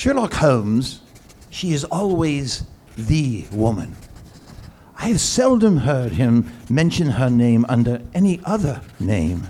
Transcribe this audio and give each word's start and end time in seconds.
Sherlock 0.00 0.32
Holmes, 0.32 1.02
she 1.50 1.74
is 1.74 1.84
always 1.84 2.64
the 2.96 3.44
woman. 3.52 3.94
I 4.96 5.08
have 5.08 5.20
seldom 5.20 5.76
heard 5.76 6.12
him 6.12 6.50
mention 6.70 7.10
her 7.10 7.28
name 7.28 7.66
under 7.68 8.00
any 8.14 8.40
other 8.46 8.80
name. 8.98 9.46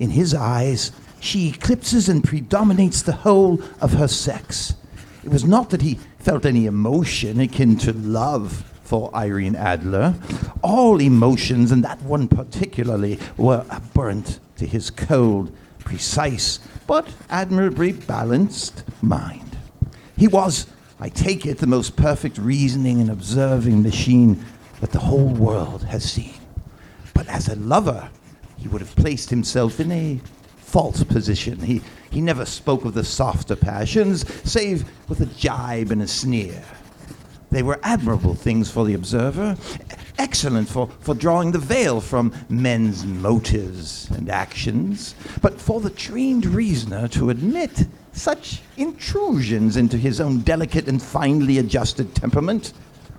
In 0.00 0.10
his 0.10 0.34
eyes, 0.34 0.90
she 1.20 1.50
eclipses 1.50 2.08
and 2.08 2.24
predominates 2.24 3.02
the 3.02 3.12
whole 3.12 3.62
of 3.80 3.92
her 3.92 4.08
sex. 4.08 4.74
It 5.22 5.28
was 5.28 5.44
not 5.44 5.70
that 5.70 5.82
he 5.82 6.00
felt 6.18 6.44
any 6.44 6.66
emotion 6.66 7.38
akin 7.38 7.76
to 7.76 7.92
love 7.92 8.64
for 8.82 9.14
Irene 9.14 9.54
Adler. 9.54 10.16
All 10.60 11.00
emotions, 11.00 11.70
and 11.70 11.84
that 11.84 12.02
one 12.02 12.26
particularly, 12.26 13.20
were 13.36 13.64
abhorrent 13.70 14.40
to 14.56 14.66
his 14.66 14.90
cold, 14.90 15.54
precise, 15.78 16.58
but 16.88 17.06
admirably 17.30 17.92
balanced 17.92 18.82
mind. 19.00 19.43
He 20.16 20.28
was, 20.28 20.66
I 21.00 21.08
take 21.08 21.46
it, 21.46 21.58
the 21.58 21.66
most 21.66 21.96
perfect 21.96 22.38
reasoning 22.38 23.00
and 23.00 23.10
observing 23.10 23.82
machine 23.82 24.44
that 24.80 24.92
the 24.92 25.00
whole 25.00 25.28
world 25.28 25.84
has 25.84 26.10
seen. 26.10 26.34
But 27.14 27.28
as 27.28 27.48
a 27.48 27.56
lover, 27.56 28.10
he 28.56 28.68
would 28.68 28.80
have 28.80 28.94
placed 28.96 29.30
himself 29.30 29.80
in 29.80 29.90
a 29.92 30.20
false 30.56 31.02
position. 31.04 31.60
He, 31.60 31.82
he 32.10 32.20
never 32.20 32.44
spoke 32.44 32.84
of 32.84 32.94
the 32.94 33.04
softer 33.04 33.56
passions, 33.56 34.24
save 34.48 34.84
with 35.08 35.20
a 35.20 35.26
jibe 35.26 35.90
and 35.90 36.02
a 36.02 36.08
sneer. 36.08 36.62
They 37.50 37.62
were 37.62 37.78
admirable 37.84 38.34
things 38.34 38.68
for 38.70 38.84
the 38.84 38.94
observer, 38.94 39.56
excellent 40.18 40.68
for, 40.68 40.88
for 41.00 41.14
drawing 41.14 41.52
the 41.52 41.58
veil 41.58 42.00
from 42.00 42.32
men's 42.48 43.04
motives 43.04 44.10
and 44.10 44.28
actions. 44.28 45.14
But 45.40 45.60
for 45.60 45.80
the 45.80 45.90
trained 45.90 46.46
reasoner 46.46 47.06
to 47.08 47.30
admit 47.30 47.86
such 48.14 48.62
intrusions 48.76 49.76
into 49.76 49.96
his 49.96 50.20
own 50.20 50.40
delicate 50.40 50.88
and 50.88 51.02
finely 51.02 51.58
adjusted 51.58 52.14
temperament 52.14 52.72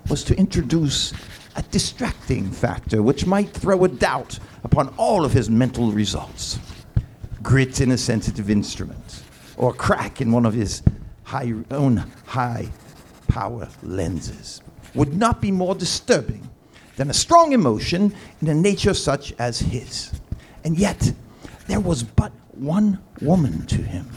was 0.09 0.23
to 0.23 0.37
introduce 0.37 1.13
a 1.55 1.61
distracting 1.63 2.49
factor 2.49 3.01
which 3.01 3.25
might 3.25 3.49
throw 3.49 3.83
a 3.83 3.87
doubt 3.87 4.39
upon 4.63 4.93
all 4.97 5.25
of 5.25 5.33
his 5.33 5.49
mental 5.49 5.91
results. 5.91 6.59
Grit 7.41 7.81
in 7.81 7.91
a 7.91 7.97
sensitive 7.97 8.49
instrument, 8.49 9.23
or 9.57 9.73
crack 9.73 10.21
in 10.21 10.31
one 10.31 10.45
of 10.45 10.53
his 10.53 10.81
high, 11.23 11.53
own 11.71 11.97
high 12.25 12.67
power 13.27 13.67
lenses 13.83 14.61
would 14.93 15.15
not 15.15 15.41
be 15.41 15.51
more 15.51 15.75
disturbing 15.75 16.49
than 16.95 17.09
a 17.09 17.13
strong 17.13 17.51
emotion 17.51 18.13
in 18.41 18.47
a 18.47 18.53
nature 18.53 18.93
such 18.93 19.33
as 19.39 19.59
his. 19.59 20.11
And 20.63 20.77
yet, 20.77 21.13
there 21.67 21.79
was 21.79 22.03
but 22.03 22.31
one 22.53 22.99
woman 23.21 23.65
to 23.67 23.81
him, 23.81 24.09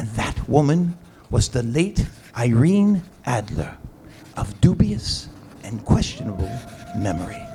and 0.00 0.08
that 0.12 0.48
woman 0.48 0.96
was 1.28 1.50
the 1.50 1.62
late 1.62 2.06
Irene 2.34 3.02
Adler 3.26 3.76
of 4.34 4.58
dubious 4.62 5.28
and 5.62 5.84
questionable 5.84 6.50
memory. 6.96 7.46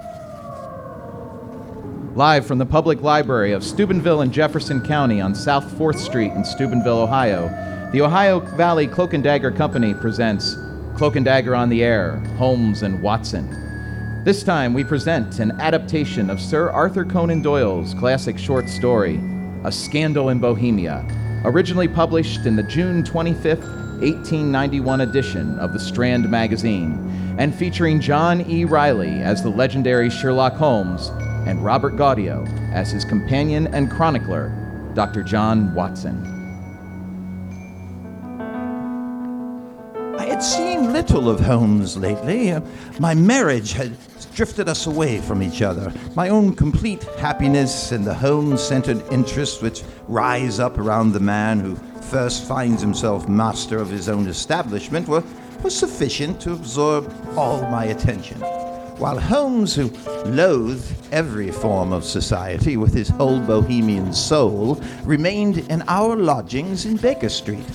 Live 2.13 2.45
from 2.45 2.59
the 2.59 2.65
Public 2.67 3.01
Library 3.01 3.51
of 3.51 3.63
Steubenville 3.63 4.21
and 4.21 4.31
Jefferson 4.31 4.79
County 4.85 5.19
on 5.19 5.33
South 5.33 5.65
4th 5.73 5.97
Street 5.97 6.33
in 6.33 6.45
Steubenville, 6.45 6.99
Ohio, 6.99 7.47
the 7.91 8.01
Ohio 8.01 8.41
Valley 8.55 8.85
Cloak 8.85 9.15
and 9.15 9.23
Dagger 9.23 9.49
Company 9.49 9.95
presents 9.95 10.55
Cloak 10.95 11.15
and 11.15 11.25
Dagger 11.25 11.55
on 11.55 11.69
the 11.69 11.83
Air, 11.83 12.17
Holmes 12.37 12.83
and 12.83 13.01
Watson. 13.01 13.49
This 14.23 14.43
time 14.43 14.75
we 14.75 14.83
present 14.83 15.39
an 15.39 15.59
adaptation 15.59 16.29
of 16.29 16.39
Sir 16.39 16.69
Arthur 16.69 17.05
Conan 17.05 17.41
Doyle's 17.41 17.95
classic 17.95 18.37
short 18.37 18.69
story, 18.69 19.19
A 19.63 19.71
Scandal 19.71 20.29
in 20.29 20.37
Bohemia, 20.37 21.03
originally 21.43 21.87
published 21.87 22.45
in 22.45 22.55
the 22.55 22.63
June 22.63 23.03
25th, 23.03 23.67
1891 23.99 25.01
edition 25.01 25.59
of 25.59 25.73
the 25.73 25.79
Strand 25.79 26.29
magazine, 26.29 27.35
and 27.37 27.53
featuring 27.53 27.99
John 27.99 28.41
E. 28.49 28.65
Riley 28.65 29.21
as 29.21 29.43
the 29.43 29.49
legendary 29.49 30.09
Sherlock 30.09 30.53
Holmes 30.53 31.09
and 31.47 31.63
Robert 31.63 31.95
Gaudio 31.95 32.45
as 32.73 32.91
his 32.91 33.05
companion 33.05 33.67
and 33.67 33.91
chronicler, 33.91 34.51
Dr. 34.95 35.23
John 35.23 35.73
Watson. 35.75 36.31
I 40.17 40.25
had 40.25 40.41
seen 40.41 40.93
little 40.93 41.29
of 41.29 41.39
Holmes 41.39 41.97
lately. 41.97 42.53
My 42.99 43.13
marriage 43.13 43.73
had 43.73 43.95
drifted 44.35 44.67
us 44.67 44.85
away 44.85 45.19
from 45.21 45.41
each 45.41 45.61
other. 45.61 45.91
My 46.13 46.27
own 46.27 46.53
complete 46.53 47.03
happiness 47.17 47.93
and 47.93 48.05
the 48.05 48.13
home 48.13 48.57
centered 48.57 49.01
interests 49.09 49.61
which 49.61 49.81
rise 50.09 50.59
up 50.59 50.77
around 50.77 51.13
the 51.13 51.21
man 51.21 51.61
who 51.61 51.75
first 52.01 52.45
finds 52.45 52.81
himself 52.81 53.29
master 53.29 53.77
of 53.79 53.89
his 53.89 54.09
own 54.09 54.27
establishment 54.27 55.07
were, 55.07 55.23
were 55.63 55.69
sufficient 55.69 56.41
to 56.41 56.51
absorb 56.51 57.11
all 57.37 57.61
my 57.69 57.85
attention. 57.85 58.37
While 58.97 59.19
Holmes, 59.19 59.73
who 59.73 59.89
loathed 60.25 60.93
every 61.11 61.51
form 61.51 61.93
of 61.93 62.03
society 62.03 62.75
with 62.77 62.93
his 62.93 63.09
whole 63.09 63.39
bohemian 63.39 64.13
soul, 64.13 64.75
remained 65.03 65.59
in 65.69 65.81
our 65.87 66.15
lodgings 66.15 66.85
in 66.85 66.97
Baker 66.97 67.29
Street, 67.29 67.65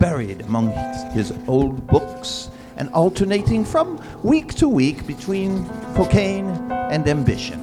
buried 0.00 0.42
among 0.42 0.70
his 1.12 1.32
old 1.46 1.86
books 1.86 2.50
and 2.78 2.88
alternating 2.90 3.64
from 3.64 4.00
week 4.22 4.54
to 4.54 4.68
week 4.68 5.06
between 5.06 5.68
cocaine 5.94 6.48
and 6.70 7.06
ambition, 7.06 7.62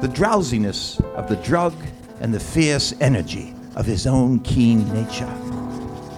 the 0.00 0.10
drowsiness 0.12 0.98
of 1.14 1.28
the 1.28 1.36
drug 1.36 1.74
and 2.20 2.34
the 2.34 2.40
fierce 2.40 2.92
energy 3.00 3.54
of 3.76 3.86
his 3.86 4.06
own 4.06 4.40
keen 4.40 4.92
nature. 4.92 5.32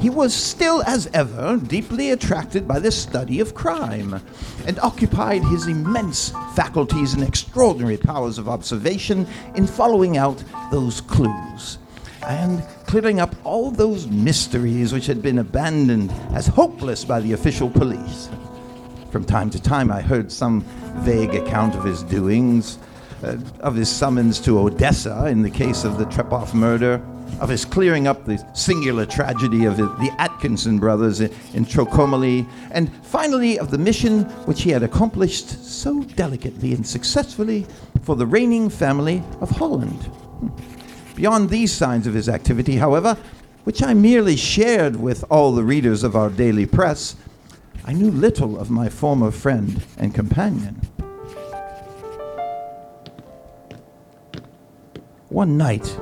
He 0.01 0.09
was 0.09 0.33
still, 0.33 0.83
as 0.85 1.11
ever, 1.13 1.59
deeply 1.59 2.13
attracted 2.13 2.67
by 2.67 2.79
the 2.79 2.91
study 2.91 3.39
of 3.41 3.55
crime, 3.55 4.19
and 4.67 4.79
occupied 4.79 5.45
his 5.45 5.67
immense 5.67 6.31
faculties 6.55 7.13
and 7.13 7.23
extraordinary 7.23 7.99
powers 7.99 8.39
of 8.39 8.49
observation 8.49 9.27
in 9.57 9.67
following 9.67 10.17
out 10.17 10.43
those 10.71 11.03
clues 11.03 11.77
and 12.27 12.63
clearing 12.87 13.21
up 13.21 13.35
all 13.45 13.71
those 13.71 14.07
mysteries 14.09 14.93
which 14.93 15.07
had 15.07 15.23
been 15.23 15.39
abandoned 15.39 16.11
as 16.35 16.47
hopeless 16.47 17.05
by 17.05 17.21
the 17.21 17.33
official 17.33 17.71
police. 17.71 18.29
From 19.11 19.25
time 19.25 19.51
to 19.51 19.61
time, 19.61 19.91
I 19.91 20.01
heard 20.01 20.31
some 20.31 20.63
vague 20.99 21.35
account 21.35 21.75
of 21.75 21.85
his 21.85 22.03
doings, 22.05 22.79
uh, 23.23 23.37
of 23.61 23.75
his 23.75 23.89
summons 23.89 24.41
to 24.41 24.59
Odessa 24.59 25.27
in 25.27 25.43
the 25.43 25.51
case 25.51 25.85
of 25.85 25.99
the 25.99 26.05
Trepoff 26.07 26.55
murder, 26.55 27.03
of 27.41 27.49
his 27.49 27.65
clearing 27.65 28.07
up 28.07 28.25
the 28.25 28.45
singular 28.55 29.07
tragedy 29.07 29.65
of 29.65 29.77
the, 29.77 30.15
Atkinson 30.19 30.79
brothers 30.79 31.21
in, 31.21 31.33
in 31.55 31.67
and 32.73 33.07
finally 33.07 33.59
of 33.59 33.71
the 33.71 33.79
mission 33.79 34.25
which 34.47 34.63
he 34.63 34.71
had 34.71 34.83
accomplished 34.83 35.65
so 35.65 36.03
delicately 36.03 36.73
and 36.73 36.87
successfully 36.87 37.67
for 38.03 38.17
the 38.17 38.27
reigning 38.27 38.69
family 38.69 39.23
of 39.41 39.51
Holland. 39.51 40.11
Beyond 41.21 41.51
these 41.51 41.71
signs 41.71 42.07
of 42.07 42.15
his 42.15 42.31
activity, 42.31 42.77
however, 42.77 43.15
which 43.65 43.83
I 43.83 43.93
merely 43.93 44.37
shared 44.37 44.97
with 44.97 45.23
all 45.31 45.53
the 45.53 45.63
readers 45.63 46.03
of 46.03 46.17
our 46.17 46.31
daily 46.31 46.65
press, 46.65 47.15
I 47.85 47.93
knew 47.93 48.11
little 48.11 48.59
of 48.59 48.71
my 48.71 48.89
former 48.89 49.31
friend 49.31 49.83
and 49.99 50.15
companion. 50.15 50.81
One 55.29 55.59
night, 55.59 55.95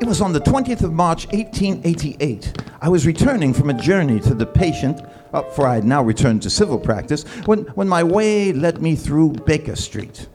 it 0.00 0.06
was 0.06 0.22
on 0.22 0.32
the 0.32 0.40
20th 0.40 0.84
of 0.84 0.94
March, 0.94 1.26
1888. 1.26 2.62
I 2.80 2.88
was 2.88 3.06
returning 3.06 3.52
from 3.52 3.68
a 3.68 3.74
journey 3.74 4.20
to 4.20 4.32
the 4.32 4.46
patient, 4.46 5.02
uh, 5.34 5.42
for 5.50 5.66
I 5.66 5.74
had 5.74 5.84
now 5.84 6.02
returned 6.02 6.40
to 6.44 6.48
civil 6.48 6.78
practice, 6.78 7.24
when, 7.44 7.64
when 7.74 7.86
my 7.86 8.02
way 8.02 8.54
led 8.54 8.80
me 8.80 8.96
through 8.96 9.32
Baker 9.44 9.76
Street. 9.76 10.28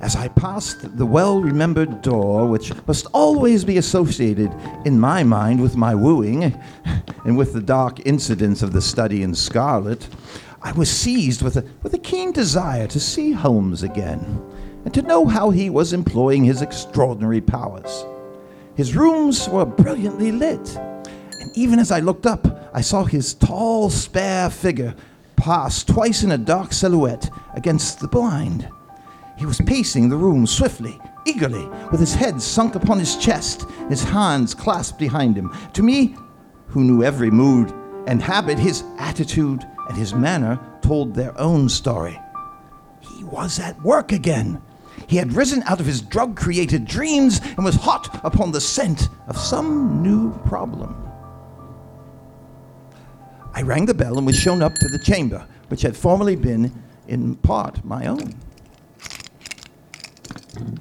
As 0.00 0.14
I 0.14 0.28
passed 0.28 0.98
the 0.98 1.06
well 1.06 1.40
remembered 1.40 2.02
door, 2.02 2.46
which 2.46 2.72
must 2.86 3.06
always 3.14 3.64
be 3.64 3.78
associated 3.78 4.52
in 4.84 5.00
my 5.00 5.22
mind 5.22 5.60
with 5.60 5.76
my 5.76 5.94
wooing 5.94 6.54
and 7.24 7.36
with 7.36 7.54
the 7.54 7.62
dark 7.62 8.04
incidents 8.06 8.62
of 8.62 8.72
the 8.72 8.82
study 8.82 9.22
in 9.22 9.34
scarlet, 9.34 10.06
I 10.60 10.72
was 10.72 10.90
seized 10.90 11.40
with 11.40 11.56
a, 11.56 11.64
with 11.82 11.94
a 11.94 11.98
keen 11.98 12.32
desire 12.32 12.86
to 12.88 13.00
see 13.00 13.32
Holmes 13.32 13.82
again 13.82 14.42
and 14.84 14.92
to 14.92 15.02
know 15.02 15.24
how 15.26 15.50
he 15.50 15.70
was 15.70 15.92
employing 15.92 16.44
his 16.44 16.60
extraordinary 16.60 17.40
powers. 17.40 18.04
His 18.74 18.94
rooms 18.94 19.48
were 19.48 19.64
brilliantly 19.64 20.30
lit, 20.30 20.76
and 20.76 21.50
even 21.54 21.78
as 21.78 21.90
I 21.90 22.00
looked 22.00 22.26
up, 22.26 22.70
I 22.74 22.82
saw 22.82 23.04
his 23.04 23.32
tall, 23.32 23.88
spare 23.88 24.50
figure 24.50 24.94
pass 25.36 25.84
twice 25.84 26.22
in 26.22 26.32
a 26.32 26.38
dark 26.38 26.72
silhouette 26.72 27.30
against 27.54 28.00
the 28.00 28.08
blind. 28.08 28.68
He 29.36 29.46
was 29.46 29.60
pacing 29.60 30.08
the 30.08 30.16
room 30.16 30.46
swiftly, 30.46 30.98
eagerly, 31.26 31.66
with 31.90 32.00
his 32.00 32.14
head 32.14 32.40
sunk 32.40 32.74
upon 32.74 32.98
his 32.98 33.16
chest, 33.16 33.66
his 33.88 34.02
hands 34.02 34.54
clasped 34.54 34.98
behind 34.98 35.36
him. 35.36 35.54
To 35.74 35.82
me, 35.82 36.16
who 36.68 36.82
knew 36.82 37.02
every 37.02 37.30
mood 37.30 37.72
and 38.06 38.22
habit, 38.22 38.58
his 38.58 38.82
attitude 38.98 39.66
and 39.88 39.96
his 39.96 40.14
manner 40.14 40.58
told 40.80 41.14
their 41.14 41.38
own 41.38 41.68
story. 41.68 42.18
He 43.00 43.24
was 43.24 43.60
at 43.60 43.80
work 43.82 44.12
again. 44.12 44.62
He 45.06 45.16
had 45.16 45.34
risen 45.34 45.62
out 45.64 45.80
of 45.80 45.86
his 45.86 46.00
drug 46.00 46.36
created 46.36 46.86
dreams 46.86 47.40
and 47.56 47.64
was 47.64 47.74
hot 47.74 48.24
upon 48.24 48.52
the 48.52 48.60
scent 48.60 49.08
of 49.28 49.36
some 49.36 50.02
new 50.02 50.32
problem. 50.46 51.02
I 53.52 53.62
rang 53.62 53.86
the 53.86 53.94
bell 53.94 54.18
and 54.18 54.26
was 54.26 54.36
shown 54.36 54.62
up 54.62 54.74
to 54.74 54.88
the 54.88 54.98
chamber, 54.98 55.46
which 55.68 55.82
had 55.82 55.96
formerly 55.96 56.36
been, 56.36 56.72
in 57.06 57.36
part, 57.36 57.84
my 57.84 58.06
own. 58.06 58.34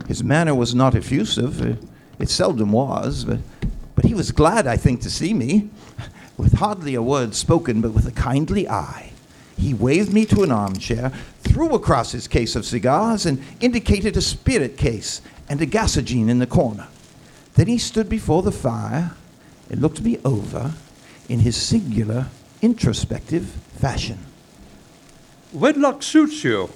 His 0.08 0.24
manner 0.24 0.56
was 0.56 0.76
not 0.76 0.96
effusive. 0.96 1.80
It 2.20 2.30
seldom 2.30 2.72
was, 2.72 3.26
but, 3.26 3.40
but 3.96 4.06
he 4.06 4.14
was 4.14 4.32
glad, 4.32 4.68
I 4.68 4.78
think, 4.78 5.02
to 5.02 5.10
see 5.10 5.34
me. 5.34 5.70
With 6.38 6.54
hardly 6.54 6.96
a 6.96 7.02
word 7.02 7.34
spoken, 7.34 7.82
but 7.82 7.92
with 7.94 8.08
a 8.08 8.12
kindly 8.12 8.68
eye, 8.68 9.14
he 9.58 9.74
waved 9.74 10.14
me 10.14 10.26
to 10.26 10.44
an 10.44 10.52
armchair, 10.52 11.12
threw 11.40 11.74
across 11.74 12.12
his 12.12 12.28
case 12.28 12.56
of 12.56 12.66
cigars, 12.66 13.26
and 13.26 13.42
indicated 13.62 14.18
a 14.18 14.22
spirit 14.22 14.78
case 14.78 15.22
and 15.48 15.62
a 15.62 15.66
gasogene 15.66 16.30
in 16.30 16.40
the 16.40 16.48
corner. 16.48 16.88
Then 17.56 17.68
he 17.68 17.78
stood 17.78 18.10
before 18.10 18.44
the 18.44 18.52
fire 18.52 19.16
and 19.70 19.82
looked 19.82 20.02
me 20.02 20.20
over 20.26 20.74
in 21.30 21.40
his 21.40 21.56
singular, 21.56 22.28
introspective 22.62 23.46
fashion. 23.78 24.20
Wedlock 25.54 26.04
suits 26.04 26.44
you. 26.44 26.70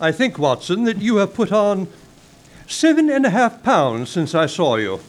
I 0.00 0.12
think, 0.12 0.38
Watson, 0.38 0.84
that 0.84 0.98
you 0.98 1.16
have 1.16 1.34
put 1.34 1.52
on 1.52 1.88
seven 2.72 3.10
and 3.10 3.26
a 3.26 3.30
half 3.30 3.62
pounds 3.62 4.10
since 4.10 4.34
I 4.34 4.46
saw 4.46 4.76
you. 4.76 5.00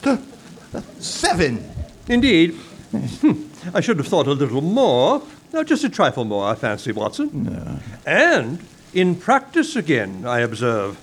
Seven! 0.98 1.64
Indeed. 2.08 2.52
Hmm, 2.92 3.44
I 3.74 3.80
should 3.80 3.98
have 3.98 4.06
thought 4.06 4.26
a 4.26 4.32
little 4.32 4.60
more. 4.60 5.22
No, 5.52 5.64
just 5.64 5.84
a 5.84 5.88
trifle 5.88 6.24
more, 6.24 6.46
I 6.48 6.54
fancy, 6.54 6.92
Watson. 6.92 7.80
And 8.06 8.58
in 8.92 9.16
practice 9.16 9.76
again, 9.76 10.24
I 10.26 10.40
observe. 10.40 10.98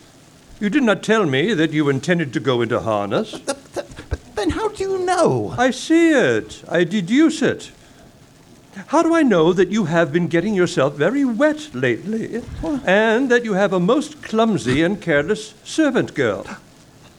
You 0.59 0.69
did 0.69 0.83
not 0.83 1.01
tell 1.03 1.25
me 1.25 1.53
that 1.53 1.71
you 1.71 1.89
intended 1.89 2.31
to 2.33 2.39
go 2.39 2.61
into 2.61 2.79
harness. 2.79 3.31
Th- 3.31 3.45
th- 3.73 3.85
But 4.09 4.35
then 4.35 4.51
how 4.51 4.69
do 4.69 4.83
you 4.83 4.99
know? 4.99 5.55
I 5.57 5.71
see 5.71 6.11
it. 6.11 6.63
I 6.69 6.83
deduce 6.83 7.41
it. 7.41 7.71
How 8.87 9.03
do 9.03 9.13
I 9.13 9.23
know 9.23 9.53
that 9.53 9.69
you 9.69 9.85
have 9.85 10.13
been 10.13 10.27
getting 10.27 10.53
yourself 10.53 10.95
very 10.95 11.25
wet 11.25 11.73
lately, 11.73 12.41
and 12.85 13.29
that 13.29 13.43
you 13.43 13.53
have 13.53 13.73
a 13.73 13.79
most 13.79 14.21
clumsy 14.21 14.81
and 14.81 15.01
careless 15.01 15.53
servant 15.63 16.13
girl? 16.13 16.45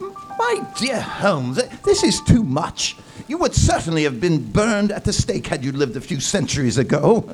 My 0.01 0.67
dear 0.79 1.01
Holmes, 1.01 1.61
this 1.85 2.03
is 2.03 2.21
too 2.23 2.43
much. 2.43 2.97
You 3.29 3.39
would 3.39 3.55
certainly 3.55 4.05
have 4.05 4.21
been 4.21 4.51
burned 4.51 4.91
at 4.91 5.05
the 5.05 5.13
stake 5.13 5.47
had 5.47 5.65
you 5.65 5.73
lived 5.73 5.97
a 5.97 6.01
few 6.01 6.21
centuries 6.21 6.79
ago. 6.79 7.31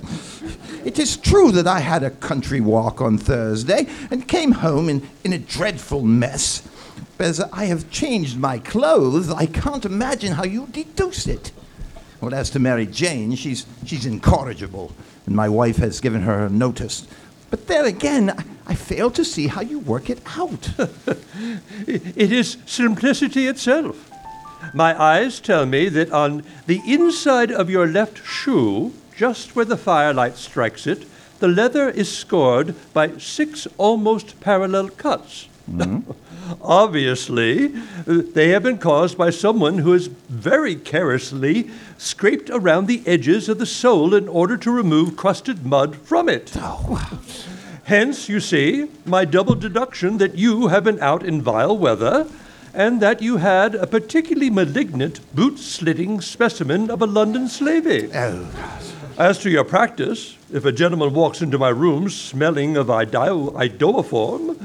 It 0.85 0.99
is 0.99 1.17
true 1.17 1.51
that 1.53 1.67
I 1.67 1.81
had 1.81 2.03
a 2.03 2.11
country 2.11 2.61
walk 2.61 3.01
on 3.01 3.19
Thursday 3.19 3.87
and 4.11 4.29
came 4.29 4.53
home 4.53 4.89
in, 4.89 5.09
in 5.25 5.33
a 5.33 5.39
dreadful 5.39 6.03
mess. 6.03 6.69
But 7.17 7.27
as 7.27 7.41
I 7.41 7.67
have 7.67 7.91
changed 7.91 8.39
my 8.39 8.59
clothes, 8.59 9.31
I 9.31 9.47
can't 9.47 9.85
imagine 9.85 10.33
how 10.33 10.45
you 10.45 10.67
deduce 10.67 11.27
it. 11.27 11.53
Well, 12.21 12.35
as 12.35 12.51
to 12.51 12.59
Mary 12.59 12.87
Jane, 12.87 13.35
she's, 13.37 13.65
she's 13.85 14.05
incorrigible, 14.05 14.93
and 15.27 15.37
my 15.37 15.49
wife 15.49 15.77
has 15.77 16.01
given 16.01 16.23
her 16.23 16.49
notice. 16.49 17.07
But 17.51 17.67
there 17.67 17.85
again, 17.85 18.31
I, 18.31 18.45
I 18.73 18.75
fail 18.75 19.11
to 19.13 19.25
see 19.25 19.47
how 19.47 19.61
you 19.61 19.79
work 19.79 20.11
it 20.11 20.21
out. 20.37 20.71
It 21.87 22.33
is 22.33 22.59
simplicity 22.67 23.47
itself. 23.47 24.11
My 24.75 25.01
eyes 25.01 25.41
tell 25.41 25.65
me 25.65 25.89
that 25.89 26.11
on 26.11 26.43
the 26.67 26.83
inside 26.85 27.53
of 27.53 27.71
your 27.71 27.87
left 27.87 28.27
shoe, 28.27 28.93
just 29.17 29.55
where 29.55 29.65
the 29.65 29.77
firelight 29.77 30.37
strikes 30.37 30.87
it, 30.87 31.07
the 31.39 31.49
leather 31.49 31.89
is 31.89 32.15
scored 32.15 32.75
by 32.93 33.17
six 33.19 33.69
almost 33.79 34.41
parallel 34.41 34.89
cuts. 34.89 35.49
Mm-hmm. 35.71 36.11
Obviously, 36.63 37.69
they 38.07 38.49
have 38.51 38.63
been 38.63 38.79
caused 38.79 39.19
by 39.19 39.31
someone 39.31 39.79
who 39.79 39.93
has 39.93 40.07
very 40.07 40.75
carelessly 40.75 41.71
scraped 41.97 42.51
around 42.51 42.87
the 42.87 43.03
edges 43.07 43.49
of 43.49 43.59
the 43.59 43.67
sole 43.67 44.15
in 44.15 44.29
order 44.29 44.57
to 44.57 44.71
remove 44.71 45.17
crusted 45.17 45.65
mud 45.67 45.97
from 45.97 46.29
it. 46.29 46.53
Oh. 46.57 47.21
Hence, 47.85 48.29
you 48.29 48.41
see, 48.41 48.89
my 49.07 49.25
double 49.25 49.55
deduction 49.55 50.19
that 50.19 50.35
you 50.35 50.69
have 50.69 50.85
been 50.85 51.01
out 51.01 51.23
in 51.23 51.41
vile 51.41 51.77
weather, 51.77 52.29
and 52.75 53.01
that 53.01 53.23
you 53.23 53.39
had 53.39 53.75
a 53.75 53.87
particularly 53.87 54.51
malignant 54.51 55.21
boot 55.35 55.59
slitting 55.59 56.21
specimen 56.21 56.91
of 56.91 57.01
a 57.01 57.07
London 57.07 57.49
slavey. 57.49 58.11
oh, 58.15 58.47
As 59.17 59.39
to 59.39 59.51
your 59.51 59.65
practice, 59.65 60.37
if 60.53 60.65
a 60.65 60.73
gentleman 60.73 61.15
walks 61.15 61.41
into 61.41 61.59
my 61.59 61.71
room 61.71 62.11
smelling 62.11 62.77
of 62.77 62.89
iodoform, 62.89 64.59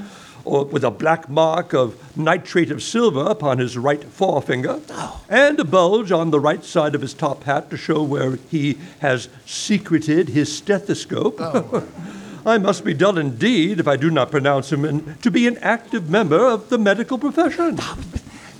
or 0.45 0.65
with 0.65 0.83
a 0.83 0.91
black 0.91 1.29
mark 1.29 1.73
of 1.73 2.17
nitrate 2.17 2.71
of 2.71 2.83
silver 2.83 3.25
upon 3.25 3.59
his 3.59 3.77
right 3.77 4.03
forefinger, 4.03 4.81
oh. 4.89 5.23
and 5.29 5.59
a 5.59 5.63
bulge 5.63 6.11
on 6.11 6.31
the 6.31 6.39
right 6.39 6.63
side 6.63 6.95
of 6.95 7.01
his 7.01 7.13
top 7.13 7.43
hat 7.43 7.69
to 7.69 7.77
show 7.77 8.03
where 8.03 8.35
he 8.49 8.77
has 8.99 9.29
secreted 9.45 10.29
his 10.29 10.55
stethoscope, 10.55 11.35
oh. 11.39 11.87
I 12.45 12.57
must 12.57 12.83
be 12.83 12.93
dull 12.93 13.17
indeed 13.17 13.79
if 13.79 13.87
I 13.87 13.95
do 13.95 14.11
not 14.11 14.29
pronounce 14.29 14.71
him 14.71 14.83
in, 14.83 15.15
to 15.21 15.31
be 15.31 15.47
an 15.47 15.57
active 15.59 16.09
member 16.09 16.45
of 16.45 16.69
the 16.69 16.77
medical 16.77 17.17
profession. 17.17 17.77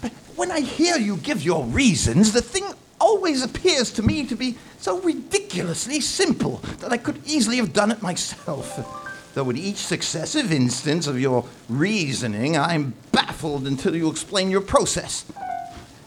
But 0.02 0.12
when 0.38 0.52
I 0.52 0.62
hear 0.62 0.98
you 0.98 1.18
give 1.18 1.44
your 1.44 1.66
reasons, 1.66 2.32
the 2.32 2.42
thing 2.42 2.66
always 3.02 3.44
appears 3.44 3.92
to 3.92 4.02
me 4.02 4.26
to 4.26 4.36
be 4.36 4.56
so 4.80 5.02
ridiculously 5.02 6.00
simple 6.00 6.58
that 6.80 6.94
I 6.94 6.98
could 6.98 7.22
easily 7.26 7.58
have 7.58 7.74
done 7.74 7.92
it 7.92 8.02
myself. 8.02 9.00
Though 9.34 9.50
in 9.50 9.58
each 9.58 9.78
successive 9.78 10.52
instance 10.52 11.08
of 11.08 11.20
your 11.20 11.46
reasoning, 11.68 12.56
I'm 12.56 12.94
baffled 13.12 13.66
until 13.66 13.96
you 13.96 14.10
explain 14.10 14.52
your 14.52 14.62
process. 14.62 15.26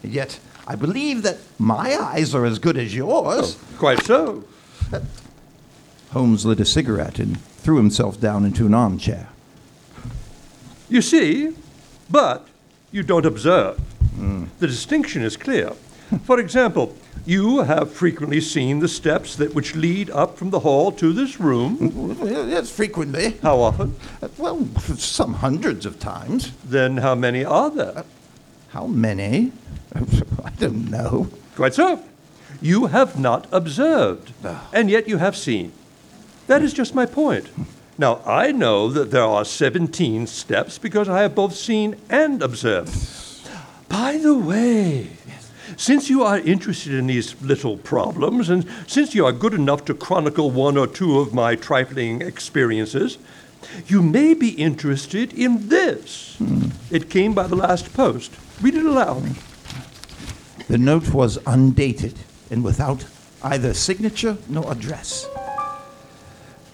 And 0.02 0.12
yet, 0.12 0.38
I 0.66 0.76
believe 0.76 1.22
that 1.22 1.38
my 1.58 1.96
eyes 1.96 2.34
are 2.34 2.44
as 2.44 2.58
good 2.58 2.76
as 2.76 2.94
yours. 2.94 3.56
Oh, 3.58 3.78
quite 3.78 4.02
so. 4.04 4.44
Holmes 6.12 6.46
lit 6.46 6.60
a 6.60 6.64
cigarette 6.64 7.18
and 7.18 7.40
threw 7.40 7.76
himself 7.76 8.20
down 8.20 8.44
into 8.44 8.66
an 8.66 8.74
armchair. 8.74 9.28
You 10.88 11.02
see, 11.02 11.52
but 12.08 12.46
you 12.92 13.02
don't 13.02 13.26
observe. 13.26 13.78
Hmm. 14.16 14.44
The 14.60 14.68
distinction 14.68 15.22
is 15.22 15.36
clear. 15.36 15.72
For 16.24 16.38
example, 16.38 16.96
you 17.24 17.62
have 17.62 17.92
frequently 17.92 18.40
seen 18.40 18.80
the 18.80 18.88
steps 18.88 19.36
that 19.36 19.54
which 19.54 19.74
lead 19.74 20.10
up 20.10 20.36
from 20.36 20.50
the 20.50 20.60
hall 20.60 20.92
to 20.92 21.12
this 21.12 21.40
room. 21.40 21.78
Mm, 21.78 22.50
yes, 22.50 22.70
frequently. 22.70 23.36
How 23.42 23.60
often? 23.60 23.96
Uh, 24.22 24.28
well, 24.36 24.66
some 24.96 25.34
hundreds 25.34 25.86
of 25.86 25.98
times. 25.98 26.52
Then 26.64 26.98
how 26.98 27.14
many 27.14 27.44
are 27.44 27.70
there? 27.70 27.98
Uh, 27.98 28.02
how 28.70 28.86
many? 28.86 29.52
I 29.94 30.50
don't 30.58 30.90
know. 30.90 31.28
Quite 31.54 31.74
so. 31.74 32.02
You 32.60 32.86
have 32.86 33.18
not 33.18 33.46
observed, 33.52 34.32
ah. 34.44 34.68
and 34.72 34.90
yet 34.90 35.08
you 35.08 35.18
have 35.18 35.36
seen. 35.36 35.72
That 36.46 36.62
is 36.62 36.72
just 36.72 36.94
my 36.94 37.06
point. 37.06 37.48
Now, 37.98 38.20
I 38.26 38.52
know 38.52 38.88
that 38.88 39.10
there 39.10 39.24
are 39.24 39.44
17 39.44 40.26
steps 40.26 40.78
because 40.78 41.08
I 41.08 41.22
have 41.22 41.34
both 41.34 41.54
seen 41.54 41.96
and 42.10 42.42
observed. 42.42 42.94
By 43.88 44.18
the 44.18 44.34
way, 44.34 45.15
since 45.76 46.08
you 46.08 46.22
are 46.22 46.38
interested 46.38 46.94
in 46.94 47.06
these 47.06 47.40
little 47.42 47.76
problems, 47.76 48.48
and 48.48 48.66
since 48.86 49.14
you 49.14 49.26
are 49.26 49.32
good 49.32 49.54
enough 49.54 49.84
to 49.86 49.94
chronicle 49.94 50.50
one 50.50 50.76
or 50.76 50.86
two 50.86 51.18
of 51.20 51.34
my 51.34 51.54
trifling 51.54 52.22
experiences, 52.22 53.18
you 53.86 54.02
may 54.02 54.34
be 54.34 54.50
interested 54.50 55.32
in 55.32 55.68
this. 55.68 56.38
It 56.90 57.10
came 57.10 57.34
by 57.34 57.46
the 57.46 57.56
last 57.56 57.92
post. 57.94 58.32
Read 58.60 58.74
it 58.74 58.86
aloud. 58.86 59.36
The 60.68 60.78
note 60.78 61.12
was 61.12 61.38
undated 61.46 62.14
and 62.50 62.64
without 62.64 63.04
either 63.42 63.74
signature 63.74 64.38
nor 64.48 64.70
address. 64.70 65.28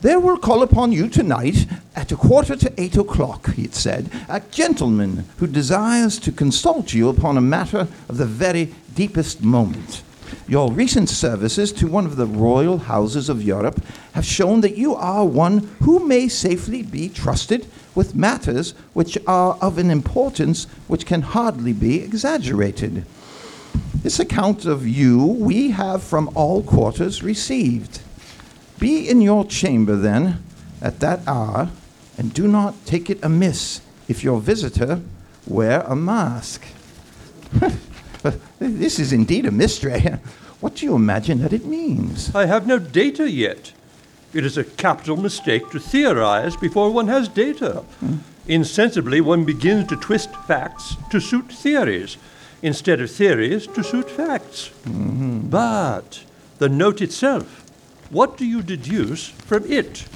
There 0.03 0.19
will 0.19 0.37
call 0.37 0.65
upon 0.65 0.91
you 0.91 1.09
tonight 1.09 1.65
at 1.95 2.11
a 2.11 2.17
quarter 2.17 2.57
to 2.57 2.73
eight 2.77 2.97
o'clock, 2.97 3.55
he 3.55 3.63
had 3.63 3.75
said, 3.77 4.11
a 4.29 4.41
gentleman 4.41 5.27
who 5.37 5.47
desires 5.47 6.19
to 6.19 6.33
consult 6.33 6.93
you 6.93 7.09
upon 7.09 7.37
a 7.37 7.41
matter 7.41 7.87
of 8.09 8.17
the 8.17 8.27
very 8.27 8.75
deepest 8.97 9.45
moment. 9.45 10.03
Your 10.49 10.73
recent 10.73 11.09
services 11.09 11.71
to 11.75 11.87
one 11.87 12.05
of 12.05 12.17
the 12.17 12.27
royal 12.27 12.79
houses 12.79 13.29
of 13.29 13.45
Europe 13.45 13.81
have 14.15 14.25
shown 14.25 14.61
that 14.63 14.77
you 14.77 14.97
are 14.97 15.25
one 15.25 15.71
who 15.85 16.05
may 16.05 16.27
safely 16.27 16.83
be 16.83 17.09
trusted 17.09 17.69
with 17.95 18.17
matters 18.17 18.75
which 18.95 19.17
are 19.29 19.57
of 19.61 19.79
an 19.79 19.89
importance 19.89 20.65
which 20.89 21.07
can 21.07 21.23
hardly 21.23 21.73
be 21.73 22.03
exaggerated. 22.03 23.07
This 24.03 24.19
account 24.19 24.65
of 24.65 24.85
you 24.85 25.25
we 25.25 25.71
have 25.71 26.03
from 26.03 26.29
all 26.35 26.65
quarters 26.65 27.23
received. 27.23 28.01
Be 28.83 29.09
in 29.09 29.21
your 29.21 29.45
chamber 29.45 29.95
then 29.95 30.43
at 30.81 30.99
that 30.99 31.21
hour, 31.29 31.71
and 32.19 32.35
do 32.35 32.49
not 32.49 32.85
take 32.85 33.09
it 33.09 33.23
amiss 33.23 33.81
if 34.09 34.25
your 34.25 34.41
visitor 34.41 35.01
wear 35.47 35.83
a 35.83 35.95
mask. 35.95 36.67
this 38.59 38.99
is 38.99 39.13
indeed 39.13 39.47
a 39.47 39.53
mystery. 39.53 40.03
What 40.61 40.77
do 40.77 40.87
you 40.87 40.97
imagine 40.97 41.43
that 41.43 41.53
it 41.53 41.65
means? 41.65 42.35
I 42.35 42.47
have 42.47 42.67
no 42.67 42.79
data 42.79 43.31
yet. 43.31 43.73
It 44.33 44.45
is 44.45 44.59
a 44.59 44.65
capital 44.65 45.17
mistake 45.17 45.71
to 45.71 45.79
theorize 45.79 46.57
before 46.57 46.91
one 46.91 47.07
has 47.07 47.29
data. 47.29 47.85
Hmm. 48.01 48.17
Insensibly, 48.49 49.21
one 49.21 49.45
begins 49.45 49.89
to 49.89 49.97
twist 49.97 50.35
facts 50.49 50.97
to 51.11 51.21
suit 51.21 51.53
theories, 51.53 52.17
instead 52.63 53.01
of 53.01 53.11
theories 53.11 53.69
to 53.69 53.85
suit 53.85 54.11
facts. 54.11 54.71
Mm-hmm. 54.85 55.51
But 55.51 56.25
the 56.59 56.69
note 56.69 57.01
itself, 57.01 57.62
what 58.13 58.37
do 58.37 58.45
you 58.45 58.63
deduce 58.63 59.29
from 59.29 59.65
it? 59.73 60.07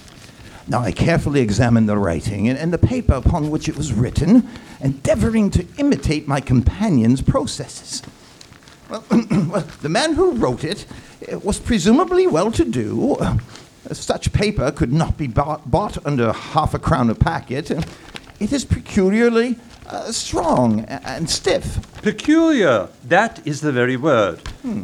Now 0.68 0.80
I 0.80 0.92
carefully 0.92 1.40
examined 1.40 1.88
the 1.88 1.96
writing 1.96 2.48
and, 2.48 2.58
and 2.58 2.72
the 2.72 2.78
paper 2.78 3.14
upon 3.14 3.50
which 3.50 3.68
it 3.68 3.76
was 3.76 3.92
written, 3.92 4.48
endeavoring 4.80 5.50
to 5.50 5.66
imitate 5.78 6.28
my 6.28 6.40
companion's 6.40 7.22
processes. 7.22 8.02
Well, 8.90 9.00
the 9.80 9.88
man 9.88 10.14
who 10.14 10.32
wrote 10.32 10.62
it 10.62 10.86
uh, 11.32 11.38
was 11.38 11.58
presumably 11.58 12.26
well 12.26 12.52
to 12.52 12.64
do. 12.64 13.16
Such 13.92 14.32
paper 14.32 14.70
could 14.72 14.92
not 14.92 15.16
be 15.16 15.26
bought, 15.26 15.70
bought 15.70 16.04
under 16.04 16.32
half 16.32 16.74
a 16.74 16.78
crown 16.78 17.08
a 17.08 17.14
packet. 17.14 17.70
It 18.38 18.52
is 18.52 18.64
peculiarly 18.64 19.56
uh, 19.88 20.12
strong 20.12 20.80
and 20.84 21.28
stiff. 21.30 21.78
Peculiar. 22.02 22.88
That 23.04 23.40
is 23.46 23.60
the 23.60 23.72
very 23.72 23.96
word. 23.96 24.40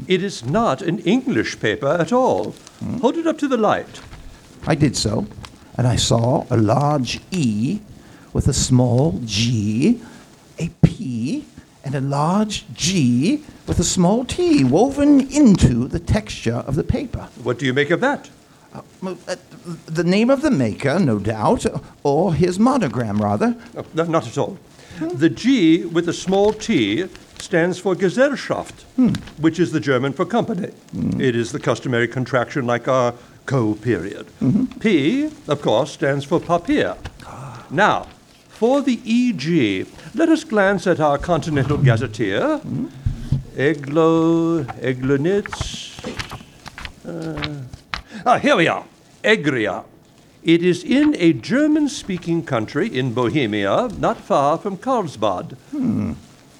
It 0.06 0.22
is 0.22 0.44
not 0.44 0.82
an 0.82 0.98
English 1.00 1.58
paper 1.60 1.96
at 2.00 2.12
all. 2.12 2.54
Hold 3.00 3.16
it 3.16 3.26
up 3.26 3.38
to 3.38 3.48
the 3.48 3.56
light. 3.56 4.00
I 4.66 4.74
did 4.74 4.96
so, 4.96 5.26
and 5.76 5.86
I 5.86 5.96
saw 5.96 6.46
a 6.50 6.56
large 6.56 7.20
E 7.30 7.80
with 8.32 8.46
a 8.48 8.52
small 8.52 9.20
g, 9.24 10.00
a 10.58 10.68
P, 10.82 11.44
and 11.84 11.94
a 11.94 12.00
large 12.00 12.64
G 12.74 13.42
with 13.66 13.78
a 13.80 13.84
small 13.84 14.24
t 14.24 14.62
woven 14.64 15.20
into 15.32 15.88
the 15.88 15.98
texture 15.98 16.62
of 16.66 16.76
the 16.76 16.84
paper. 16.84 17.28
What 17.42 17.58
do 17.58 17.66
you 17.66 17.74
make 17.74 17.90
of 17.90 18.00
that? 18.00 18.30
Uh, 18.72 18.82
The 19.86 20.04
name 20.04 20.30
of 20.30 20.42
the 20.42 20.50
maker, 20.50 20.98
no 20.98 21.18
doubt, 21.18 21.66
or 22.02 22.34
his 22.34 22.58
monogram, 22.58 23.20
rather. 23.20 23.56
No, 23.94 24.04
not 24.04 24.26
at 24.26 24.38
all. 24.38 24.56
Hm. 25.10 25.18
The 25.18 25.28
G 25.30 25.84
with 25.84 26.08
a 26.08 26.12
small 26.12 26.52
t 26.52 27.06
stands 27.38 27.78
for 27.78 27.94
Gesellschaft, 27.94 28.82
hmm. 28.96 29.08
which 29.40 29.58
is 29.58 29.72
the 29.72 29.80
German 29.80 30.12
for 30.12 30.24
company. 30.24 30.68
Hmm. 30.92 31.20
It 31.20 31.34
is 31.34 31.52
the 31.52 31.58
customary 31.58 32.08
contraction 32.08 32.66
like 32.66 32.88
our 32.88 33.14
co 33.46 33.74
period. 33.74 34.26
Mm-hmm. 34.40 34.78
P, 34.78 35.30
of 35.48 35.60
course, 35.60 35.92
stands 35.92 36.24
for 36.24 36.40
Papier. 36.40 36.96
Ah. 37.26 37.66
Now, 37.70 38.06
for 38.48 38.80
the 38.80 39.00
EG, 39.04 39.86
let 40.14 40.28
us 40.28 40.44
glance 40.44 40.86
at 40.86 41.00
our 41.00 41.18
Continental 41.18 41.76
hmm. 41.76 41.84
Gazetteer. 41.84 42.60
Eglo, 43.56 44.64
Eglonitz. 44.80 45.92
Uh, 47.04 47.62
ah, 48.24 48.38
here 48.38 48.56
we 48.56 48.68
are. 48.68 48.84
Egria. 49.22 49.84
It 50.44 50.64
is 50.64 50.82
in 50.82 51.14
a 51.18 51.32
German 51.32 51.88
speaking 51.88 52.42
country 52.44 52.88
in 52.88 53.14
Bohemia, 53.14 53.88
not 53.98 54.18
far 54.18 54.58
from 54.58 54.76
Karlsbad. 54.76 55.56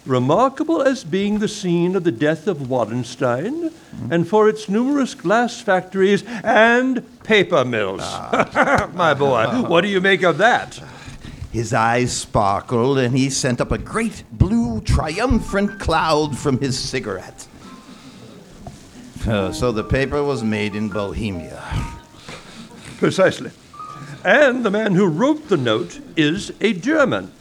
Remarkable 0.07 0.83
as 0.83 1.03
being 1.03 1.41
the 1.41 1.49
scene 1.49 1.97
of 1.97 2.05
the 2.05 2.13
death 2.13 2.47
of 2.47 2.71
Wallenstein, 2.71 3.73
and 4.09 4.29
for 4.29 4.49
its 4.49 4.69
numerous 4.69 5.15
glass 5.15 5.61
factories 5.61 6.23
and 6.45 7.05
paper 7.25 7.65
mills. 7.65 8.03
My 8.95 9.15
boy, 9.15 9.47
what 9.69 9.81
do 9.81 9.89
you 9.89 10.01
make 10.01 10.23
of 10.23 10.39
that? 10.39 10.81
His 11.51 11.75
eyes 11.75 12.13
sparkled, 12.17 12.99
and 12.99 13.17
he 13.17 13.31
sent 13.31 13.61
up 13.61 13.73
a 13.73 13.79
great 13.79 14.23
blue 14.31 14.81
triumphant 14.81 15.81
cloud 15.81 16.39
from 16.39 16.61
his 16.61 16.79
cigarette. 16.79 17.49
Uh, 19.27 19.53
so 19.53 19.73
the 19.73 19.85
paper 19.85 20.23
was 20.23 20.43
made 20.45 20.75
in 20.77 20.89
Bohemia. 20.89 21.63
Precisely. 22.99 23.51
And 24.25 24.65
the 24.65 24.71
man 24.71 24.95
who 24.95 25.07
wrote 25.07 25.49
the 25.49 25.57
note 25.57 26.01
is 26.17 26.53
a 26.61 26.73
German. 26.73 27.33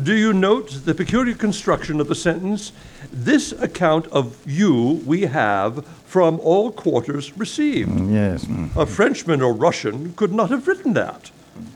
Do 0.00 0.14
you 0.14 0.32
note 0.32 0.84
the 0.84 0.94
peculiar 0.94 1.34
construction 1.34 2.00
of 2.00 2.08
the 2.08 2.14
sentence? 2.14 2.70
This 3.12 3.52
account 3.52 4.06
of 4.08 4.36
you 4.46 5.02
we 5.06 5.22
have 5.22 5.86
from 6.04 6.38
all 6.40 6.70
quarters 6.70 7.36
received. 7.36 8.10
Yes. 8.10 8.44
mm. 8.44 8.74
A 8.76 8.86
Frenchman 8.86 9.40
or 9.42 9.52
Russian 9.52 10.12
could 10.14 10.32
not 10.32 10.50
have 10.50 10.68
written 10.68 10.92
that. 10.92 11.30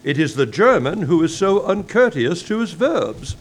It 0.05 0.19
is 0.19 0.35
the 0.35 0.47
German 0.47 1.03
who 1.03 1.23
is 1.23 1.37
so 1.37 1.65
uncourteous 1.65 2.43
to 2.45 2.61
his 2.61 2.73
verbs. 2.73 3.37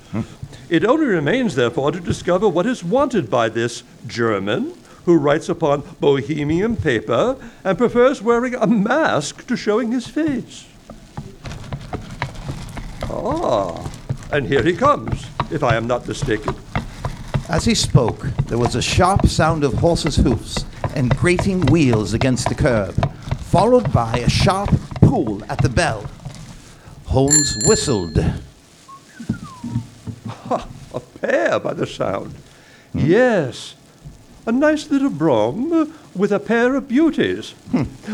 It 0.69 0.85
only 0.85 1.07
remains, 1.07 1.55
therefore, 1.55 1.91
to 1.91 1.99
discover 1.99 2.47
what 2.47 2.65
is 2.65 2.83
wanted 2.83 3.29
by 3.29 3.49
this 3.49 3.83
German 4.07 4.73
who 5.05 5.17
writes 5.17 5.49
upon 5.49 5.83
Bohemian 5.99 6.77
paper 6.77 7.35
and 7.63 7.77
prefers 7.77 8.21
wearing 8.21 8.55
a 8.55 8.67
mask 8.67 9.45
to 9.47 9.57
showing 9.57 9.91
his 9.91 10.07
face. 10.07 10.65
Ah, 13.09 13.91
and 14.31 14.45
here 14.45 14.63
he 14.63 14.73
comes, 14.73 15.25
if 15.51 15.63
I 15.63 15.75
am 15.75 15.87
not 15.87 16.07
mistaken. 16.07 16.55
As 17.49 17.65
he 17.65 17.73
spoke, 17.73 18.21
there 18.45 18.59
was 18.59 18.75
a 18.75 18.81
sharp 18.81 19.25
sound 19.25 19.63
of 19.63 19.73
horses' 19.73 20.17
hoofs 20.17 20.65
and 20.95 21.15
grating 21.17 21.65
wheels 21.67 22.13
against 22.13 22.47
the 22.47 22.55
curb, 22.55 22.93
followed 23.39 23.91
by 23.91 24.17
a 24.19 24.29
sharp 24.29 24.69
pull 25.01 25.43
at 25.45 25.61
the 25.61 25.69
bell. 25.69 26.05
Holmes 27.05 27.57
whistled. 27.65 28.17
A 30.93 30.99
pair 31.21 31.59
by 31.59 31.73
the 31.73 31.87
sound. 31.87 32.35
Yes, 32.93 33.75
a 34.45 34.51
nice 34.51 34.89
little 34.89 35.09
brougham 35.09 35.93
with 36.15 36.31
a 36.31 36.39
pair 36.39 36.75
of 36.75 36.87
beauties. 36.87 37.53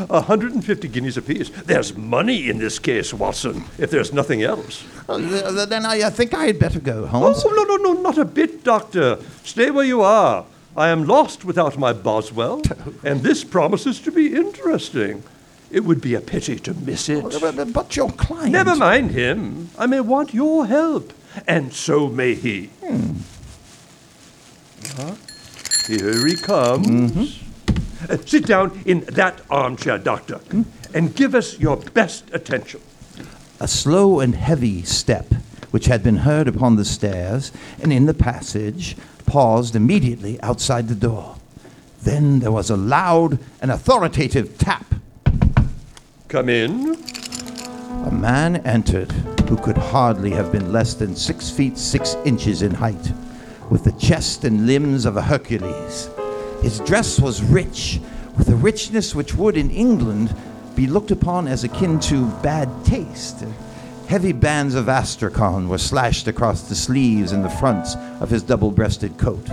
A 0.09 0.21
hundred 0.21 0.53
and 0.53 0.63
fifty 0.63 0.87
guineas 0.87 1.17
apiece. 1.17 1.49
There's 1.49 1.95
money 1.95 2.49
in 2.49 2.57
this 2.57 2.79
case, 2.79 3.13
Watson, 3.13 3.63
if 3.77 3.89
there's 3.91 4.11
nothing 4.13 4.43
else. 4.43 4.83
Uh, 5.07 5.17
th- 5.19 5.43
th- 5.43 5.69
then 5.69 5.85
I, 5.85 6.07
I 6.07 6.09
think 6.09 6.33
I 6.33 6.45
had 6.45 6.59
better 6.59 6.79
go, 6.79 7.05
Holmes. 7.05 7.43
Oh, 7.45 7.49
no, 7.51 7.63
no, 7.63 7.93
no, 7.93 8.01
not 8.01 8.17
a 8.17 8.25
bit, 8.25 8.63
Doctor. 8.63 9.17
Stay 9.43 9.71
where 9.71 9.85
you 9.85 10.01
are. 10.01 10.45
I 10.77 10.89
am 10.89 11.05
lost 11.05 11.45
without 11.45 11.77
my 11.77 11.93
Boswell, 11.93 12.61
and 13.03 13.21
this 13.21 13.43
promises 13.45 14.01
to 14.01 14.11
be 14.11 14.35
interesting. 14.35 15.23
It 15.71 15.79
would 15.85 16.01
be 16.01 16.15
a 16.15 16.21
pity 16.21 16.57
to 16.59 16.73
miss 16.73 17.07
it. 17.09 17.23
But, 17.41 17.73
but- 17.73 17.95
your 17.95 18.11
client. 18.11 18.51
Never 18.51 18.75
mind 18.75 19.11
him. 19.11 19.69
I 19.77 19.85
may 19.87 20.01
want 20.01 20.33
your 20.33 20.65
help, 20.65 21.13
and 21.47 21.73
so 21.73 22.07
may 22.09 22.35
he. 22.35 22.69
Huh? 24.97 25.15
Here 25.87 26.25
he 26.27 26.35
comes. 26.35 27.41
Uh, 28.09 28.17
sit 28.25 28.45
down 28.45 28.79
in 28.85 29.01
that 29.01 29.41
armchair, 29.49 29.97
Doctor, 29.97 30.39
and 30.93 31.15
give 31.15 31.33
us 31.33 31.59
your 31.59 31.77
best 31.77 32.25
attention. 32.33 32.81
A 33.59 33.67
slow 33.67 34.19
and 34.19 34.35
heavy 34.35 34.83
step, 34.83 35.33
which 35.71 35.85
had 35.85 36.03
been 36.03 36.17
heard 36.17 36.47
upon 36.47 36.75
the 36.75 36.85
stairs 36.85 37.51
and 37.81 37.91
in 37.91 38.05
the 38.05 38.13
passage, 38.13 38.95
paused 39.25 39.75
immediately 39.75 40.39
outside 40.41 40.87
the 40.87 40.95
door. 40.95 41.37
Then 42.03 42.39
there 42.39 42.51
was 42.51 42.69
a 42.69 42.77
loud 42.77 43.39
and 43.61 43.71
authoritative 43.71 44.57
tap. 44.57 44.85
Come 46.27 46.49
in. 46.49 46.95
A 48.05 48.11
man 48.11 48.57
entered 48.57 49.11
who 49.49 49.57
could 49.57 49.77
hardly 49.77 50.31
have 50.31 50.51
been 50.51 50.71
less 50.71 50.93
than 50.93 51.15
six 51.15 51.49
feet 51.49 51.77
six 51.77 52.15
inches 52.25 52.61
in 52.61 52.75
height, 52.75 53.11
with 53.69 53.83
the 53.83 53.91
chest 53.93 54.43
and 54.43 54.67
limbs 54.67 55.05
of 55.05 55.17
a 55.17 55.21
Hercules. 55.23 56.09
His 56.65 56.79
dress 56.79 57.19
was 57.19 57.43
rich, 57.43 58.01
with 58.39 58.49
a 58.49 58.55
richness 58.55 59.13
which 59.13 59.35
would 59.35 59.55
in 59.55 59.69
England 59.69 60.35
be 60.75 60.87
looked 60.87 61.11
upon 61.11 61.47
as 61.47 61.63
akin 61.63 61.99
to 61.99 62.25
bad 62.41 62.67
taste. 62.83 63.45
Heavy 64.07 64.31
bands 64.31 64.73
of 64.73 64.89
astrakhan 64.89 65.69
were 65.69 65.77
slashed 65.77 66.27
across 66.27 66.63
the 66.67 66.73
sleeves 66.73 67.33
and 67.33 67.45
the 67.45 67.51
fronts 67.51 67.95
of 68.19 68.31
his 68.31 68.41
double 68.41 68.71
breasted 68.71 69.15
coat, 69.19 69.47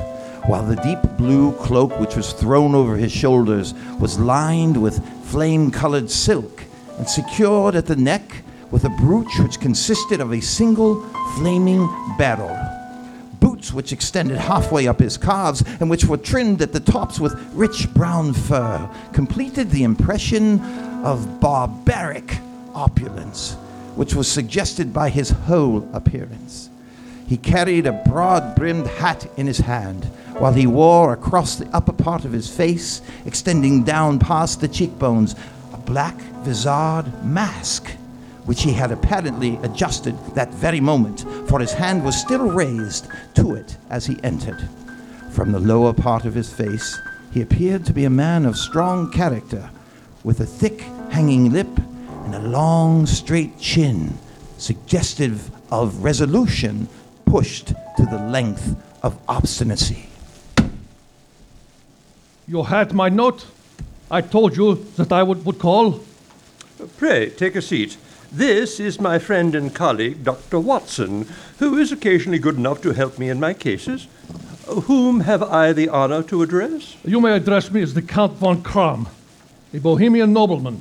while 0.46 0.64
the 0.64 0.76
deep 0.76 1.02
blue 1.18 1.52
cloak 1.58 2.00
which 2.00 2.16
was 2.16 2.32
thrown 2.32 2.74
over 2.74 2.96
his 2.96 3.12
shoulders 3.12 3.74
was 4.00 4.18
lined 4.18 4.80
with 4.80 5.06
flame 5.24 5.70
colored 5.70 6.10
silk 6.10 6.64
and 6.96 7.06
secured 7.06 7.74
at 7.74 7.84
the 7.84 7.94
neck 7.94 8.42
with 8.70 8.86
a 8.86 8.96
brooch 9.00 9.38
which 9.38 9.60
consisted 9.60 10.22
of 10.22 10.32
a 10.32 10.40
single 10.40 11.02
flaming 11.36 11.86
beryl. 12.16 12.81
Which 13.70 13.92
extended 13.92 14.38
halfway 14.38 14.88
up 14.88 14.98
his 14.98 15.16
calves 15.16 15.62
and 15.78 15.88
which 15.88 16.06
were 16.06 16.16
trimmed 16.16 16.62
at 16.62 16.72
the 16.72 16.80
tops 16.80 17.20
with 17.20 17.34
rich 17.54 17.92
brown 17.94 18.32
fur 18.32 18.90
completed 19.12 19.70
the 19.70 19.84
impression 19.84 20.60
of 21.04 21.40
barbaric 21.40 22.38
opulence, 22.74 23.54
which 23.94 24.14
was 24.14 24.26
suggested 24.26 24.92
by 24.92 25.10
his 25.10 25.30
whole 25.30 25.88
appearance. 25.92 26.70
He 27.26 27.36
carried 27.36 27.86
a 27.86 27.92
broad 27.92 28.56
brimmed 28.56 28.86
hat 28.86 29.30
in 29.36 29.46
his 29.46 29.58
hand, 29.58 30.04
while 30.38 30.52
he 30.52 30.66
wore 30.66 31.12
across 31.12 31.56
the 31.56 31.68
upper 31.74 31.92
part 31.92 32.24
of 32.24 32.32
his 32.32 32.54
face, 32.54 33.00
extending 33.24 33.84
down 33.84 34.18
past 34.18 34.60
the 34.60 34.68
cheekbones, 34.68 35.34
a 35.72 35.78
black 35.78 36.16
vizard 36.42 37.24
mask, 37.24 37.90
which 38.44 38.62
he 38.62 38.72
had 38.72 38.90
apparently 38.90 39.56
adjusted 39.62 40.16
that 40.34 40.52
very 40.54 40.80
moment, 40.80 41.20
for 41.48 41.60
his 41.60 41.72
hand 41.72 42.04
was 42.04 42.20
still 42.20 42.50
raised 42.50 43.06
to 43.34 43.54
it 43.54 43.76
as 43.90 44.06
he 44.06 44.18
entered. 44.22 44.68
From 45.30 45.52
the 45.52 45.60
lower 45.60 45.92
part 45.92 46.24
of 46.24 46.34
his 46.34 46.52
face, 46.52 47.00
he 47.32 47.40
appeared 47.40 47.86
to 47.86 47.92
be 47.92 48.04
a 48.04 48.10
man 48.10 48.44
of 48.44 48.56
strong 48.56 49.10
character, 49.10 49.70
with 50.24 50.40
a 50.40 50.46
thick 50.46 50.80
hanging 51.10 51.52
lip 51.52 51.78
and 52.24 52.34
a 52.34 52.48
long 52.48 53.06
straight 53.06 53.58
chin, 53.58 54.18
suggestive 54.58 55.50
of 55.72 56.04
resolution 56.04 56.88
pushed 57.24 57.68
to 57.96 58.06
the 58.10 58.18
length 58.18 58.76
of 59.02 59.18
obstinacy. 59.28 60.08
You 62.46 62.62
had 62.64 62.92
my 62.92 63.08
note? 63.08 63.46
I 64.10 64.20
told 64.20 64.56
you 64.56 64.74
that 64.96 65.10
I 65.10 65.22
would, 65.22 65.44
would 65.46 65.58
call. 65.58 66.00
Pray, 66.98 67.30
take 67.30 67.56
a 67.56 67.62
seat. 67.62 67.96
This 68.34 68.80
is 68.80 68.98
my 68.98 69.18
friend 69.18 69.54
and 69.54 69.74
colleague, 69.74 70.24
Dr. 70.24 70.58
Watson, 70.58 71.28
who 71.58 71.76
is 71.76 71.92
occasionally 71.92 72.38
good 72.38 72.56
enough 72.56 72.80
to 72.80 72.94
help 72.94 73.18
me 73.18 73.28
in 73.28 73.38
my 73.38 73.52
cases. 73.52 74.08
Whom 74.66 75.20
have 75.20 75.42
I 75.42 75.74
the 75.74 75.90
honor 75.90 76.22
to 76.22 76.42
address? 76.42 76.96
You 77.04 77.20
may 77.20 77.36
address 77.36 77.70
me 77.70 77.82
as 77.82 77.92
the 77.92 78.00
Count 78.00 78.38
von 78.38 78.62
Kram, 78.62 79.06
a 79.74 79.80
Bohemian 79.80 80.32
nobleman. 80.32 80.80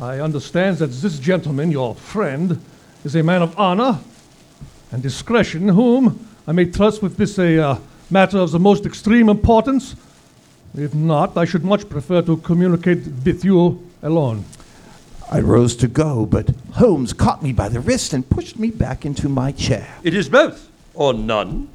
I 0.00 0.18
understand 0.18 0.78
that 0.78 0.88
this 0.88 1.20
gentleman, 1.20 1.70
your 1.70 1.94
friend, 1.94 2.60
is 3.04 3.14
a 3.14 3.22
man 3.22 3.42
of 3.42 3.56
honor 3.56 4.00
and 4.90 5.04
discretion, 5.04 5.68
whom 5.68 6.28
I 6.48 6.52
may 6.52 6.64
trust 6.64 7.00
with 7.00 7.16
this 7.16 7.38
a 7.38 7.58
uh, 7.58 7.78
matter 8.10 8.38
of 8.38 8.50
the 8.50 8.58
most 8.58 8.86
extreme 8.86 9.28
importance. 9.28 9.94
If 10.76 10.96
not, 10.96 11.36
I 11.36 11.44
should 11.44 11.64
much 11.64 11.88
prefer 11.88 12.22
to 12.22 12.38
communicate 12.38 13.06
with 13.24 13.44
you 13.44 13.88
alone. 14.02 14.44
I 15.30 15.40
rose 15.40 15.74
to 15.76 15.88
go, 15.88 16.24
but 16.24 16.50
Holmes 16.74 17.12
caught 17.12 17.42
me 17.42 17.52
by 17.52 17.68
the 17.68 17.80
wrist 17.80 18.12
and 18.12 18.28
pushed 18.28 18.58
me 18.58 18.70
back 18.70 19.04
into 19.04 19.28
my 19.28 19.50
chair. 19.52 19.88
It 20.04 20.14
is 20.14 20.28
both, 20.28 20.70
or 20.94 21.14
none. 21.14 21.68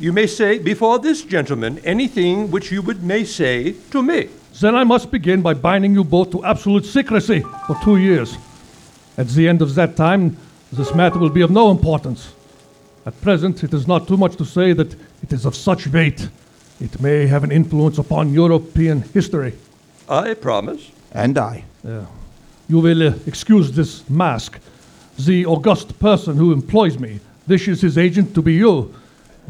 You 0.00 0.12
may 0.12 0.26
say 0.26 0.58
before 0.58 0.98
this 0.98 1.22
gentleman 1.22 1.78
anything 1.84 2.50
which 2.50 2.72
you 2.72 2.80
would 2.82 3.02
may 3.02 3.24
say 3.24 3.72
to 3.90 4.02
me. 4.02 4.30
Then 4.60 4.74
I 4.74 4.84
must 4.84 5.10
begin 5.10 5.42
by 5.42 5.54
binding 5.54 5.94
you 5.94 6.02
both 6.02 6.30
to 6.32 6.44
absolute 6.44 6.84
secrecy 6.86 7.40
for 7.66 7.76
two 7.82 7.98
years. 7.98 8.36
At 9.18 9.28
the 9.28 9.48
end 9.48 9.60
of 9.60 9.74
that 9.74 9.96
time, 9.96 10.36
this 10.72 10.94
matter 10.94 11.18
will 11.18 11.30
be 11.30 11.42
of 11.42 11.50
no 11.50 11.70
importance. 11.70 12.32
At 13.04 13.20
present, 13.20 13.62
it 13.62 13.74
is 13.74 13.86
not 13.86 14.08
too 14.08 14.16
much 14.16 14.36
to 14.36 14.44
say 14.44 14.72
that 14.72 14.94
it 15.22 15.32
is 15.32 15.44
of 15.44 15.54
such 15.54 15.86
weight. 15.88 16.28
It 16.80 17.00
may 17.00 17.26
have 17.26 17.44
an 17.44 17.52
influence 17.52 17.98
upon 17.98 18.32
European 18.32 19.02
history. 19.02 19.54
I 20.08 20.34
promise. 20.34 20.90
And 21.12 21.36
I. 21.36 21.64
Yeah. 21.84 22.06
You 22.68 22.78
will 22.80 23.08
uh, 23.08 23.14
excuse 23.26 23.72
this 23.72 24.08
mask. 24.08 24.58
The 25.18 25.46
august 25.46 25.98
person 25.98 26.36
who 26.36 26.52
employs 26.52 26.98
me 26.98 27.20
wishes 27.46 27.80
his 27.80 27.98
agent 27.98 28.34
to 28.34 28.42
be 28.42 28.54
you, 28.54 28.94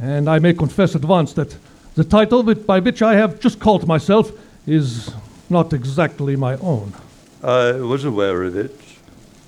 and 0.01 0.29
I 0.29 0.39
may 0.39 0.55
confess 0.55 0.95
at 0.97 1.05
once 1.05 1.33
that 1.35 1.57
the 1.95 2.05
title 2.05 2.43
by 2.43 2.81
which 2.81 3.03
I 3.03 3.15
have 3.15 3.39
just 3.39 3.61
called 3.61 3.87
myself 3.87 4.33
is 4.67 5.13
not 5.51 5.73
exactly 5.73 6.37
my 6.37 6.57
own. 6.57 6.93
I 7.43 7.73
was 7.73 8.05
aware 8.05 8.43
of 8.45 8.57
it. 8.57 8.79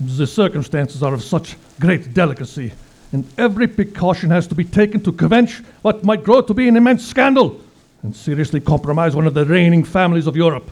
The 0.01 0.27
circumstances 0.27 1.03
are 1.03 1.15
of 1.15 1.23
such 1.23 1.57
great 1.81 2.13
delicacy, 2.13 2.73
and 3.13 3.25
every 3.39 3.67
precaution 3.67 4.31
has 4.31 4.47
to 4.49 4.55
be 4.55 4.65
taken 4.65 5.01
to 5.03 5.13
quench 5.13 5.63
what 5.83 6.05
might 6.05 6.25
grow 6.25 6.43
to 6.43 6.55
be 6.55 6.69
an 6.69 6.77
immense 6.77 7.07
scandal 7.07 7.61
and 8.05 8.15
seriously 8.15 8.61
compromise 8.61 9.17
one 9.17 9.27
of 9.27 9.33
the 9.33 9.47
reigning 9.47 9.83
families 9.83 10.27
of 10.27 10.37
Europe. 10.37 10.71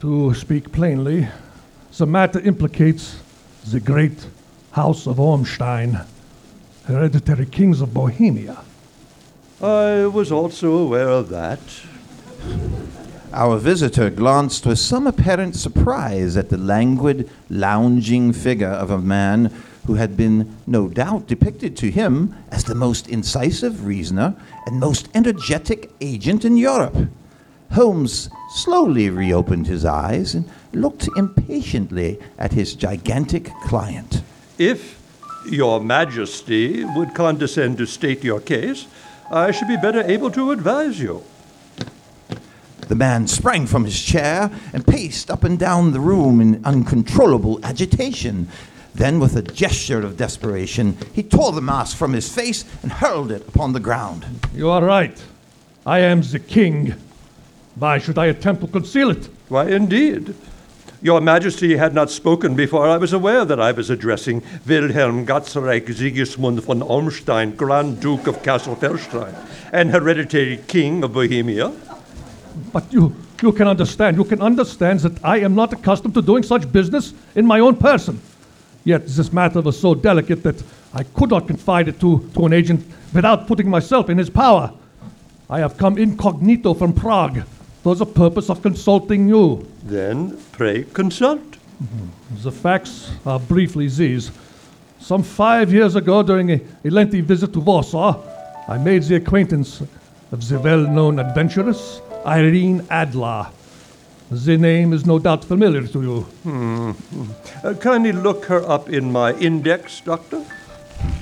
To 0.00 0.32
speak 0.32 0.72
plainly, 0.72 1.28
the 1.98 2.06
matter 2.06 2.40
implicates 2.40 3.20
the 3.70 3.78
great 3.78 4.26
House 4.72 5.06
of 5.06 5.20
Ormstein, 5.20 6.00
hereditary 6.86 7.46
kings 7.46 7.80
of 7.80 7.94
Bohemia. 7.94 8.58
I 9.60 10.06
was 10.06 10.32
also 10.32 10.76
aware 10.76 11.08
of 11.08 11.28
that. 11.28 11.60
Our 13.32 13.58
visitor 13.58 14.10
glanced 14.10 14.66
with 14.66 14.78
some 14.78 15.06
apparent 15.06 15.54
surprise 15.54 16.36
at 16.36 16.50
the 16.50 16.56
languid, 16.56 17.30
lounging 17.48 18.32
figure 18.32 18.66
of 18.66 18.90
a 18.90 18.98
man 18.98 19.52
who 19.86 19.94
had 19.94 20.16
been, 20.16 20.56
no 20.66 20.88
doubt, 20.88 21.26
depicted 21.26 21.76
to 21.76 21.90
him 21.90 22.34
as 22.50 22.64
the 22.64 22.74
most 22.74 23.08
incisive 23.08 23.86
reasoner 23.86 24.34
and 24.66 24.80
most 24.80 25.08
energetic 25.14 25.90
agent 26.00 26.44
in 26.44 26.56
Europe. 26.56 27.08
Holmes 27.74 28.30
slowly 28.50 29.10
reopened 29.10 29.66
his 29.66 29.84
eyes 29.84 30.34
and 30.34 30.48
looked 30.72 31.08
impatiently 31.16 32.20
at 32.38 32.52
his 32.52 32.76
gigantic 32.76 33.50
client. 33.64 34.22
If 34.58 35.00
your 35.50 35.80
majesty 35.80 36.84
would 36.84 37.14
condescend 37.14 37.78
to 37.78 37.86
state 37.86 38.22
your 38.22 38.40
case, 38.40 38.86
I 39.28 39.50
should 39.50 39.66
be 39.66 39.76
better 39.76 40.02
able 40.02 40.30
to 40.30 40.52
advise 40.52 41.00
you. 41.00 41.24
The 42.86 42.94
man 42.94 43.26
sprang 43.26 43.66
from 43.66 43.84
his 43.84 44.00
chair 44.00 44.52
and 44.72 44.86
paced 44.86 45.28
up 45.28 45.42
and 45.42 45.58
down 45.58 45.90
the 45.90 46.00
room 46.00 46.40
in 46.40 46.64
uncontrollable 46.64 47.58
agitation. 47.64 48.46
Then, 48.94 49.18
with 49.18 49.34
a 49.34 49.42
gesture 49.42 50.06
of 50.06 50.16
desperation, 50.16 50.96
he 51.12 51.24
tore 51.24 51.50
the 51.50 51.60
mask 51.60 51.96
from 51.96 52.12
his 52.12 52.32
face 52.32 52.64
and 52.82 52.92
hurled 52.92 53.32
it 53.32 53.48
upon 53.48 53.72
the 53.72 53.80
ground. 53.80 54.26
You 54.54 54.70
are 54.70 54.84
right. 54.84 55.20
I 55.84 55.98
am 55.98 56.22
the 56.22 56.38
king. 56.38 56.94
Why 57.76 57.98
should 57.98 58.18
I 58.18 58.26
attempt 58.26 58.62
to 58.62 58.68
conceal 58.68 59.10
it? 59.10 59.28
Why, 59.48 59.68
indeed. 59.68 60.34
Your 61.02 61.20
Majesty 61.20 61.76
had 61.76 61.92
not 61.92 62.10
spoken 62.10 62.54
before 62.54 62.88
I 62.88 62.96
was 62.96 63.12
aware 63.12 63.44
that 63.44 63.60
I 63.60 63.72
was 63.72 63.90
addressing 63.90 64.42
Wilhelm 64.66 65.26
Gottsreich 65.26 65.92
Sigismund 65.92 66.62
von 66.62 66.80
Ormstein, 66.82 67.56
Grand 67.56 68.00
Duke 68.00 68.26
of 68.26 68.42
Cassel-Felstein, 68.42 69.34
and 69.72 69.90
hereditary 69.90 70.60
King 70.68 71.02
of 71.02 71.12
Bohemia. 71.12 71.72
But 72.72 72.90
you, 72.92 73.14
you 73.42 73.52
can 73.52 73.66
understand, 73.66 74.16
you 74.16 74.24
can 74.24 74.40
understand 74.40 75.00
that 75.00 75.22
I 75.24 75.40
am 75.40 75.54
not 75.54 75.72
accustomed 75.72 76.14
to 76.14 76.22
doing 76.22 76.44
such 76.44 76.70
business 76.70 77.12
in 77.34 77.44
my 77.44 77.58
own 77.58 77.76
person. 77.76 78.20
Yet 78.84 79.06
this 79.06 79.32
matter 79.32 79.60
was 79.60 79.78
so 79.78 79.94
delicate 79.94 80.42
that 80.44 80.62
I 80.94 81.02
could 81.02 81.30
not 81.30 81.48
confide 81.48 81.88
it 81.88 81.98
to, 82.00 82.30
to 82.34 82.46
an 82.46 82.52
agent 82.52 82.86
without 83.12 83.48
putting 83.48 83.68
myself 83.68 84.08
in 84.08 84.16
his 84.16 84.30
power. 84.30 84.72
I 85.50 85.58
have 85.58 85.76
come 85.76 85.98
incognito 85.98 86.72
from 86.72 86.92
Prague 86.94 87.42
for 87.84 87.94
the 87.94 88.06
purpose 88.06 88.48
of 88.48 88.62
consulting 88.62 89.28
you. 89.28 89.64
Then, 89.82 90.38
pray 90.52 90.84
consult. 90.94 91.42
The 92.42 92.50
facts 92.50 93.10
are 93.26 93.38
briefly 93.38 93.88
these. 93.88 94.30
Some 94.98 95.22
five 95.22 95.70
years 95.70 95.94
ago, 95.94 96.22
during 96.22 96.50
a, 96.50 96.60
a 96.82 96.88
lengthy 96.88 97.20
visit 97.20 97.52
to 97.52 97.60
Warsaw, 97.60 98.18
I 98.68 98.78
made 98.78 99.02
the 99.02 99.16
acquaintance 99.16 99.82
of 100.32 100.48
the 100.48 100.58
well 100.58 100.78
known 100.96 101.18
adventuress 101.18 102.00
Irene 102.24 102.86
Adler. 102.88 103.48
The 104.30 104.56
name 104.56 104.94
is 104.94 105.04
no 105.04 105.18
doubt 105.18 105.44
familiar 105.44 105.86
to 105.86 106.00
you. 106.02 106.94
Uh, 107.62 107.74
kindly 107.74 108.12
look 108.12 108.46
her 108.46 108.66
up 108.66 108.88
in 108.88 109.12
my 109.12 109.34
index, 109.34 110.00
Doctor. 110.00 110.42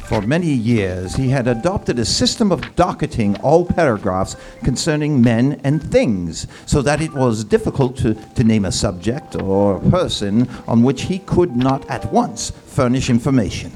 For 0.05 0.21
many 0.21 0.53
years, 0.53 1.17
he 1.17 1.31
had 1.31 1.47
adopted 1.47 1.99
a 1.99 2.05
system 2.05 2.53
of 2.53 2.77
docketing 2.77 3.37
all 3.41 3.65
paragraphs 3.65 4.37
concerning 4.63 5.23
men 5.23 5.61
and 5.65 5.83
things, 5.83 6.47
so 6.67 6.83
that 6.83 7.01
it 7.01 7.15
was 7.15 7.45
difficult 7.45 7.97
to, 7.99 8.15
to 8.15 8.45
name 8.45 8.65
a 8.65 8.73
subject 8.73 9.37
or 9.37 9.77
a 9.77 9.91
person 9.91 10.49
on 10.69 10.83
which 10.83 11.03
he 11.03 11.19
could 11.21 11.57
not 11.57 11.89
at 11.89 12.13
once 12.13 12.51
furnish 12.51 13.09
information. 13.09 13.73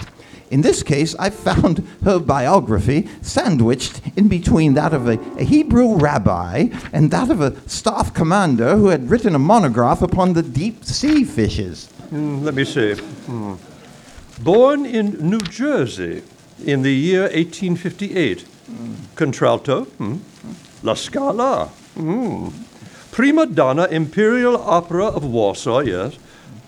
In 0.51 0.61
this 0.61 0.83
case, 0.83 1.14
I 1.19 1.31
found 1.31 1.87
her 2.05 2.19
biography 2.19 3.09
sandwiched 3.23 4.01
in 4.16 4.29
between 4.29 4.75
that 4.75 4.92
of 4.95 5.09
a, 5.09 5.19
a 5.38 5.45
Hebrew 5.45 5.97
rabbi 5.97 6.69
and 6.92 7.11
that 7.11 7.31
of 7.31 7.40
a 7.40 7.57
staff 7.69 8.14
commander 8.14 8.77
who 8.77 8.88
had 8.88 9.11
written 9.11 9.35
a 9.35 9.38
monograph 9.38 10.03
upon 10.03 10.35
the 10.35 10.42
deep 10.42 10.85
sea 10.85 11.25
fishes. 11.25 11.87
Hmm, 12.11 12.45
let 12.45 12.55
me 12.55 12.64
see. 12.64 12.95
Hmm. 12.95 13.55
Born 14.42 14.85
in 14.85 15.31
New 15.31 15.40
Jersey 15.40 16.22
in 16.64 16.83
the 16.83 16.92
year 16.92 17.22
1858. 17.22 18.44
Contralto. 19.14 19.85
Hmm. 19.85 20.16
La 20.83 20.94
Scala. 20.94 21.66
Hmm. 21.94 22.49
Prima 23.12 23.46
donna, 23.46 23.87
Imperial 23.87 24.57
Opera 24.59 25.07
of 25.07 25.25
Warsaw, 25.25 25.81
yes. 25.81 26.18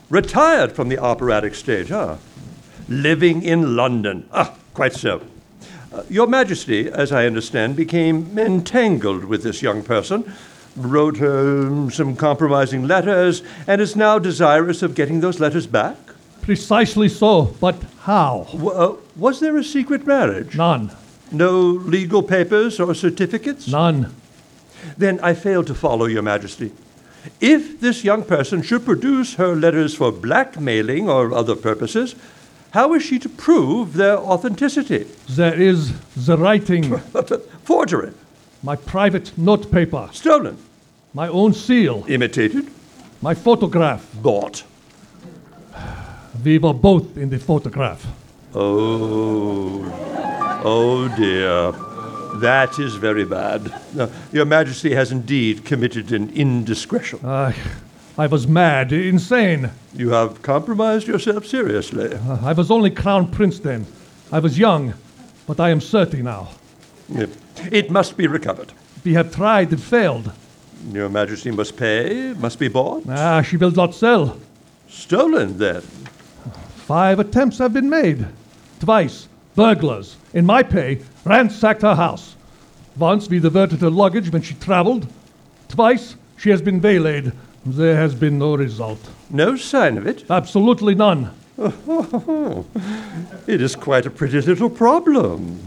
Retired 0.08 0.72
from 0.72 0.88
the 0.88 0.98
operatic 0.98 1.54
stage, 1.54 1.90
huh? 1.90 2.16
Living 2.88 3.42
in 3.42 3.76
London. 3.76 4.26
Ah, 4.32 4.54
quite 4.72 4.94
so. 4.94 5.20
Uh, 5.92 6.04
Your 6.08 6.26
Majesty, 6.26 6.88
as 6.88 7.12
I 7.12 7.26
understand, 7.26 7.76
became 7.76 8.38
entangled 8.38 9.24
with 9.24 9.42
this 9.42 9.60
young 9.60 9.82
person, 9.82 10.32
wrote 10.74 11.18
her 11.18 11.90
some 11.90 12.16
compromising 12.16 12.86
letters, 12.86 13.42
and 13.66 13.82
is 13.82 13.94
now 13.94 14.18
desirous 14.18 14.82
of 14.82 14.94
getting 14.94 15.20
those 15.20 15.38
letters 15.38 15.66
back? 15.66 15.96
Precisely 16.48 17.10
so, 17.10 17.54
but 17.60 17.76
how? 18.00 18.46
W- 18.52 18.70
uh, 18.70 18.96
was 19.16 19.38
there 19.38 19.58
a 19.58 19.62
secret 19.62 20.06
marriage? 20.06 20.56
None. 20.56 20.90
No 21.30 21.60
legal 21.60 22.22
papers 22.22 22.80
or 22.80 22.94
certificates? 22.94 23.68
None. 23.68 24.14
Then 24.96 25.20
I 25.20 25.34
fail 25.34 25.62
to 25.64 25.74
follow, 25.74 26.06
Your 26.06 26.22
Majesty. 26.22 26.72
If 27.38 27.80
this 27.80 28.02
young 28.02 28.22
person 28.22 28.62
should 28.62 28.86
produce 28.86 29.34
her 29.34 29.54
letters 29.54 29.94
for 29.94 30.10
blackmailing 30.10 31.06
or 31.10 31.34
other 31.34 31.54
purposes, 31.54 32.14
how 32.70 32.94
is 32.94 33.02
she 33.02 33.18
to 33.18 33.28
prove 33.28 33.92
their 33.92 34.16
authenticity? 34.16 35.04
There 35.28 35.60
is 35.60 35.92
the 36.16 36.38
writing, 36.38 36.96
Forgery, 37.64 38.14
my 38.62 38.76
private 38.76 39.36
notepaper, 39.36 40.08
stolen, 40.14 40.56
my 41.12 41.28
own 41.28 41.52
seal, 41.52 42.06
imitated, 42.08 42.70
my 43.20 43.34
photograph. 43.34 44.10
bought. 44.22 44.62
We 46.44 46.58
were 46.58 46.74
both 46.74 47.16
in 47.16 47.30
the 47.30 47.38
photograph. 47.38 48.06
Oh, 48.54 49.82
oh 50.64 51.08
dear. 51.16 51.72
That 52.40 52.78
is 52.78 52.94
very 52.94 53.24
bad. 53.24 53.72
Your 54.32 54.44
Majesty 54.44 54.94
has 54.94 55.10
indeed 55.10 55.64
committed 55.64 56.12
an 56.12 56.30
indiscretion. 56.30 57.24
I, 57.24 57.54
I 58.16 58.26
was 58.26 58.46
mad, 58.46 58.92
insane. 58.92 59.70
You 59.94 60.10
have 60.10 60.42
compromised 60.42 61.08
yourself 61.08 61.46
seriously. 61.46 62.14
Uh, 62.14 62.38
I 62.42 62.52
was 62.52 62.70
only 62.70 62.90
crown 62.90 63.30
prince 63.30 63.58
then. 63.58 63.86
I 64.30 64.38
was 64.38 64.58
young, 64.58 64.94
but 65.46 65.58
I 65.58 65.70
am 65.70 65.80
30 65.80 66.22
now. 66.22 66.50
It 67.72 67.90
must 67.90 68.16
be 68.16 68.26
recovered. 68.26 68.72
We 69.04 69.14
have 69.14 69.34
tried 69.34 69.70
and 69.70 69.82
failed. 69.82 70.32
Your 70.92 71.08
Majesty 71.08 71.50
must 71.50 71.76
pay, 71.76 72.34
must 72.34 72.58
be 72.58 72.68
bought. 72.68 73.04
Ah, 73.08 73.42
she 73.42 73.56
will 73.56 73.72
not 73.72 73.94
sell. 73.94 74.38
Stolen, 74.88 75.58
then. 75.58 75.82
Five 76.88 77.20
attempts 77.20 77.58
have 77.58 77.74
been 77.74 77.90
made. 77.90 78.26
Twice, 78.80 79.28
burglars, 79.54 80.16
in 80.32 80.46
my 80.46 80.62
pay, 80.62 81.02
ransacked 81.26 81.82
her 81.82 81.94
house. 81.94 82.34
Once 82.96 83.28
we 83.28 83.40
diverted 83.40 83.82
her 83.82 83.90
luggage 83.90 84.32
when 84.32 84.40
she 84.40 84.54
traveled. 84.54 85.06
Twice, 85.68 86.16
she 86.38 86.48
has 86.48 86.62
been 86.62 86.80
waylaid. 86.80 87.32
There 87.66 87.94
has 87.94 88.14
been 88.14 88.38
no 88.38 88.56
result. 88.56 88.98
No 89.28 89.54
sign 89.54 89.98
of 89.98 90.06
it. 90.06 90.24
Absolutely 90.30 90.94
none. 90.94 91.30
It 93.46 93.60
is 93.60 93.76
quite 93.76 94.06
a 94.06 94.10
pretty 94.10 94.40
little 94.40 94.70
problem. 94.70 95.60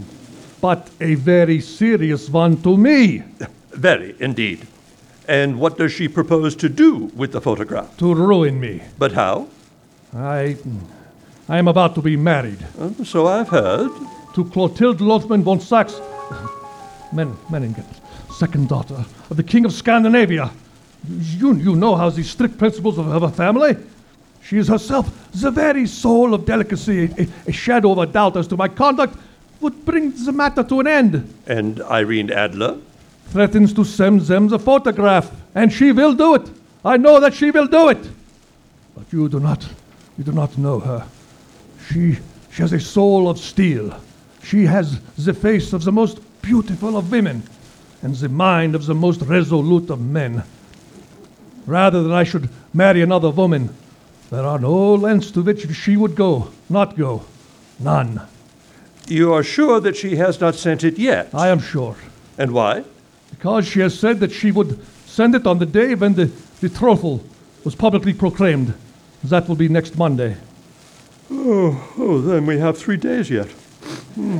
But 0.60 0.90
a 1.00 1.14
very 1.14 1.60
serious 1.60 2.28
one 2.28 2.60
to 2.62 2.76
me. 2.76 3.22
Very, 3.70 4.16
indeed. 4.18 4.66
And 5.28 5.60
what 5.60 5.78
does 5.78 5.92
she 5.92 6.08
propose 6.08 6.56
to 6.56 6.68
do 6.68 7.12
with 7.14 7.30
the 7.30 7.40
photograph? 7.40 7.96
To 7.98 8.12
ruin 8.12 8.58
me. 8.58 8.82
But 8.98 9.12
how? 9.12 9.46
I. 10.12 10.56
I 11.52 11.58
am 11.58 11.68
about 11.68 11.94
to 11.96 12.00
be 12.02 12.16
married 12.16 12.58
Uh, 12.80 13.04
So 13.04 13.26
I've 13.26 13.48
heard. 13.50 13.90
to 14.34 14.44
Clotilde 14.46 15.00
Lothman 15.02 15.42
von 15.42 15.60
Saxe. 15.60 16.00
Men, 17.12 17.36
Meningen, 17.50 17.84
second 18.38 18.68
daughter 18.70 19.04
of 19.30 19.36
the 19.36 19.42
King 19.42 19.66
of 19.66 19.72
Scandinavia. 19.74 20.50
You, 21.38 21.52
you 21.56 21.76
know 21.76 21.94
how 21.94 22.08
the 22.08 22.22
strict 22.24 22.56
principles 22.56 22.96
of, 22.96 23.06
of 23.08 23.22
a 23.22 23.28
family. 23.28 23.76
She 24.42 24.56
is 24.56 24.68
herself 24.68 25.10
the 25.34 25.50
very 25.50 25.86
soul 25.86 26.32
of 26.32 26.46
delicacy. 26.46 27.10
A, 27.18 27.28
a 27.46 27.52
shadow 27.52 27.92
of 27.92 27.98
a 27.98 28.06
doubt 28.06 28.38
as 28.38 28.46
to 28.48 28.56
my 28.56 28.68
conduct 28.68 29.14
would 29.60 29.84
bring 29.84 30.12
the 30.24 30.32
matter 30.32 30.62
to 30.64 30.80
an 30.80 30.86
end. 30.86 31.34
And 31.46 31.82
Irene 31.82 32.30
Adler? 32.32 32.78
Threatens 33.28 33.74
to 33.74 33.84
send 33.84 34.22
them 34.22 34.48
the 34.48 34.58
photograph, 34.58 35.30
and 35.54 35.70
she 35.70 35.92
will 35.92 36.14
do 36.14 36.34
it. 36.34 36.48
I 36.82 36.96
know 36.96 37.20
that 37.20 37.34
she 37.34 37.50
will 37.50 37.66
do 37.66 37.90
it. 37.90 38.08
But 38.96 39.12
you 39.12 39.28
do 39.28 39.38
not, 39.38 39.68
you 40.16 40.24
do 40.24 40.32
not 40.32 40.56
know 40.56 40.80
her. 40.80 41.04
She, 41.92 42.18
she 42.50 42.62
has 42.62 42.72
a 42.72 42.80
soul 42.80 43.28
of 43.28 43.38
steel. 43.38 43.94
She 44.42 44.64
has 44.64 44.98
the 45.16 45.34
face 45.34 45.72
of 45.72 45.84
the 45.84 45.92
most 45.92 46.20
beautiful 46.40 46.96
of 46.96 47.10
women, 47.10 47.42
and 48.00 48.14
the 48.14 48.28
mind 48.28 48.74
of 48.74 48.86
the 48.86 48.94
most 48.94 49.20
resolute 49.22 49.90
of 49.90 50.00
men. 50.00 50.42
Rather 51.66 52.02
than 52.02 52.12
I 52.12 52.24
should 52.24 52.48
marry 52.72 53.02
another 53.02 53.30
woman, 53.30 53.74
there 54.30 54.44
are 54.44 54.58
no 54.58 54.94
lengths 54.94 55.30
to 55.32 55.42
which 55.42 55.70
she 55.74 55.96
would 55.96 56.16
go, 56.16 56.50
not 56.70 56.96
go, 56.96 57.24
none. 57.78 58.22
You 59.06 59.32
are 59.34 59.42
sure 59.42 59.78
that 59.80 59.96
she 59.96 60.16
has 60.16 60.40
not 60.40 60.54
sent 60.54 60.84
it 60.84 60.98
yet? 60.98 61.28
I 61.34 61.48
am 61.48 61.60
sure. 61.60 61.96
And 62.38 62.52
why? 62.52 62.84
Because 63.30 63.68
she 63.68 63.80
has 63.80 63.98
said 63.98 64.20
that 64.20 64.32
she 64.32 64.50
would 64.50 64.84
send 65.06 65.34
it 65.34 65.46
on 65.46 65.58
the 65.58 65.66
day 65.66 65.94
when 65.94 66.14
the 66.14 66.30
betrothal 66.60 67.22
was 67.64 67.74
publicly 67.74 68.14
proclaimed. 68.14 68.72
That 69.24 69.48
will 69.48 69.56
be 69.56 69.68
next 69.68 69.98
Monday. 69.98 70.36
Oh, 71.34 72.20
then 72.24 72.46
we 72.46 72.58
have 72.58 72.76
three 72.78 72.96
days 72.96 73.30
yet. 73.30 73.48
Hmm. 74.14 74.38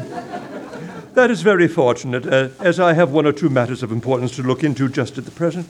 That 1.14 1.30
is 1.30 1.42
very 1.42 1.68
fortunate, 1.68 2.26
uh, 2.26 2.48
as 2.60 2.78
I 2.80 2.92
have 2.94 3.10
one 3.10 3.26
or 3.26 3.32
two 3.32 3.50
matters 3.50 3.82
of 3.82 3.92
importance 3.92 4.36
to 4.36 4.42
look 4.42 4.62
into 4.64 4.88
just 4.88 5.18
at 5.18 5.24
the 5.24 5.30
present. 5.30 5.66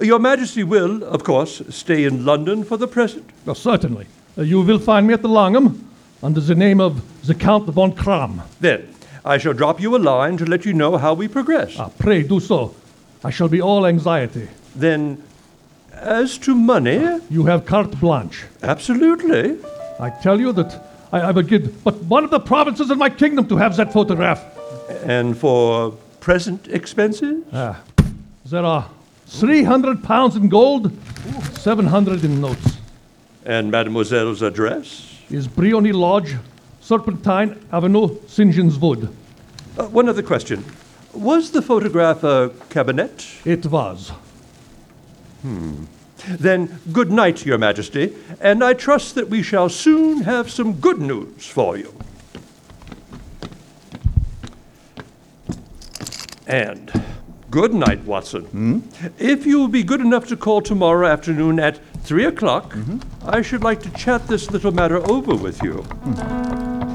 Your 0.00 0.18
Majesty 0.18 0.62
will, 0.62 1.02
of 1.04 1.24
course, 1.24 1.62
stay 1.70 2.04
in 2.04 2.24
London 2.24 2.62
for 2.64 2.76
the 2.76 2.86
present. 2.86 3.28
Well, 3.46 3.54
certainly. 3.56 4.06
Uh, 4.38 4.42
you 4.42 4.60
will 4.62 4.78
find 4.78 5.06
me 5.06 5.14
at 5.14 5.22
the 5.22 5.28
Langham 5.28 5.88
under 6.22 6.40
the 6.40 6.54
name 6.54 6.80
of 6.80 7.00
the 7.26 7.34
Count 7.34 7.66
von 7.68 7.92
Kram. 7.92 8.42
Then, 8.60 8.88
I 9.24 9.38
shall 9.38 9.54
drop 9.54 9.80
you 9.80 9.96
a 9.96 9.98
line 9.98 10.36
to 10.36 10.44
let 10.44 10.64
you 10.64 10.72
know 10.72 10.96
how 10.98 11.14
we 11.14 11.26
progress. 11.28 11.76
Ah, 11.78 11.90
pray 11.98 12.22
do 12.22 12.38
so. 12.40 12.74
I 13.24 13.30
shall 13.30 13.48
be 13.48 13.60
all 13.60 13.86
anxiety. 13.86 14.48
Then, 14.76 15.22
as 15.92 16.38
to 16.38 16.54
money, 16.54 17.18
You 17.28 17.46
have 17.46 17.66
carte 17.66 17.98
blanche. 18.00 18.44
absolutely. 18.62 19.56
I 20.00 20.10
tell 20.10 20.40
you 20.40 20.52
that 20.52 20.82
I, 21.12 21.20
I 21.20 21.30
would 21.30 21.46
give 21.46 21.84
but 21.84 21.94
one 22.04 22.24
of 22.24 22.30
the 22.30 22.40
provinces 22.40 22.90
in 22.90 22.98
my 22.98 23.10
kingdom 23.10 23.46
to 23.48 23.56
have 23.56 23.76
that 23.76 23.92
photograph. 23.92 24.42
And 25.04 25.36
for 25.36 25.92
present 26.20 26.68
expenses? 26.68 27.44
Ah, 27.52 27.80
there 28.46 28.64
are 28.64 28.88
300 29.26 30.02
pounds 30.02 30.36
in 30.36 30.48
gold, 30.48 30.90
700 31.58 32.24
in 32.24 32.40
notes. 32.40 32.78
And 33.44 33.70
Mademoiselle's 33.70 34.42
address? 34.42 35.18
Is 35.30 35.46
Briony 35.46 35.92
Lodge, 35.92 36.36
Serpentine 36.80 37.58
Avenue, 37.72 38.18
St. 38.26 38.52
John's 38.52 38.78
Wood. 38.78 39.08
Uh, 39.78 39.84
one 39.88 40.08
other 40.08 40.22
question. 40.22 40.64
Was 41.12 41.50
the 41.50 41.62
photograph 41.62 42.24
a 42.24 42.50
cabinet? 42.70 43.26
It 43.44 43.66
was. 43.66 44.12
Then 46.28 46.80
good 46.92 47.10
night, 47.10 47.44
Your 47.46 47.58
Majesty, 47.58 48.14
and 48.40 48.62
I 48.62 48.74
trust 48.74 49.14
that 49.14 49.28
we 49.28 49.42
shall 49.42 49.68
soon 49.68 50.22
have 50.22 50.50
some 50.50 50.74
good 50.74 50.98
news 50.98 51.46
for 51.46 51.76
you. 51.76 51.94
And 56.46 56.90
good 57.50 57.72
night, 57.72 58.04
Watson. 58.04 58.44
Hmm? 58.46 58.80
If 59.18 59.46
you 59.46 59.58
will 59.58 59.68
be 59.68 59.84
good 59.84 60.00
enough 60.00 60.26
to 60.28 60.36
call 60.36 60.62
tomorrow 60.62 61.06
afternoon 61.06 61.60
at 61.60 61.78
3 62.02 62.24
o'clock, 62.24 62.72
mm-hmm. 62.72 62.98
I 63.28 63.42
should 63.42 63.62
like 63.62 63.80
to 63.82 63.90
chat 63.90 64.26
this 64.26 64.50
little 64.50 64.72
matter 64.72 64.98
over 65.10 65.34
with 65.34 65.62
you. 65.62 65.74
Hmm. 65.82 66.89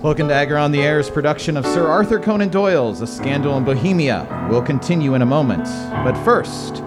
Cloak 0.00 0.18
and 0.18 0.28
Dagger 0.28 0.58
on 0.58 0.72
the 0.72 0.82
Air's 0.82 1.08
production 1.08 1.56
of 1.56 1.64
Sir 1.64 1.86
Arthur 1.86 2.20
Conan 2.20 2.50
Doyle's 2.50 3.00
A 3.00 3.06
Scandal 3.06 3.56
in 3.56 3.64
Bohemia 3.64 4.46
We'll 4.50 4.62
continue 4.62 5.14
in 5.14 5.22
a 5.22 5.26
moment. 5.26 5.64
But 6.04 6.16
first, 6.22 6.82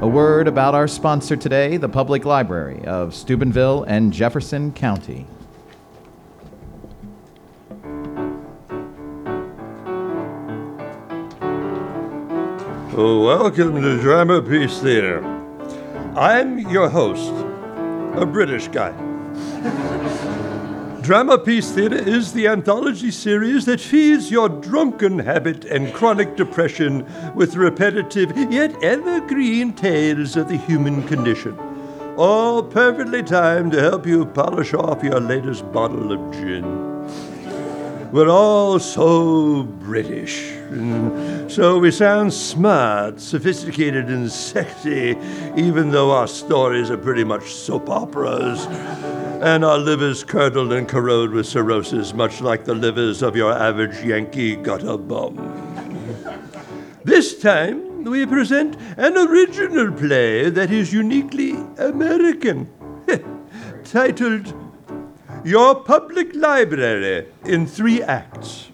a 0.00 0.08
word 0.08 0.48
about 0.48 0.74
our 0.74 0.88
sponsor 0.88 1.36
today, 1.36 1.76
the 1.76 1.90
Public 1.90 2.24
Library 2.24 2.82
of 2.86 3.14
Steubenville 3.14 3.84
and 3.84 4.14
Jefferson 4.14 4.72
County. 4.72 5.26
Oh, 12.96 13.24
welcome 13.26 13.80
to 13.82 14.00
Drama 14.00 14.40
Piece 14.40 14.78
Theater. 14.80 15.22
I'm 16.16 16.58
your 16.70 16.88
host, 16.88 17.30
a 18.18 18.24
British 18.24 18.68
guy. 18.68 18.94
Drama 21.04 21.36
Piece 21.36 21.70
Theater 21.70 21.98
is 21.98 22.32
the 22.32 22.48
anthology 22.48 23.10
series 23.10 23.66
that 23.66 23.78
feeds 23.78 24.30
your 24.30 24.48
drunken 24.48 25.18
habit 25.18 25.66
and 25.66 25.92
chronic 25.92 26.34
depression 26.34 27.04
with 27.34 27.56
repetitive 27.56 28.34
yet 28.50 28.82
evergreen 28.82 29.74
tales 29.74 30.34
of 30.34 30.48
the 30.48 30.56
human 30.56 31.06
condition. 31.06 31.58
All 32.16 32.62
perfectly 32.62 33.22
timed 33.22 33.72
to 33.72 33.82
help 33.82 34.06
you 34.06 34.24
polish 34.24 34.72
off 34.72 35.04
your 35.04 35.20
latest 35.20 35.70
bottle 35.72 36.10
of 36.10 36.32
gin. 36.32 36.64
We're 38.10 38.30
all 38.30 38.78
so 38.78 39.64
British. 39.64 40.54
So 41.48 41.78
we 41.78 41.90
sound 41.90 42.32
smart, 42.32 43.20
sophisticated, 43.20 44.06
and 44.06 44.32
sexy, 44.32 45.18
even 45.54 45.90
though 45.90 46.12
our 46.12 46.28
stories 46.28 46.90
are 46.90 46.96
pretty 46.96 47.24
much 47.24 47.52
soap 47.52 47.90
operas. 47.90 48.66
And 49.42 49.64
our 49.64 49.78
livers 49.78 50.24
curdled 50.24 50.72
and 50.72 50.88
corrode 50.88 51.30
with 51.30 51.46
cirrhosis, 51.46 52.14
much 52.14 52.40
like 52.40 52.64
the 52.64 52.74
livers 52.74 53.22
of 53.22 53.36
your 53.36 53.52
average 53.52 54.04
Yankee 54.04 54.56
gutter 54.56 54.96
bum. 54.96 55.36
This 57.04 57.38
time, 57.38 58.04
we 58.04 58.26
present 58.26 58.76
an 58.96 59.16
original 59.16 59.92
play 59.92 60.50
that 60.50 60.70
is 60.70 60.92
uniquely 60.92 61.52
American, 61.78 62.68
titled 63.84 64.52
your 65.44 65.74
public 65.74 66.34
library 66.34 67.26
in 67.44 67.66
three 67.66 68.02
acts. 68.02 68.70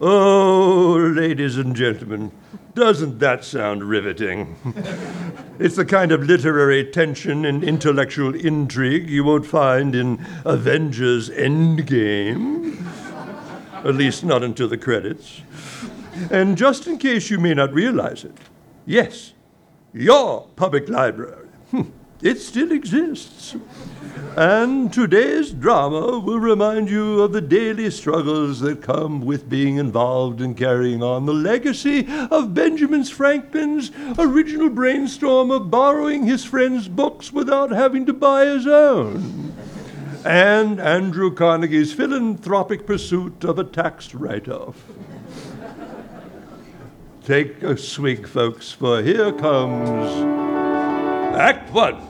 Oh, 0.00 0.96
ladies 1.14 1.56
and 1.56 1.76
gentlemen, 1.76 2.32
doesn't 2.74 3.18
that 3.18 3.44
sound 3.44 3.84
riveting? 3.84 4.56
it's 5.58 5.76
the 5.76 5.84
kind 5.84 6.12
of 6.12 6.22
literary 6.22 6.84
tension 6.84 7.44
and 7.44 7.64
intellectual 7.64 8.34
intrigue 8.34 9.08
you 9.08 9.24
won't 9.24 9.46
find 9.46 9.94
in 9.94 10.24
Avengers 10.44 11.30
Endgame. 11.30 12.84
At 13.84 13.94
least 13.94 14.24
not 14.24 14.42
until 14.42 14.68
the 14.68 14.78
credits. 14.78 15.40
And 16.30 16.56
just 16.56 16.86
in 16.86 16.98
case 16.98 17.30
you 17.30 17.38
may 17.38 17.54
not 17.54 17.72
realize 17.72 18.24
it, 18.24 18.36
yes, 18.86 19.32
your 19.92 20.48
public 20.56 20.88
library. 20.88 21.49
It 22.22 22.38
still 22.40 22.72
exists. 22.72 23.56
And 24.36 24.92
today's 24.92 25.50
drama 25.50 26.18
will 26.18 26.38
remind 26.38 26.88
you 26.88 27.20
of 27.22 27.32
the 27.32 27.40
daily 27.40 27.90
struggles 27.90 28.60
that 28.60 28.82
come 28.82 29.22
with 29.22 29.48
being 29.48 29.76
involved 29.76 30.40
in 30.40 30.54
carrying 30.54 31.02
on 31.02 31.26
the 31.26 31.34
legacy 31.34 32.06
of 32.30 32.54
Benjamin 32.54 33.04
Franklin's 33.04 33.90
original 34.18 34.70
brainstorm 34.70 35.50
of 35.50 35.70
borrowing 35.70 36.26
his 36.26 36.44
friends' 36.44 36.88
books 36.88 37.32
without 37.32 37.70
having 37.70 38.06
to 38.06 38.12
buy 38.12 38.46
his 38.46 38.66
own. 38.66 39.52
And 40.24 40.80
Andrew 40.80 41.34
Carnegie's 41.34 41.92
philanthropic 41.92 42.86
pursuit 42.86 43.42
of 43.42 43.58
a 43.58 43.64
tax 43.64 44.14
write 44.14 44.48
off. 44.48 44.84
Take 47.24 47.62
a 47.62 47.76
swig, 47.76 48.26
folks, 48.28 48.70
for 48.70 49.02
here 49.02 49.32
comes 49.32 50.10
Act 51.36 51.72
One, 51.72 52.09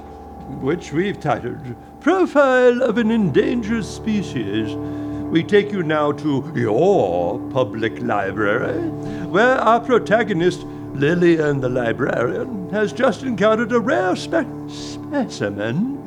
which 0.61 0.93
we've 0.93 1.21
titled 1.21 1.75
Profile 2.01 2.83
of 2.83 2.99
an 2.99 3.11
Endangered 3.11 3.85
Species. 3.85 4.75
We 4.75 5.43
take 5.43 5.71
you 5.71 5.83
now 5.83 6.13
to 6.13 6.53
your 6.55 7.39
public 7.51 8.01
library, 8.01 8.81
where 9.29 9.57
our 9.57 9.81
protagonist, 9.81 10.65
Lillian 10.95 11.61
the 11.61 11.69
librarian, 11.69 12.69
has 12.71 12.93
just 12.93 13.23
encountered 13.23 13.73
a 13.73 13.81
rare 13.81 14.17
spe- 14.17 14.69
specimen, 14.69 15.99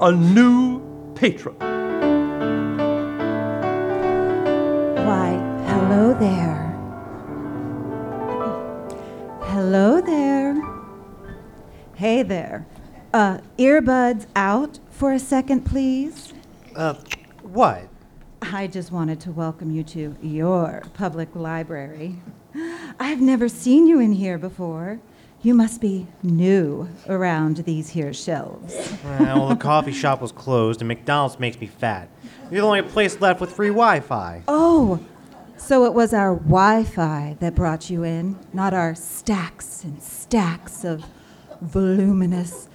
a 0.00 0.10
new 0.10 0.80
patron. 1.14 1.56
Why, 5.06 5.36
hello 5.66 6.14
there. 6.14 6.64
Hello 9.42 10.00
there. 10.00 10.60
Hey 11.94 12.22
there. 12.22 12.66
Uh, 13.14 13.38
earbuds 13.58 14.26
out 14.34 14.80
for 14.90 15.12
a 15.12 15.20
second, 15.20 15.60
please. 15.60 16.32
Uh, 16.74 16.94
what? 17.44 17.88
I 18.42 18.66
just 18.66 18.90
wanted 18.90 19.20
to 19.20 19.30
welcome 19.30 19.70
you 19.70 19.84
to 19.84 20.16
your 20.20 20.82
public 20.94 21.28
library. 21.36 22.16
I've 22.98 23.20
never 23.20 23.48
seen 23.48 23.86
you 23.86 24.00
in 24.00 24.14
here 24.14 24.36
before. 24.36 24.98
You 25.42 25.54
must 25.54 25.80
be 25.80 26.08
new 26.24 26.88
around 27.08 27.58
these 27.58 27.90
here 27.90 28.12
shelves. 28.12 28.74
well, 29.04 29.46
the 29.46 29.54
coffee 29.54 29.92
shop 30.02 30.20
was 30.20 30.32
closed 30.32 30.80
and 30.80 30.88
McDonald's 30.88 31.38
makes 31.38 31.60
me 31.60 31.68
fat. 31.68 32.08
You're 32.50 32.62
the 32.62 32.66
only 32.66 32.82
place 32.82 33.20
left 33.20 33.40
with 33.40 33.52
free 33.52 33.68
Wi 33.68 34.00
Fi. 34.00 34.42
Oh, 34.48 34.98
so 35.56 35.84
it 35.84 35.94
was 35.94 36.12
our 36.12 36.34
Wi 36.34 36.82
Fi 36.82 37.36
that 37.38 37.54
brought 37.54 37.90
you 37.90 38.02
in, 38.02 38.36
not 38.52 38.74
our 38.74 38.96
stacks 38.96 39.84
and 39.84 40.02
stacks 40.02 40.84
of 40.84 41.04
voluminous 41.60 42.68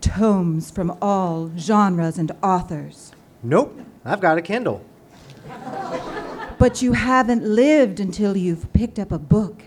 tomes 0.00 0.70
from 0.70 0.96
all 1.00 1.50
genres 1.56 2.18
and 2.18 2.32
authors. 2.42 3.12
Nope, 3.42 3.80
I've 4.04 4.20
got 4.20 4.38
a 4.38 4.42
Kindle. 4.42 4.84
But 6.58 6.80
you 6.80 6.92
haven't 6.94 7.44
lived 7.44 8.00
until 8.00 8.36
you've 8.36 8.72
picked 8.72 8.98
up 8.98 9.12
a 9.12 9.18
book. 9.18 9.64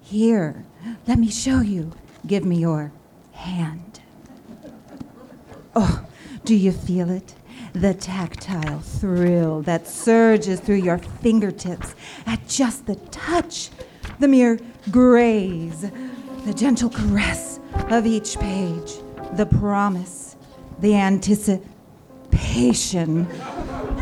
Here, 0.00 0.64
let 1.06 1.18
me 1.18 1.30
show 1.30 1.60
you. 1.60 1.92
Give 2.26 2.44
me 2.44 2.56
your 2.56 2.92
hand. 3.32 4.00
Oh, 5.74 6.04
do 6.44 6.54
you 6.54 6.72
feel 6.72 7.10
it? 7.10 7.34
The 7.72 7.94
tactile 7.94 8.80
thrill 8.80 9.62
that 9.62 9.86
surges 9.86 10.60
through 10.60 10.82
your 10.82 10.98
fingertips 10.98 11.94
at 12.26 12.46
just 12.46 12.86
the 12.86 12.96
touch, 12.96 13.70
the 14.18 14.28
mere 14.28 14.58
graze, 14.90 15.90
the 16.44 16.52
gentle 16.52 16.90
caress 16.90 17.60
of 17.88 18.04
each 18.04 18.38
page, 18.38 18.92
the 19.36 19.46
promise, 19.46 20.36
the 20.80 20.94
anticipation 20.94 23.26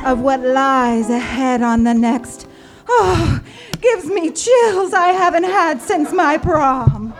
of 0.04 0.20
what 0.20 0.40
lies 0.40 1.10
ahead 1.10 1.62
on 1.62 1.84
the 1.84 1.94
next. 1.94 2.46
Oh, 2.88 3.40
gives 3.80 4.06
me 4.06 4.30
chills 4.30 4.92
I 4.92 5.08
haven't 5.08 5.44
had 5.44 5.80
since 5.80 6.12
my 6.12 6.38
prom. 6.38 7.14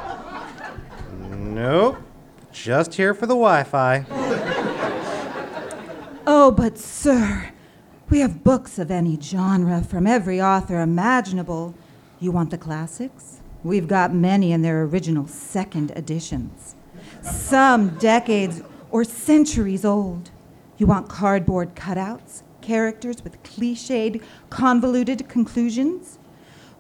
Nope, 1.29 1.99
just 2.53 2.95
here 2.95 3.15
for 3.15 3.27
the 3.27 3.35
Wi 3.35 3.65
Fi. 3.65 4.05
Oh, 6.27 6.51
but 6.51 6.79
sir, 6.79 7.51
we 8.09 8.21
have 8.21 8.45
books 8.45 8.79
of 8.79 8.91
any 8.91 9.21
genre 9.21 9.83
from 9.83 10.07
every 10.07 10.41
author 10.41 10.81
imaginable. 10.81 11.75
You 12.19 12.33
want 12.33 12.51
the 12.51 12.59
classics? 12.59 13.41
We've 13.63 13.89
got 13.89 14.15
many 14.15 14.53
in 14.53 14.63
their 14.63 14.83
original 14.83 15.27
second 15.27 15.91
editions. 15.93 16.75
Some 17.23 17.91
decades 17.99 18.63
or 18.91 19.05
centuries 19.05 19.85
old. 19.85 20.31
You 20.79 20.87
want 20.87 21.09
cardboard 21.09 21.75
cutouts, 21.75 22.43
characters 22.61 23.23
with 23.23 23.43
cliched, 23.43 24.23
convoluted 24.49 25.29
conclusions? 25.29 26.19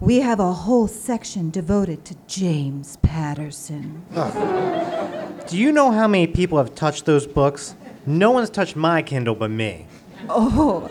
We 0.01 0.21
have 0.21 0.41
a 0.41 0.53
whole 0.53 0.89
section 0.89 1.51
devoted 1.51 2.07
to 2.07 2.17
James 2.27 2.97
Patterson. 3.03 4.03
Do 5.47 5.59
you 5.59 5.73
know 5.73 5.91
how 5.91 6.09
many 6.09 6.27
people 6.27 6.57
have 6.57 6.75
touched 6.75 7.05
those 7.05 7.27
books? 7.27 7.75
No 8.07 8.31
one's 8.31 8.49
touched 8.49 8.77
my 8.77 9.03
Kindle 9.03 9.35
but 9.35 9.51
me. 9.51 9.87
Oh, 10.29 10.89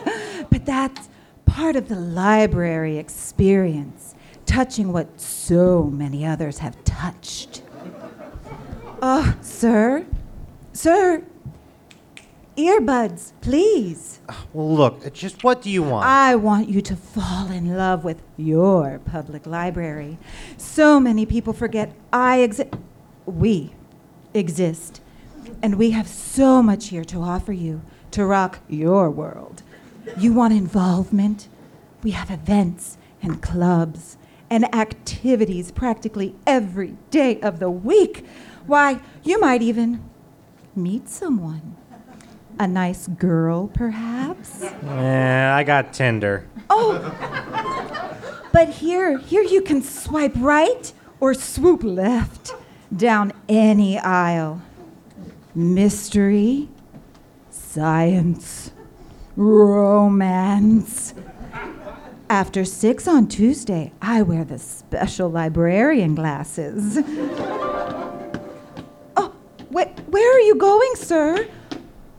but 0.50 0.64
that's 0.64 1.08
part 1.44 1.74
of 1.74 1.88
the 1.88 1.96
library 1.96 2.98
experience, 2.98 4.14
touching 4.46 4.92
what 4.92 5.20
so 5.20 5.84
many 5.84 6.24
others 6.24 6.58
have 6.58 6.82
touched. 6.84 7.62
Oh, 9.02 9.34
sir, 9.40 10.04
sir, 10.74 11.24
earbuds, 12.54 13.32
please. 13.40 14.20
Well, 14.52 14.74
look, 14.74 15.12
just 15.14 15.42
what 15.42 15.62
do 15.62 15.70
you 15.70 15.82
want? 15.82 16.06
I 16.06 16.36
want 16.36 16.68
you 16.68 16.82
to 16.82 16.96
fall 16.96 17.50
in 17.50 17.76
love 17.76 18.04
with 18.04 18.20
your 18.36 19.00
public 19.06 19.46
library. 19.46 20.18
So 20.58 21.00
many 21.00 21.24
people 21.24 21.54
forget 21.54 21.94
I 22.12 22.40
exist. 22.40 22.74
We 23.24 23.72
exist. 24.34 25.00
And 25.62 25.76
we 25.76 25.92
have 25.92 26.06
so 26.06 26.62
much 26.62 26.88
here 26.88 27.04
to 27.04 27.22
offer 27.22 27.52
you 27.52 27.80
to 28.10 28.26
rock 28.26 28.60
your 28.68 29.10
world. 29.10 29.62
You 30.18 30.34
want 30.34 30.52
involvement? 30.52 31.48
We 32.02 32.10
have 32.10 32.30
events 32.30 32.98
and 33.22 33.40
clubs 33.40 34.18
and 34.50 34.74
activities 34.74 35.70
practically 35.70 36.34
every 36.46 36.96
day 37.10 37.40
of 37.40 37.60
the 37.60 37.70
week. 37.70 38.26
Why, 38.66 39.00
you 39.22 39.40
might 39.40 39.62
even 39.62 40.02
meet 40.76 41.08
someone. 41.08 41.76
A 42.58 42.66
nice 42.66 43.06
girl, 43.06 43.68
perhaps? 43.68 44.62
Eh, 44.62 45.50
I 45.52 45.62
got 45.64 45.92
Tinder. 45.92 46.46
Oh! 46.68 46.98
But 48.52 48.68
here, 48.68 49.18
here 49.18 49.42
you 49.42 49.62
can 49.62 49.82
swipe 49.82 50.34
right 50.36 50.92
or 51.20 51.34
swoop 51.34 51.82
left 51.82 52.52
down 52.94 53.32
any 53.48 53.98
aisle. 53.98 54.60
Mystery, 55.54 56.68
science, 57.50 58.72
romance. 59.36 61.14
After 62.28 62.64
six 62.64 63.08
on 63.08 63.26
Tuesday, 63.26 63.92
I 64.02 64.22
wear 64.22 64.44
the 64.44 64.58
special 64.58 65.30
librarian 65.30 66.14
glasses. 66.14 66.98
Wh- 69.70 70.08
where 70.08 70.36
are 70.36 70.40
you 70.40 70.54
going, 70.56 70.94
sir? 70.96 71.48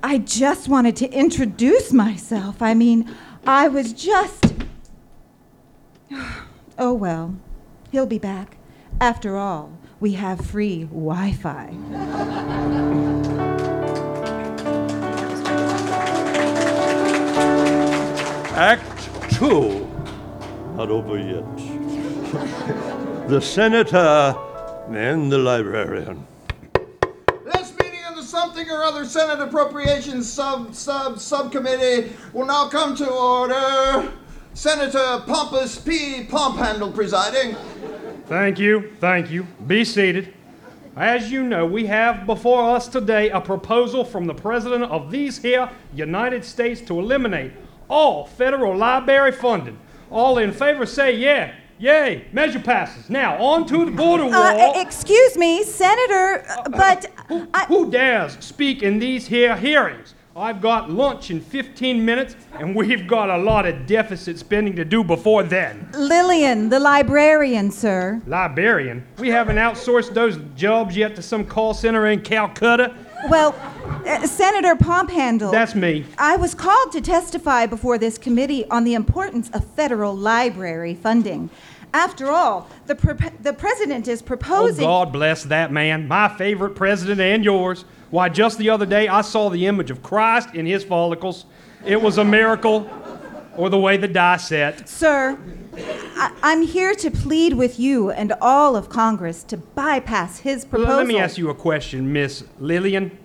I 0.04 0.18
just 0.18 0.68
wanted 0.68 0.96
to 0.98 1.10
introduce 1.12 1.92
myself. 1.94 2.62
I 2.62 2.74
mean, 2.74 3.14
I 3.46 3.68
was 3.68 3.94
just. 3.94 4.54
Oh 6.80 6.94
well, 6.94 7.36
he'll 7.92 8.08
be 8.08 8.18
back. 8.18 8.58
After 9.00 9.38
all, 9.38 9.78
we 10.00 10.14
have 10.14 10.44
free 10.44 10.86
Wi 10.86 11.34
Fi. 11.34 11.76
Act 18.56 19.32
Two. 19.34 19.88
Not 20.76 20.90
over 20.90 21.18
yet. 21.20 21.46
the 23.28 23.40
senator 23.42 24.36
and 24.90 25.32
the 25.32 25.38
librarian. 25.38 26.26
Something 28.62 28.78
or 28.78 28.84
other 28.84 29.06
Senate 29.06 29.40
Appropriations 29.40 30.32
Sub 30.32 30.76
Sub 30.76 31.20
Subcommittee 31.20 32.14
will 32.34 32.46
now 32.46 32.70
come 32.70 32.96
to 32.96 33.10
order. 33.10 34.12
Senator 34.54 35.24
Pompous 35.26 35.80
P. 35.80 36.26
Pomphandle 36.30 36.94
presiding. 36.94 37.56
Thank 38.26 38.60
you, 38.60 38.92
thank 39.00 39.32
you. 39.32 39.44
Be 39.66 39.84
seated. 39.86 40.34
As 40.96 41.32
you 41.32 41.44
know, 41.44 41.66
we 41.66 41.86
have 41.88 42.26
before 42.26 42.76
us 42.76 42.88
today 42.88 43.30
a 43.30 43.40
proposal 43.40 44.04
from 44.04 44.26
the 44.26 44.34
President 44.34 44.84
of 44.84 45.10
these 45.10 45.42
here 45.42 45.70
United 45.96 46.44
States 46.44 46.82
to 46.82 47.00
eliminate 47.00 47.54
all 47.90 48.26
federal 48.26 48.76
library 48.76 49.32
funding. 49.32 49.80
All 50.12 50.38
in 50.38 50.52
favor 50.52 50.86
say 50.86 51.16
yeah. 51.16 51.54
Yay, 51.82 52.28
measure 52.32 52.60
passes. 52.60 53.10
Now, 53.10 53.42
on 53.44 53.66
to 53.66 53.86
the 53.86 53.90
border 53.90 54.26
wall. 54.26 54.36
Uh, 54.36 54.78
e- 54.78 54.82
excuse 54.82 55.36
me, 55.36 55.64
Senator, 55.64 56.46
uh, 56.48 56.70
but 56.70 57.12
I, 57.56 57.66
Who 57.66 57.90
dares 57.90 58.38
speak 58.40 58.84
in 58.84 59.00
these 59.00 59.26
here 59.26 59.58
hearings? 59.58 60.14
I've 60.36 60.62
got 60.62 60.92
lunch 60.92 61.32
in 61.32 61.42
15 61.42 62.06
minutes, 62.06 62.36
and 62.60 62.76
we've 62.76 63.08
got 63.08 63.32
a 63.32 63.38
lot 63.38 63.66
of 63.66 63.88
deficit 63.88 64.38
spending 64.38 64.76
to 64.76 64.86
do 64.86 65.04
before 65.04 65.42
then. 65.42 65.90
Lillian, 65.94 66.70
the 66.70 66.80
librarian, 66.80 67.72
sir. 67.72 68.22
Librarian, 68.28 69.04
we 69.18 69.30
haven't 69.30 69.58
outsourced 69.58 70.14
those 70.14 70.38
jobs 70.56 70.96
yet 70.96 71.16
to 71.16 71.24
some 71.24 71.44
call 71.44 71.74
center 71.74 72.08
in 72.08 72.22
Calcutta. 72.22 72.96
Well, 73.28 73.56
uh, 74.06 74.26
Senator 74.26 74.76
Pomphandle. 74.76 75.52
That's 75.52 75.76
me. 75.76 76.06
I 76.18 76.36
was 76.38 76.56
called 76.56 76.92
to 76.94 77.02
testify 77.02 77.66
before 77.66 77.98
this 77.98 78.18
committee 78.18 78.66
on 78.70 78.84
the 78.84 78.94
importance 78.94 79.50
of 79.50 79.66
federal 79.66 80.16
library 80.16 80.96
funding. 80.96 81.50
After 81.94 82.32
all, 82.32 82.70
the, 82.86 82.96
pro- 82.96 83.18
the 83.42 83.54
president 83.54 84.08
is 84.08 84.22
proposing. 84.22 84.86
Oh. 84.86 85.04
God 85.04 85.12
bless 85.14 85.44
that 85.46 85.72
man, 85.72 86.08
my 86.08 86.30
favorite 86.30 86.76
president 86.76 87.20
and 87.20 87.44
yours. 87.44 87.86
Why, 88.10 88.30
just 88.30 88.58
the 88.58 88.70
other 88.70 88.86
day, 88.86 89.08
I 89.08 89.22
saw 89.22 89.50
the 89.50 89.66
image 89.68 89.92
of 89.92 90.02
Christ 90.04 90.54
in 90.54 90.66
his 90.66 90.84
follicles. 90.84 91.46
It 91.86 92.02
was 92.02 92.18
a 92.18 92.24
miracle, 92.24 92.90
or 93.58 93.70
the 93.70 93.80
way 93.80 93.98
the 93.98 94.08
die 94.08 94.38
set. 94.38 94.88
Sir, 94.88 95.38
I- 96.18 96.32
I'm 96.44 96.62
here 96.62 96.94
to 96.96 97.12
plead 97.12 97.54
with 97.54 97.80
you 97.80 98.12
and 98.12 98.34
all 98.42 98.76
of 98.76 98.90
Congress 98.90 99.44
to 99.46 99.58
bypass 99.58 100.40
his 100.40 100.64
proposal. 100.66 100.96
Let 100.98 101.08
me 101.08 101.18
ask 101.20 101.38
you 101.38 101.50
a 101.50 101.56
question, 101.56 102.12
Miss 102.12 102.44
Lillian. 102.60 103.18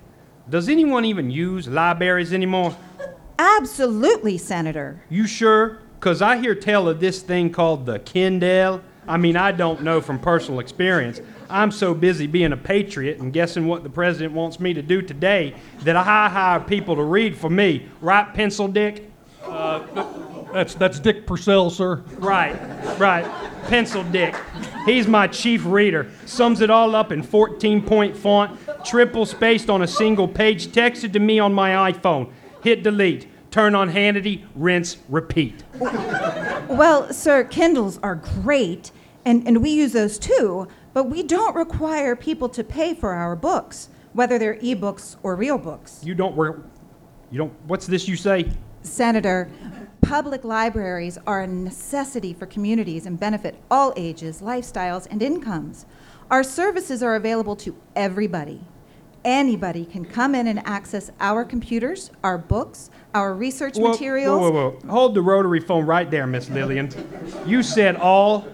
Does 0.49 0.69
anyone 0.69 1.03
even 1.05 1.29
use 1.29 1.67
libraries 1.67 2.33
anymore? 2.33 2.75
Absolutely, 3.37 4.37
Senator. 4.37 5.01
You 5.09 5.27
sure? 5.27 5.79
Because 5.99 6.21
I 6.21 6.37
hear 6.37 6.53
tell 6.53 6.87
of 6.87 6.99
this 6.99 7.21
thing 7.21 7.51
called 7.51 7.85
the 7.85 7.99
Kindle. 7.99 8.81
I 9.07 9.17
mean, 9.17 9.35
I 9.35 9.51
don't 9.51 9.81
know 9.81 9.99
from 9.99 10.19
personal 10.19 10.59
experience. 10.59 11.21
I'm 11.49 11.71
so 11.71 11.93
busy 11.93 12.27
being 12.27 12.51
a 12.51 12.57
patriot 12.57 13.19
and 13.19 13.33
guessing 13.33 13.67
what 13.67 13.83
the 13.83 13.89
president 13.89 14.33
wants 14.33 14.59
me 14.59 14.73
to 14.73 14.81
do 14.81 15.01
today 15.01 15.55
that 15.81 15.95
I 15.95 16.29
hire 16.29 16.59
people 16.59 16.95
to 16.97 17.03
read 17.03 17.35
for 17.37 17.49
me. 17.49 17.87
Right, 18.01 18.31
Pencil 18.33 18.67
Dick? 18.67 19.09
Uh, 19.43 19.79
that's, 20.53 20.75
that's 20.75 20.99
Dick 20.99 21.25
Purcell, 21.25 21.69
sir. 21.69 22.03
Right, 22.17 22.53
right. 22.99 23.25
Pencil 23.63 24.03
Dick. 24.03 24.35
He's 24.85 25.07
my 25.07 25.27
chief 25.27 25.65
reader. 25.65 26.11
Sums 26.25 26.61
it 26.61 26.69
all 26.69 26.95
up 26.95 27.11
in 27.11 27.23
14 27.23 27.81
point 27.81 28.15
font, 28.15 28.59
triple 28.85 29.25
spaced 29.25 29.69
on 29.69 29.81
a 29.81 29.87
single 29.87 30.27
page, 30.27 30.67
texted 30.67 31.13
to 31.13 31.19
me 31.19 31.39
on 31.39 31.53
my 31.53 31.91
iPhone. 31.91 32.31
Hit 32.61 32.83
delete. 32.83 33.27
Turn 33.51 33.75
on 33.75 33.91
Hannity, 33.91 34.45
rinse, 34.55 34.97
repeat. 35.09 35.63
Well, 35.79 37.11
sir, 37.13 37.43
Kindles 37.45 37.99
are 38.03 38.15
great, 38.15 38.91
and, 39.25 39.47
and 39.47 39.61
we 39.61 39.69
use 39.69 39.93
those 39.93 40.19
too, 40.19 40.67
but 40.93 41.05
we 41.05 41.23
don't 41.23 41.55
require 41.55 42.15
people 42.15 42.49
to 42.49 42.63
pay 42.63 42.93
for 42.93 43.13
our 43.13 43.35
books, 43.35 43.89
whether 44.13 44.37
they're 44.37 44.57
ebooks 44.57 45.15
or 45.23 45.35
real 45.35 45.57
books. 45.57 46.01
You 46.03 46.13
don't 46.13 46.35
work. 46.35 46.65
You 47.31 47.37
don't. 47.37 47.53
What's 47.67 47.87
this 47.87 48.07
you 48.07 48.15
say? 48.15 48.51
Senator, 48.81 49.49
public 50.01 50.43
libraries 50.43 51.17
are 51.27 51.41
a 51.41 51.47
necessity 51.47 52.33
for 52.33 52.45
communities 52.45 53.05
and 53.05 53.19
benefit 53.19 53.55
all 53.69 53.93
ages, 53.95 54.41
lifestyles, 54.41 55.07
and 55.09 55.21
incomes. 55.21 55.85
Our 56.29 56.43
services 56.43 57.01
are 57.03 57.15
available 57.15 57.55
to 57.57 57.75
everybody. 57.95 58.61
Anybody 59.25 59.85
can 59.85 60.05
come 60.05 60.35
in 60.35 60.47
and 60.47 60.65
access 60.65 61.11
our 61.19 61.43
computers, 61.43 62.11
our 62.23 62.37
books, 62.37 62.89
our 63.13 63.33
research 63.33 63.77
Whoa, 63.77 63.91
materials. 63.91 64.39
Whoa, 64.39 64.51
whoa, 64.51 64.69
whoa. 64.71 64.89
Hold 64.89 65.15
the 65.15 65.21
rotary 65.21 65.59
phone 65.59 65.85
right 65.85 66.09
there, 66.09 66.27
Miss 66.27 66.49
Lillian. 66.49 66.89
You 67.45 67.63
said 67.63 67.95
all, 67.95 68.47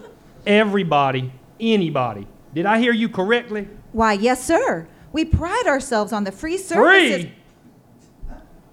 everybody, 0.45 1.31
anybody. 1.59 2.27
Did 2.53 2.65
I 2.65 2.79
hear 2.79 2.93
you 2.93 3.09
correctly? 3.09 3.67
Why, 3.91 4.13
yes, 4.13 4.43
sir. 4.43 4.87
We 5.11 5.25
pride 5.25 5.65
ourselves 5.67 6.11
on 6.11 6.23
the 6.23 6.31
free 6.31 6.57
services. 6.57 7.25
Free. 7.25 7.33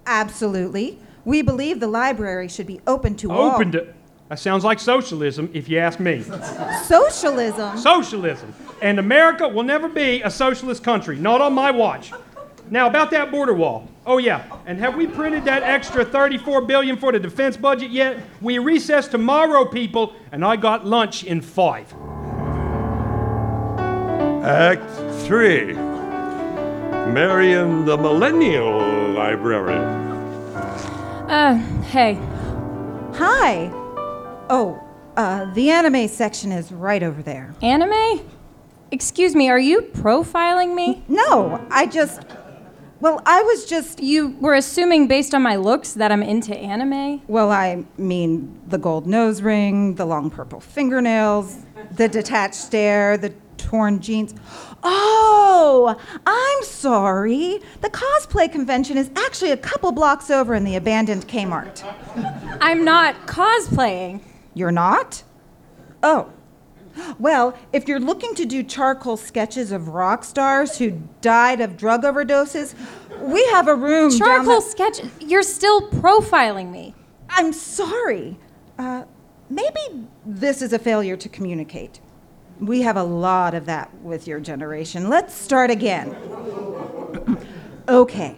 Absolutely. 0.05 0.99
We 1.23 1.41
believe 1.43 1.79
the 1.79 1.87
library 1.87 2.47
should 2.47 2.67
be 2.67 2.81
open 2.87 3.15
to 3.17 3.31
all. 3.31 3.51
Open 3.51 3.71
to. 3.73 3.93
That 4.31 4.39
sounds 4.39 4.63
like 4.63 4.79
socialism, 4.79 5.49
if 5.51 5.67
you 5.67 5.77
ask 5.77 5.99
me. 5.99 6.23
Socialism. 6.85 7.77
Socialism. 7.77 8.53
And 8.81 8.97
America 8.97 9.45
will 9.45 9.63
never 9.63 9.89
be 9.89 10.21
a 10.21 10.31
socialist 10.31 10.85
country, 10.85 11.17
not 11.17 11.41
on 11.41 11.51
my 11.51 11.69
watch. 11.69 12.13
Now, 12.69 12.87
about 12.87 13.11
that 13.11 13.29
border 13.29 13.53
wall. 13.53 13.89
Oh, 14.05 14.19
yeah. 14.19 14.45
And 14.65 14.79
have 14.79 14.95
we 14.95 15.05
printed 15.05 15.43
that 15.43 15.63
extra 15.63 16.05
34 16.05 16.61
billion 16.61 16.95
for 16.95 17.11
the 17.11 17.19
defense 17.19 17.57
budget 17.57 17.91
yet? 17.91 18.23
We 18.39 18.57
recess 18.57 19.09
tomorrow, 19.09 19.65
people, 19.65 20.13
and 20.31 20.45
I 20.45 20.55
got 20.55 20.85
lunch 20.85 21.25
in 21.25 21.41
five. 21.41 21.93
Act 24.45 24.89
3 25.25 25.73
Marion 27.11 27.83
the 27.83 27.97
Millennial 27.97 29.09
Librarian. 29.09 29.83
Uh, 31.29 31.55
hey. 31.89 32.17
Hi. 33.15 33.80
Oh, 34.53 34.83
uh, 35.15 35.45
the 35.53 35.69
anime 35.69 36.09
section 36.09 36.51
is 36.51 36.73
right 36.73 37.01
over 37.01 37.23
there. 37.23 37.55
Anime? 37.61 38.19
Excuse 38.91 39.33
me, 39.33 39.49
are 39.49 39.57
you 39.57 39.81
profiling 39.81 40.75
me? 40.75 41.05
No, 41.07 41.65
I 41.71 41.85
just. 41.85 42.25
Well, 42.99 43.21
I 43.25 43.41
was 43.43 43.65
just. 43.65 44.03
You 44.03 44.35
were 44.41 44.55
assuming 44.55 45.07
based 45.07 45.33
on 45.33 45.41
my 45.41 45.55
looks 45.55 45.93
that 45.93 46.11
I'm 46.11 46.21
into 46.21 46.53
anime? 46.53 47.21
Well, 47.29 47.49
I 47.49 47.85
mean, 47.97 48.59
the 48.67 48.77
gold 48.77 49.07
nose 49.07 49.41
ring, 49.41 49.95
the 49.95 50.05
long 50.05 50.29
purple 50.29 50.59
fingernails, 50.59 51.57
the 51.95 52.09
detached 52.09 52.55
stare, 52.55 53.17
the 53.17 53.33
torn 53.55 54.01
jeans. 54.01 54.35
Oh, 54.83 55.95
I'm 56.25 56.63
sorry. 56.65 57.61
The 57.79 57.89
cosplay 57.89 58.51
convention 58.51 58.97
is 58.97 59.09
actually 59.15 59.51
a 59.51 59.57
couple 59.57 59.93
blocks 59.93 60.29
over 60.29 60.55
in 60.55 60.65
the 60.65 60.75
abandoned 60.75 61.29
Kmart. 61.29 61.85
I'm 62.59 62.83
not 62.83 63.15
cosplaying. 63.27 64.19
You're 64.53 64.71
not? 64.71 65.23
Oh. 66.03 66.29
Well, 67.19 67.57
if 67.71 67.87
you're 67.87 67.99
looking 68.01 68.35
to 68.35 68.45
do 68.45 68.63
charcoal 68.63 69.15
sketches 69.15 69.71
of 69.71 69.87
rock 69.89 70.25
stars 70.25 70.77
who 70.77 71.01
died 71.21 71.61
of 71.61 71.77
drug 71.77 72.03
overdoses, 72.03 72.75
we 73.21 73.45
have 73.47 73.67
a 73.69 73.75
room. 73.75 74.09
down 74.09 74.19
Charcoal 74.19 74.55
the- 74.61 74.61
sketch. 74.61 74.99
You're 75.21 75.43
still 75.43 75.89
profiling 75.89 76.69
me. 76.71 76.93
I'm 77.29 77.53
sorry. 77.53 78.37
Uh, 78.77 79.05
maybe 79.49 79.79
this 80.25 80.61
is 80.61 80.73
a 80.73 80.79
failure 80.79 81.15
to 81.15 81.29
communicate. 81.29 82.01
We 82.59 82.81
have 82.81 82.97
a 82.97 83.03
lot 83.03 83.53
of 83.53 83.65
that 83.67 83.93
with 84.01 84.27
your 84.27 84.39
generation. 84.41 85.09
Let's 85.09 85.33
start 85.33 85.71
again. 85.71 86.13
okay. 87.87 88.35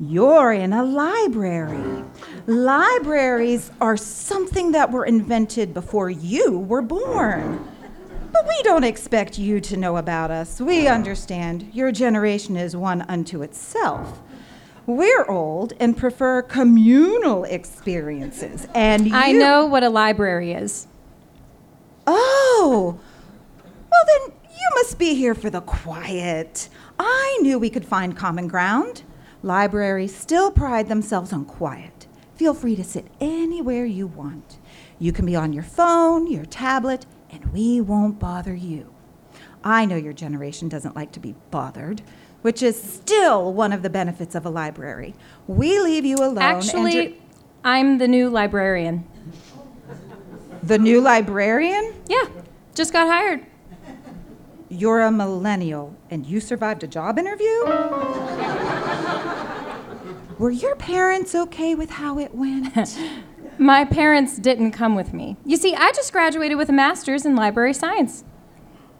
You're 0.00 0.52
in 0.52 0.72
a 0.72 0.82
library. 0.82 2.04
Libraries 2.46 3.72
are 3.80 3.96
something 3.96 4.72
that 4.72 4.92
were 4.92 5.04
invented 5.04 5.74
before 5.74 6.10
you 6.10 6.58
were 6.58 6.82
born. 6.82 7.66
But 8.32 8.46
we 8.46 8.62
don't 8.62 8.84
expect 8.84 9.38
you 9.38 9.60
to 9.62 9.76
know 9.76 9.96
about 9.96 10.30
us. 10.30 10.60
We 10.60 10.86
understand 10.86 11.70
your 11.72 11.90
generation 11.90 12.56
is 12.56 12.76
one 12.76 13.02
unto 13.02 13.42
itself. 13.42 14.20
We're 14.86 15.24
old 15.28 15.72
and 15.80 15.96
prefer 15.96 16.42
communal 16.42 17.42
experiences. 17.44 18.68
And 18.74 19.12
I 19.12 19.28
you- 19.28 19.38
know 19.38 19.66
what 19.66 19.82
a 19.82 19.88
library 19.88 20.52
is. 20.52 20.86
Oh, 22.06 22.98
well, 23.90 24.04
then 24.06 24.32
you 24.44 24.68
must 24.76 24.98
be 24.98 25.14
here 25.14 25.34
for 25.34 25.50
the 25.50 25.62
quiet. 25.62 26.68
I 26.98 27.38
knew 27.42 27.58
we 27.58 27.70
could 27.70 27.84
find 27.86 28.16
common 28.16 28.46
ground. 28.46 29.02
Libraries 29.42 30.14
still 30.14 30.52
pride 30.52 30.88
themselves 30.88 31.32
on 31.32 31.44
quiet. 31.46 31.95
Feel 32.36 32.52
free 32.52 32.76
to 32.76 32.84
sit 32.84 33.06
anywhere 33.18 33.86
you 33.86 34.06
want. 34.06 34.58
You 34.98 35.12
can 35.12 35.24
be 35.24 35.34
on 35.34 35.54
your 35.54 35.62
phone, 35.62 36.30
your 36.30 36.44
tablet, 36.44 37.06
and 37.30 37.46
we 37.52 37.80
won't 37.80 38.18
bother 38.18 38.54
you. 38.54 38.92
I 39.64 39.86
know 39.86 39.96
your 39.96 40.12
generation 40.12 40.68
doesn't 40.68 40.94
like 40.94 41.12
to 41.12 41.20
be 41.20 41.34
bothered, 41.50 42.02
which 42.42 42.62
is 42.62 42.80
still 42.80 43.52
one 43.54 43.72
of 43.72 43.82
the 43.82 43.90
benefits 43.90 44.34
of 44.34 44.44
a 44.44 44.50
library. 44.50 45.14
We 45.46 45.80
leave 45.80 46.04
you 46.04 46.16
alone. 46.16 46.38
Actually, 46.38 47.18
I'm 47.64 47.98
the 47.98 48.06
new 48.06 48.28
librarian. 48.28 49.06
the 50.62 50.78
new 50.78 51.00
librarian? 51.00 51.94
Yeah, 52.06 52.26
just 52.74 52.92
got 52.92 53.06
hired. 53.06 53.46
You're 54.68 55.02
a 55.02 55.10
millennial 55.10 55.96
and 56.10 56.26
you 56.26 56.40
survived 56.40 56.84
a 56.84 56.86
job 56.86 57.18
interview? 57.18 57.46
Were 60.38 60.50
your 60.50 60.76
parents 60.76 61.34
okay 61.34 61.74
with 61.74 61.90
how 61.90 62.18
it 62.18 62.34
went? 62.34 62.98
My 63.58 63.84
parents 63.86 64.36
didn't 64.36 64.72
come 64.72 64.94
with 64.94 65.14
me. 65.14 65.36
You 65.46 65.56
see, 65.56 65.74
I 65.74 65.92
just 65.92 66.12
graduated 66.12 66.58
with 66.58 66.68
a 66.68 66.74
master's 66.74 67.24
in 67.24 67.34
library 67.34 67.72
science. 67.72 68.22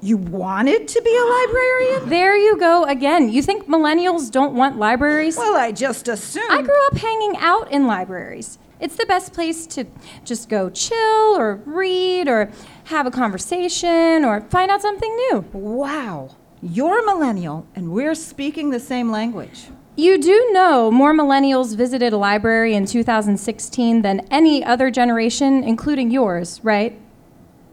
you 0.01 0.16
wanted 0.16 0.89
to 0.89 1.03
be 1.03 1.14
a 1.14 1.24
librarian? 1.24 2.09
There 2.09 2.37
you 2.37 2.57
go 2.59 2.84
again. 2.84 3.28
You 3.30 3.43
think 3.43 3.66
millennials 3.68 4.30
don't 4.30 4.55
want 4.55 4.78
libraries? 4.78 5.37
Well, 5.37 5.57
I 5.57 5.72
just 5.72 6.09
assumed. 6.09 6.51
I 6.51 6.62
grew 6.62 6.87
up 6.87 6.97
hanging 6.97 7.37
out 7.37 7.70
in 7.70 7.87
libraries. 7.87 8.59
It's 8.80 8.97
the 8.97 9.07
best 9.07 9.34
place 9.34 9.66
to 9.68 9.84
just 10.24 10.49
go 10.49 10.70
chill 10.70 11.37
or 11.37 11.57
read 11.66 12.28
or 12.28 12.51
have 12.84 13.07
a 13.07 13.11
conversation, 13.11 14.24
or 14.24 14.41
find 14.43 14.70
out 14.70 14.80
something 14.82 15.14
new. 15.16 15.45
Wow. 15.53 16.37
You're 16.62 17.03
a 17.03 17.07
millennial, 17.07 17.66
and 17.74 17.91
we're 17.91 18.14
speaking 18.14 18.70
the 18.70 18.80
same 18.80 19.11
language. 19.11 19.68
You 19.99 20.18
do 20.18 20.51
know 20.53 20.90
more 20.90 21.14
millennials 21.14 21.74
visited 21.74 22.12
a 22.12 22.18
library 22.18 22.74
in 22.74 22.84
2016 22.84 24.03
than 24.03 24.20
any 24.30 24.62
other 24.62 24.90
generation, 24.90 25.64
including 25.64 26.11
yours, 26.11 26.61
right? 26.62 27.01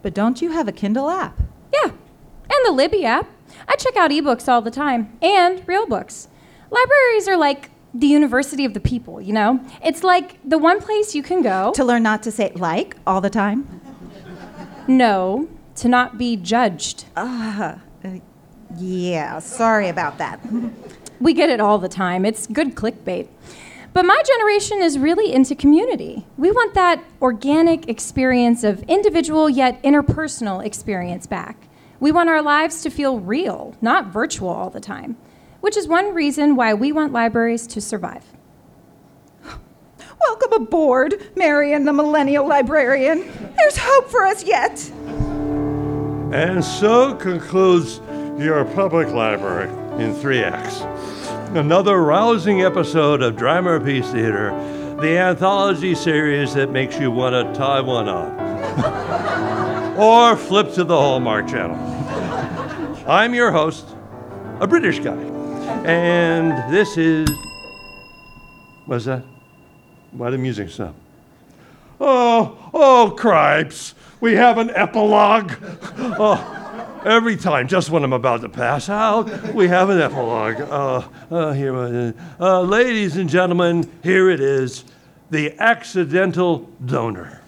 But 0.01 0.13
don't 0.13 0.41
you 0.41 0.51
have 0.51 0.69
a 0.69 0.71
Kindle 0.71 1.09
app? 1.09 1.37
Yeah, 1.73 1.91
and 1.91 2.65
the 2.65 2.71
Libby 2.71 3.03
app. 3.03 3.29
I 3.67 3.75
check 3.75 3.97
out 3.97 4.09
ebooks 4.09 4.47
all 4.47 4.61
the 4.61 4.71
time, 4.71 5.17
and 5.21 5.67
real 5.67 5.85
books. 5.85 6.29
Libraries 6.71 7.27
are 7.27 7.35
like 7.35 7.71
the 7.93 8.07
university 8.07 8.63
of 8.63 8.73
the 8.73 8.79
people, 8.79 9.19
you 9.19 9.33
know? 9.33 9.59
It's 9.83 10.01
like 10.01 10.39
the 10.47 10.57
one 10.57 10.79
place 10.79 11.13
you 11.13 11.23
can 11.23 11.41
go. 11.41 11.73
To 11.75 11.83
learn 11.83 12.03
not 12.03 12.23
to 12.23 12.31
say 12.31 12.53
like 12.55 12.95
all 13.05 13.19
the 13.19 13.29
time? 13.29 13.81
No, 14.87 15.49
to 15.75 15.89
not 15.89 16.17
be 16.17 16.37
judged. 16.37 17.03
Uh, 17.17 17.75
uh, 18.05 18.09
yeah, 18.77 19.39
sorry 19.39 19.89
about 19.89 20.17
that. 20.19 20.39
We 21.23 21.33
get 21.33 21.49
it 21.49 21.61
all 21.61 21.77
the 21.77 21.87
time. 21.87 22.25
It's 22.25 22.47
good 22.47 22.75
clickbait. 22.75 23.29
But 23.93 24.03
my 24.03 24.21
generation 24.27 24.81
is 24.81 24.99
really 24.99 25.31
into 25.31 25.55
community. 25.55 26.25
We 26.35 26.51
want 26.51 26.73
that 26.73 27.01
organic 27.21 27.87
experience 27.87 28.65
of 28.65 28.83
individual 28.89 29.49
yet 29.49 29.81
interpersonal 29.83 30.65
experience 30.65 31.25
back. 31.25 31.69
We 32.01 32.11
want 32.11 32.27
our 32.27 32.41
lives 32.41 32.81
to 32.81 32.89
feel 32.89 33.21
real, 33.21 33.73
not 33.79 34.07
virtual 34.07 34.49
all 34.49 34.69
the 34.69 34.81
time, 34.81 35.15
which 35.61 35.77
is 35.77 35.87
one 35.87 36.13
reason 36.13 36.57
why 36.57 36.73
we 36.73 36.91
want 36.91 37.13
libraries 37.13 37.67
to 37.67 37.79
survive. 37.79 38.25
Welcome 40.19 40.51
aboard, 40.51 41.31
Marion 41.37 41.85
the 41.85 41.93
Millennial 41.93 42.45
Librarian. 42.45 43.31
There's 43.55 43.77
hope 43.77 44.09
for 44.09 44.25
us 44.25 44.43
yet. 44.43 44.91
And 46.33 46.61
so 46.61 47.15
concludes 47.15 48.01
your 48.37 48.65
public 48.65 49.07
library 49.07 49.69
in 49.99 50.13
three 50.15 50.43
acts. 50.43 50.81
Another 51.55 52.01
rousing 52.01 52.63
episode 52.63 53.21
of 53.21 53.35
Drama 53.35 53.79
Peace 53.79 54.09
Theater, 54.11 54.49
the 54.99 55.17
anthology 55.17 55.93
series 55.93 56.53
that 56.55 56.71
makes 56.71 56.99
you 56.99 57.11
want 57.11 57.33
to 57.33 57.53
tie 57.57 57.81
one 57.81 58.09
on. 58.09 58.33
or 59.97 60.35
flip 60.35 60.73
to 60.73 60.83
the 60.83 60.95
Hallmark 60.95 61.47
Channel. 61.47 61.77
I'm 63.07 63.33
your 63.33 63.51
host, 63.51 63.85
a 64.59 64.67
British 64.67 64.99
guy. 64.99 65.15
And 65.85 66.73
this 66.73 66.97
is. 66.97 67.29
What's 68.85 69.05
that? 69.05 69.23
Why 70.11 70.29
the 70.29 70.37
music 70.37 70.69
stop? 70.69 70.95
Oh, 71.99 72.69
oh, 72.73 73.13
cripes. 73.17 73.93
We 74.19 74.33
have 74.33 74.57
an 74.57 74.71
epilogue. 74.71 75.53
Oh, 76.15 76.62
every 77.05 77.35
time, 77.35 77.67
just 77.67 77.89
when 77.89 78.03
I'm 78.03 78.13
about 78.13 78.41
to 78.41 78.49
pass 78.49 78.89
out, 78.89 79.53
we 79.53 79.67
have 79.67 79.89
an 79.89 79.99
epilogue. 80.01 80.61
Uh, 80.61 81.07
uh, 81.31 81.51
here 81.53 81.75
it 81.85 81.93
is. 81.93 82.13
Uh, 82.39 82.61
ladies 82.61 83.17
and 83.17 83.29
gentlemen, 83.29 83.89
here 84.03 84.29
it 84.29 84.39
is 84.39 84.85
The 85.29 85.55
Accidental 85.59 86.69
Donor. 86.85 87.41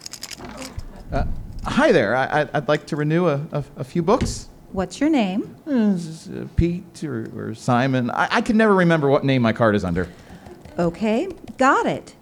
Hi 1.64 1.92
there. 1.92 2.16
I, 2.16 2.42
I- 2.44 2.50
I'd 2.54 2.68
like 2.68 2.86
to 2.88 2.96
renew 2.96 3.28
a, 3.28 3.42
a, 3.52 3.64
a 3.78 3.84
few 3.84 4.04
books. 4.04 4.50
What's 4.72 5.00
your 5.00 5.10
name? 5.10 5.56
Uh, 5.66 5.94
this 5.94 6.06
is, 6.06 6.30
uh, 6.30 6.48
Pete 6.58 7.04
or, 7.04 7.30
or 7.36 7.56
Simon. 7.56 8.12
I, 8.12 8.28
I 8.30 8.42
can 8.42 8.58
never 8.58 8.76
remember 8.76 9.08
what 9.10 9.24
name 9.24 9.42
my 9.42 9.54
card 9.54 9.74
is 9.76 9.86
under. 9.86 10.10
Okay, 10.78 11.30
got 11.58 11.86
it. 11.86 12.14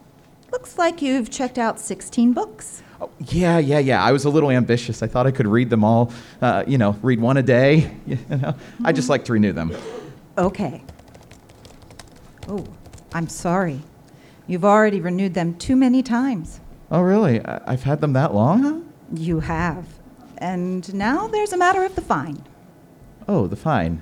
Looks 0.52 0.78
like 0.78 1.02
you've 1.02 1.32
checked 1.32 1.58
out 1.58 1.80
16 1.80 2.32
books. 2.34 2.83
Yeah, 3.28 3.60
yeah, 3.60 3.80
yeah. 3.80 4.04
I 4.04 4.12
was 4.12 4.26
a 4.26 4.30
little 4.30 4.52
ambitious. 4.52 5.04
I 5.04 5.08
thought 5.08 5.28
I 5.28 5.32
could 5.32 5.48
read 5.48 5.70
them 5.70 5.84
all. 5.84 6.12
Uh, 6.42 6.64
you 6.68 6.78
know, 6.78 6.98
read 7.02 7.20
one 7.20 7.38
a 7.38 7.44
day. 7.44 7.92
You 8.06 8.18
know, 8.30 8.56
I 8.84 8.92
just 8.92 9.10
like 9.10 9.26
to 9.26 9.34
renew 9.34 9.54
them. 9.54 9.76
Okay. 10.38 10.84
Oh, 12.48 12.66
I'm 13.14 13.30
sorry. 13.30 13.82
You've 14.48 14.66
already 14.66 15.00
renewed 15.00 15.34
them 15.34 15.56
too 15.56 15.76
many 15.76 16.04
times. 16.04 16.60
Oh, 16.92 17.02
really? 17.02 17.44
I, 17.46 17.74
I've 17.74 17.84
had 17.84 18.02
them 18.02 18.14
that 18.14 18.34
long? 18.34 18.64
Huh? 18.64 18.80
You 19.14 19.40
have. 19.40 19.86
And 20.38 20.94
now 20.94 21.28
there's 21.28 21.54
a 21.54 21.58
matter 21.58 21.84
of 21.84 21.96
the 21.96 22.02
fine 22.02 22.44
Oh, 23.28 23.48
the 23.48 23.56
fine. 23.56 24.02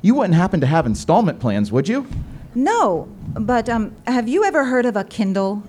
You 0.00 0.14
wouldn't 0.14 0.34
happen 0.36 0.60
to 0.60 0.66
have 0.66 0.86
installment 0.86 1.40
plans, 1.40 1.72
would 1.72 1.88
you? 1.88 2.06
No, 2.54 3.08
but 3.38 3.68
um, 3.68 3.94
have 4.08 4.28
you 4.28 4.44
ever 4.44 4.64
heard 4.64 4.84
of 4.84 4.96
a 4.96 5.04
Kindle? 5.04 5.62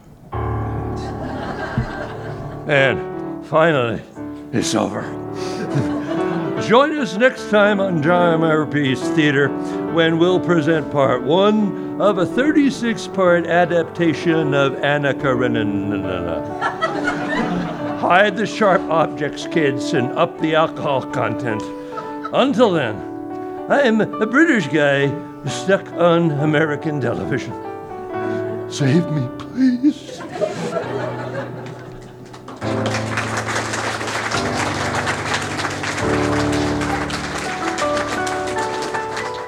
And 2.68 3.46
finally, 3.46 4.02
it's 4.52 4.74
over. 4.74 5.02
Join 6.68 6.98
us 6.98 7.18
next 7.18 7.50
time 7.52 7.80
on 7.80 8.02
Drama 8.02 8.66
Peace 8.66 9.02
Theater 9.10 9.50
when 9.94 10.18
we'll 10.18 10.40
present 10.40 10.92
part 10.92 11.22
one 11.22 12.02
of 12.02 12.18
a 12.18 12.26
36 12.26 13.08
part 13.10 13.46
adaptation 13.46 14.56
of 14.56 14.76
Anna 14.76 15.14
Karenina. 15.14 16.42
Hide 18.00 18.38
the 18.38 18.48
sharp 18.48 18.82
objects, 18.90 19.46
kids, 19.48 19.94
and 19.94 20.12
up 20.14 20.40
the 20.40 20.56
alcohol 20.56 21.04
content. 21.12 21.62
Until 22.34 22.72
then, 22.72 22.96
I'm 23.70 24.02
a 24.02 24.26
British 24.26 24.68
guy 24.68 25.08
stuck 25.50 25.86
on 25.94 26.32
American 26.32 27.02
television. 27.02 27.54
Save 28.70 29.10
me, 29.12 29.28
please. 29.38 30.22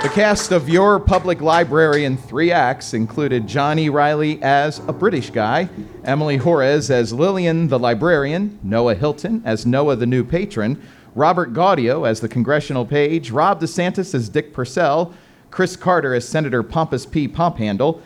The 0.01 0.09
cast 0.09 0.51
of 0.51 0.67
Your 0.67 0.99
Public 0.99 1.39
Library 1.39 2.03
in 2.03 2.17
three 2.17 2.51
acts 2.51 2.93
included 2.93 3.47
Johnny 3.47 3.89
Riley 3.89 4.41
as 4.43 4.79
a 4.87 4.93
British 4.93 5.29
guy, 5.29 5.69
Emily 6.03 6.37
Jorez 6.37 6.89
as 6.89 7.13
Lillian 7.13 7.69
the 7.69 7.79
librarian, 7.79 8.59
Noah 8.61 8.95
Hilton 8.95 9.41
as 9.45 9.65
Noah 9.65 9.95
the 9.95 10.05
new 10.05 10.25
patron, 10.25 10.81
Robert 11.15 11.53
Gaudio 11.53 12.07
as 12.07 12.19
the 12.19 12.27
congressional 12.27 12.85
page, 12.85 13.31
Rob 13.31 13.61
DeSantis 13.61 14.13
as 14.13 14.27
Dick 14.27 14.53
Purcell, 14.53 15.13
Chris 15.53 15.75
Carter 15.75 16.15
as 16.15 16.27
Senator 16.27 16.63
Pompous 16.63 17.05
P. 17.05 17.27
Pomphandle, 17.27 18.01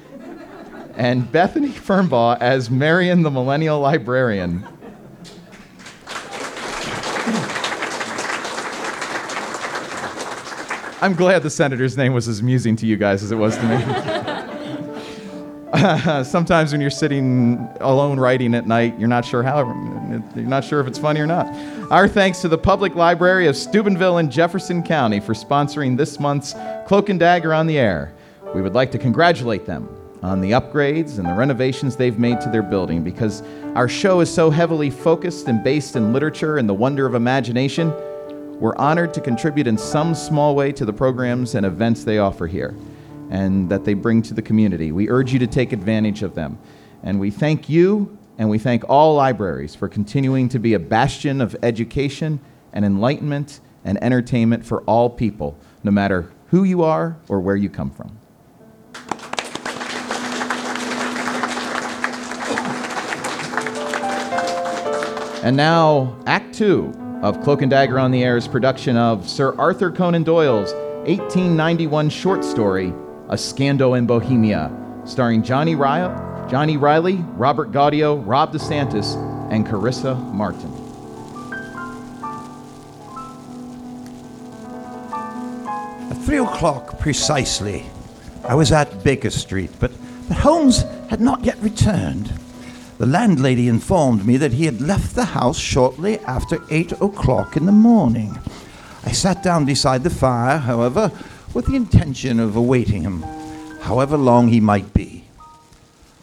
and 0.98 1.32
Bethany 1.32 1.70
Fernbaugh 1.70 2.38
as 2.42 2.70
Marion 2.70 3.22
the 3.22 3.32
millennial 3.32 3.80
librarian. 3.80 4.68
I'm 11.02 11.14
glad 11.14 11.42
the 11.42 11.50
senator's 11.50 11.96
name 11.96 12.14
was 12.14 12.28
as 12.28 12.42
amusing 12.42 12.76
to 12.76 12.86
you 12.86 12.98
guys 12.98 13.24
as 13.24 13.32
it 13.32 13.38
was 13.38 13.56
to 13.56 13.64
me. 13.64 14.44
Sometimes 16.24 16.72
when 16.72 16.80
you're 16.80 16.90
sitting 16.90 17.68
alone 17.82 18.22
writing 18.22 18.56
at 18.56 18.68
night, 18.68 18.98
you're 18.98 19.10
not 19.10 19.26
sure 19.26 19.44
how 19.44 19.66
you're 20.34 20.46
not 20.46 20.64
sure 20.64 20.80
if 20.80 20.88
it's 20.88 20.98
funny 20.98 21.20
or 21.20 21.28
not. 21.28 21.46
Our 21.92 22.08
thanks 22.08 22.40
to 22.42 22.48
the 22.48 22.58
Public 22.58 22.96
Library 22.96 23.48
of 23.48 23.58
Steubenville 23.58 24.18
and 24.18 24.32
Jefferson 24.32 24.82
County 24.82 25.20
for 25.20 25.34
sponsoring 25.34 25.98
this 25.98 26.22
month's 26.22 26.54
Cloak 26.88 27.10
and 27.10 27.20
Dagger 27.20 27.54
on 27.54 27.68
the 27.68 27.78
Air. 27.78 28.14
We 28.56 28.62
would 28.62 28.76
like 28.76 28.92
to 28.92 28.98
congratulate 28.98 29.66
them 29.66 29.90
on 30.24 30.40
the 30.40 30.52
upgrades 30.52 31.20
and 31.20 31.28
the 31.28 31.34
renovations 31.34 31.98
they've 31.98 32.18
made 32.18 32.40
to 32.42 32.50
their 32.50 32.64
building 32.64 33.04
because 33.04 33.44
our 33.76 33.90
show 33.90 34.22
is 34.22 34.34
so 34.34 34.50
heavily 34.50 34.90
focused 34.90 35.50
and 35.50 35.62
based 35.66 35.98
in 35.98 36.14
literature 36.14 36.58
and 36.60 36.70
the 36.70 36.74
wonder 36.74 37.06
of 37.06 37.14
imagination. 37.14 37.94
We're 38.58 38.76
honored 38.78 39.14
to 39.16 39.22
contribute 39.22 39.68
in 39.68 39.78
some 39.78 40.16
small 40.16 40.56
way 40.56 40.72
to 40.72 40.86
the 40.86 40.94
programs 40.94 41.56
and 41.56 41.66
events 41.66 42.06
they 42.06 42.20
offer 42.20 42.48
here 42.48 42.74
and 43.30 43.70
that 43.70 43.86
they 43.86 43.94
bring 43.94 44.22
to 44.24 44.34
the 44.34 44.42
community. 44.42 44.92
We 44.92 45.10
urge 45.10 45.34
you 45.34 45.40
to 45.40 45.48
take 45.48 45.74
advantage 45.74 46.24
of 46.24 46.36
them. 46.36 46.58
And 47.04 47.20
we 47.20 47.32
thank 47.32 47.70
you 47.70 48.18
and 48.38 48.50
we 48.50 48.60
thank 48.60 48.88
all 48.88 49.16
libraries 49.16 49.76
for 49.76 49.88
continuing 49.88 50.50
to 50.50 50.60
be 50.60 50.74
a 50.74 50.80
bastion 50.80 51.42
of 51.42 51.56
education 51.64 52.40
and 52.72 52.86
enlightenment 52.86 53.60
and 53.84 54.02
entertainment 54.04 54.66
for 54.66 54.82
all 54.82 55.10
people, 55.10 55.58
no 55.84 55.92
matter 55.92 56.30
who 56.48 56.64
you 56.64 56.84
are 56.84 57.18
or 57.28 57.40
where 57.40 57.56
you 57.56 57.70
come 57.70 57.90
from. 57.90 58.18
And 65.44 65.56
now, 65.56 66.18
Act 66.26 66.54
Two 66.54 66.94
of 67.22 67.42
Cloak 67.42 67.62
and 67.62 67.72
Dagger 67.72 67.98
on 67.98 68.12
the 68.12 68.24
Air's 68.24 68.48
production 68.48 68.98
of 68.98 69.30
Sir 69.30 69.56
Arthur 69.58 69.90
Conan 69.90 70.24
Doyle's 70.24 70.74
1891 71.08 72.10
short 72.10 72.44
story, 72.44 72.94
A 73.30 73.38
Scandal 73.38 73.96
in 73.96 74.06
Bohemia, 74.06 74.72
starring 75.04 75.44
Johnny, 75.44 75.76
Ry- 75.76 76.48
Johnny 76.50 76.78
Riley, 76.78 77.16
Robert 77.36 77.74
Gaudio, 77.74 78.26
Rob 78.26 78.54
DeSantis, 78.54 79.16
and 79.52 79.68
Carissa 79.68 80.16
Martin. 80.34 80.72
At 86.10 86.24
three 86.24 86.38
o'clock 86.38 87.00
precisely, 87.00 87.86
I 88.48 88.56
was 88.56 88.72
at 88.72 89.04
Baker 89.04 89.30
Street, 89.30 89.72
but, 89.78 89.92
but 90.30 90.38
Holmes 90.38 90.84
had 91.10 91.20
not 91.20 91.44
yet 91.44 91.58
returned. 91.60 92.32
The 92.98 93.06
landlady 93.06 93.68
informed 93.68 94.26
me 94.26 94.38
that 94.38 94.54
he 94.54 94.66
had 94.66 94.80
left 94.80 95.16
the 95.16 95.26
house 95.26 95.60
shortly 95.60 96.20
after 96.20 96.60
eight 96.70 96.94
o'clock 96.94 97.58
in 97.58 97.66
the 97.66 97.74
morning. 97.74 98.40
I 99.04 99.12
sat 99.12 99.44
down 99.44 99.66
beside 99.66 100.04
the 100.04 100.10
fire, 100.10 100.58
however, 100.58 101.12
with 101.58 101.66
the 101.66 101.76
intention 101.76 102.40
of 102.40 102.56
awaiting 102.56 103.02
him, 103.02 103.24
however 103.82 104.16
long 104.16 104.48
he 104.48 104.60
might 104.60 104.94
be. 104.94 105.24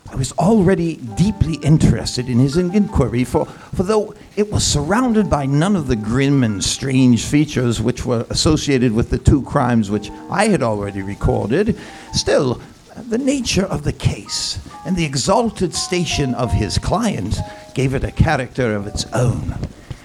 I 0.08 0.14
was 0.14 0.30
already 0.34 0.94
deeply 0.94 1.54
interested 1.54 2.28
in 2.28 2.38
his 2.38 2.56
inquiry, 2.56 3.24
for, 3.24 3.44
for 3.74 3.82
though 3.82 4.14
it 4.36 4.52
was 4.52 4.64
surrounded 4.64 5.28
by 5.28 5.46
none 5.46 5.74
of 5.74 5.88
the 5.88 5.96
grim 5.96 6.44
and 6.44 6.62
strange 6.62 7.24
features 7.24 7.82
which 7.82 8.06
were 8.06 8.24
associated 8.30 8.92
with 8.92 9.10
the 9.10 9.18
two 9.18 9.42
crimes 9.42 9.90
which 9.90 10.08
I 10.30 10.46
had 10.46 10.62
already 10.62 11.02
recorded, 11.02 11.76
still, 12.12 12.60
the 13.08 13.18
nature 13.18 13.66
of 13.66 13.82
the 13.82 13.92
case 13.92 14.60
and 14.86 14.94
the 14.94 15.04
exalted 15.04 15.74
station 15.74 16.32
of 16.34 16.52
his 16.52 16.78
client 16.78 17.40
gave 17.74 17.92
it 17.92 18.04
a 18.04 18.12
character 18.12 18.72
of 18.76 18.86
its 18.86 19.04
own. 19.12 19.56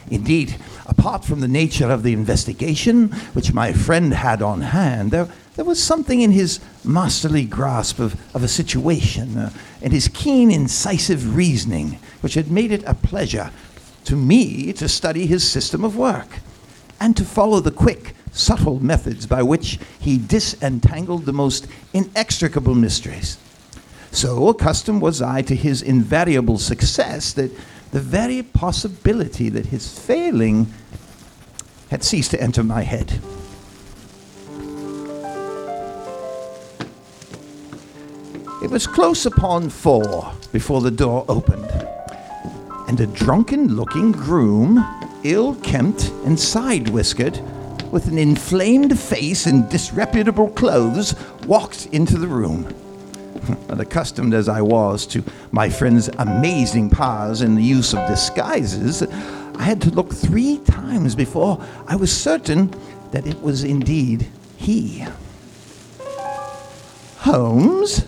Indeed, 0.10 0.56
apart 0.90 1.24
from 1.24 1.40
the 1.40 1.48
nature 1.48 1.90
of 1.90 2.02
the 2.02 2.14
investigation 2.14 3.10
which 3.34 3.54
my 3.54 3.72
friend 3.72 4.14
had 4.14 4.42
on 4.42 4.62
hand, 4.62 5.12
there, 5.12 5.28
there 5.56 5.64
was 5.64 5.82
something 5.82 6.22
in 6.22 6.32
his 6.32 6.60
masterly 6.84 7.46
grasp 7.46 8.00
of, 8.00 8.20
of 8.36 8.44
a 8.44 8.48
situation 8.48 9.38
uh, 9.38 9.52
and 9.82 9.94
his 9.94 10.08
keen, 10.08 10.50
incisive 10.50 11.36
reasoning 11.36 12.00
which 12.22 12.34
had 12.34 12.50
made 12.50 12.72
it 12.72 12.84
a 12.86 12.96
pleasure 12.96 13.52
to 14.04 14.16
me 14.16 14.74
to 14.74 14.90
study 14.90 15.28
his 15.28 15.48
system 15.48 15.84
of 15.84 15.96
work 15.96 16.40
and 17.00 17.16
to 17.16 17.24
follow 17.24 17.60
the 17.60 17.72
quick, 17.72 18.16
subtle 18.32 18.84
methods 18.84 19.28
by 19.28 19.44
which 19.44 19.80
he 20.00 20.18
disentangled 20.18 21.26
the 21.26 21.34
most 21.34 21.68
inextricable 21.94 22.74
mysteries. 22.74 23.38
So 24.12 24.48
accustomed 24.48 25.04
was 25.04 25.22
I 25.22 25.44
to 25.44 25.56
his 25.56 25.84
invariable 25.84 26.58
success 26.58 27.32
that 27.34 27.52
the 27.92 28.00
very 28.00 28.44
possibility 28.44 29.50
that 29.50 29.68
his 29.68 29.98
failing 29.98 30.72
had 31.90 32.04
ceased 32.04 32.32
to 32.32 32.42
enter 32.42 32.64
my 32.64 32.84
head. 32.84 33.20
It 38.62 38.70
was 38.70 38.86
close 38.86 39.26
upon 39.26 39.70
four 39.70 40.32
before 40.52 40.82
the 40.82 40.92
door 40.92 41.26
opened, 41.28 41.72
and 42.88 43.00
a 43.00 43.08
drunken 43.08 43.76
looking 43.76 44.12
groom, 44.12 44.86
ill 45.24 45.56
kempt 45.56 46.10
and 46.26 46.40
side 46.40 46.90
whiskered, 46.90 47.40
with 47.92 48.08
an 48.08 48.20
inflamed 48.20 49.00
face 49.00 49.48
and 49.48 49.68
disreputable 49.70 50.50
clothes, 50.50 51.16
walked 51.48 51.88
into 51.88 52.18
the 52.18 52.28
room. 52.28 52.68
Unaccustomed 53.70 54.34
as 54.34 54.50
I 54.50 54.62
was 54.62 55.06
to 55.08 55.24
my 55.52 55.70
friend's 55.70 56.10
amazing 56.20 56.90
powers 56.90 57.42
in 57.42 57.56
the 57.56 57.64
use 57.64 57.94
of 57.94 58.08
disguises, 58.08 59.04
I 59.04 59.64
had 59.64 59.82
to 59.82 59.90
look 59.90 60.14
three 60.14 60.60
times 60.60 61.16
before 61.16 61.64
I 61.88 61.96
was 61.96 62.16
certain 62.16 62.74
that 63.12 63.28
it 63.28 63.42
was 63.42 63.64
indeed 63.64 64.28
he. 64.58 65.06
Holmes? 67.18 68.06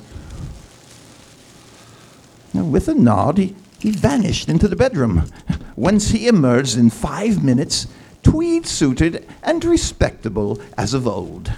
With 2.53 2.87
a 2.87 2.93
nod, 2.93 3.37
he, 3.37 3.55
he 3.79 3.91
vanished 3.91 4.47
into 4.47 4.67
the 4.67 4.75
bedroom, 4.75 5.29
whence 5.75 6.09
he 6.09 6.27
emerged 6.27 6.77
in 6.77 6.89
five 6.89 7.43
minutes, 7.43 7.87
tweed 8.23 8.65
suited 8.65 9.27
and 9.43 9.63
respectable 9.65 10.61
as 10.77 10.93
of 10.93 11.07
old. 11.07 11.51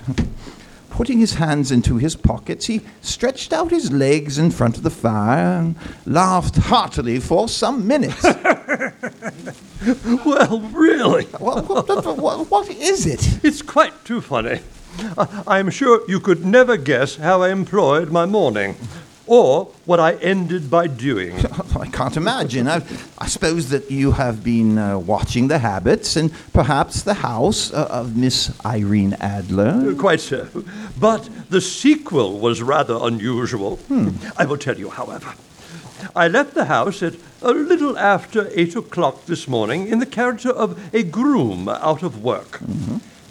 Putting 0.93 1.17
his 1.19 1.33
hands 1.33 1.71
into 1.71 1.97
his 1.97 2.15
pockets, 2.15 2.67
he 2.67 2.81
stretched 3.01 3.51
out 3.51 3.71
his 3.71 3.91
legs 3.91 4.37
in 4.37 4.51
front 4.51 4.77
of 4.77 4.83
the 4.83 4.91
fire 4.91 5.57
and 5.59 5.75
laughed 6.05 6.55
heartily 6.55 7.19
for 7.19 7.49
some 7.49 7.87
minutes. 7.87 8.23
Well, 10.25 10.61
really, 10.71 11.25
what, 11.39 11.67
what- 11.67 12.17
what- 12.17 12.49
what 12.49 12.69
is 12.69 13.05
it? 13.05 13.43
it's 13.43 13.61
quite 13.61 14.05
too 14.05 14.21
funny. 14.21 14.59
I- 15.17 15.43
I'm 15.47 15.69
sure 15.71 16.01
you 16.07 16.19
could 16.21 16.45
never 16.45 16.77
guess 16.77 17.17
how 17.17 17.41
I 17.41 17.49
employed 17.49 18.09
my 18.09 18.25
morning, 18.25 18.75
or 19.27 19.65
what 19.85 19.99
I 19.99 20.13
ended 20.15 20.69
by 20.69 20.87
doing. 20.87 21.33
I 21.79 21.87
can't 21.87 22.17
imagine. 22.17 22.67
I, 22.67 22.81
I 23.17 23.27
suppose 23.27 23.69
that 23.69 23.89
you 23.89 24.11
have 24.11 24.43
been 24.43 24.77
uh, 24.77 24.99
watching 24.99 25.47
the 25.47 25.59
habits 25.59 26.15
and 26.15 26.31
perhaps 26.51 27.03
the 27.03 27.15
house 27.15 27.73
uh, 27.73 27.87
of 27.89 28.17
Miss 28.17 28.51
Irene 28.65 29.13
Adler. 29.19 29.95
Quite 29.95 30.19
so. 30.21 30.47
But 30.99 31.29
the 31.49 31.61
sequel 31.61 32.39
was 32.39 32.61
rather 32.61 32.97
unusual. 33.01 33.79
I 34.37 34.45
will 34.45 34.57
tell 34.57 34.77
you, 34.77 34.89
however. 34.89 35.33
I 36.15 36.27
left 36.27 36.53
the 36.53 36.65
house 36.65 37.01
at 37.01 37.13
a 37.41 37.51
little 37.51 37.97
after 37.97 38.49
eight 38.53 38.75
o'clock 38.75 39.25
this 39.25 39.47
morning 39.47 39.87
in 39.87 39.99
the 39.99 40.05
character 40.05 40.49
of 40.49 40.77
a 40.93 41.03
groom 41.03 41.69
out 41.69 42.03
of 42.03 42.21
work. 42.23 42.59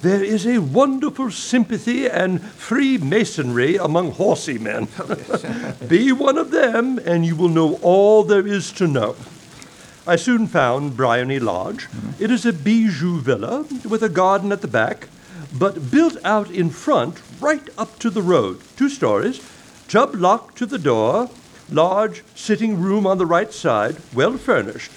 There 0.03 0.25
is 0.25 0.49
a 0.49 0.59
wonderful 0.59 1.31
sympathy 1.31 2.11
and 2.11 2.43
freemasonry 2.43 3.77
among 3.77 4.11
horsey 4.11 4.59
men. 4.59 4.89
Oh, 4.99 5.77
Be 5.89 6.11
one 6.11 6.39
of 6.39 6.51
them, 6.51 6.99
and 6.99 7.25
you 7.25 7.37
will 7.37 7.49
know 7.49 7.79
all 7.83 8.25
there 8.25 8.45
is 8.45 8.73
to 8.73 8.89
know. 8.89 9.15
I 10.05 10.17
soon 10.17 10.49
found 10.49 10.97
Briony 10.97 11.39
Lodge. 11.39 11.87
It 12.19 12.33
is 12.33 12.45
a 12.45 12.53
bijou 12.53 13.21
villa 13.21 13.65
with 13.89 14.03
a 14.03 14.09
garden 14.09 14.51
at 14.51 14.61
the 14.61 14.67
back, 14.67 15.07
but 15.57 15.93
built 15.93 16.17
out 16.25 16.51
in 16.51 16.71
front 16.71 17.23
right 17.41 17.69
up 17.79 18.01
to 18.01 18.11
the 18.11 18.23
road. 18.23 18.61
Two 18.77 18.89
stories, 18.89 19.41
Chubb 19.87 20.17
lock 20.17 20.57
to 20.57 20.67
the 20.67 20.81
door, 20.81 21.31
large 21.71 22.25
sitting 22.35 22.81
room 22.81 23.07
on 23.07 23.19
the 23.19 23.27
right 23.27 23.53
side, 23.53 23.99
well 24.13 24.37
furnished, 24.37 24.91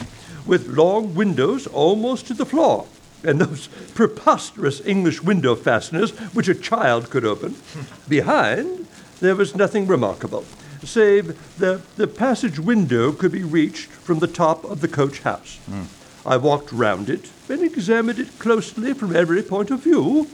with 0.47 0.67
long 0.67 1.13
windows 1.13 1.67
almost 1.67 2.25
to 2.25 2.33
the 2.33 2.45
floor, 2.45 2.87
and 3.25 3.39
those 3.39 3.67
preposterous 3.93 4.85
English 4.85 5.21
window 5.21 5.55
fasteners 5.55 6.11
which 6.33 6.47
a 6.47 6.55
child 6.55 7.09
could 7.09 7.25
open. 7.25 7.55
Behind, 8.07 8.87
there 9.19 9.35
was 9.35 9.55
nothing 9.55 9.87
remarkable, 9.87 10.45
save 10.83 11.37
that 11.57 11.81
the 11.95 12.07
passage 12.07 12.59
window 12.59 13.11
could 13.11 13.31
be 13.31 13.43
reached 13.43 13.89
from 13.89 14.19
the 14.19 14.27
top 14.27 14.63
of 14.63 14.81
the 14.81 14.87
coach 14.87 15.21
house. 15.21 15.57
Hmm. 15.65 15.83
I 16.27 16.37
walked 16.37 16.71
round 16.71 17.09
it 17.09 17.29
and 17.49 17.61
examined 17.61 18.19
it 18.19 18.39
closely 18.39 18.93
from 18.93 19.15
every 19.15 19.43
point 19.43 19.69
of 19.69 19.83
view, 19.83 20.27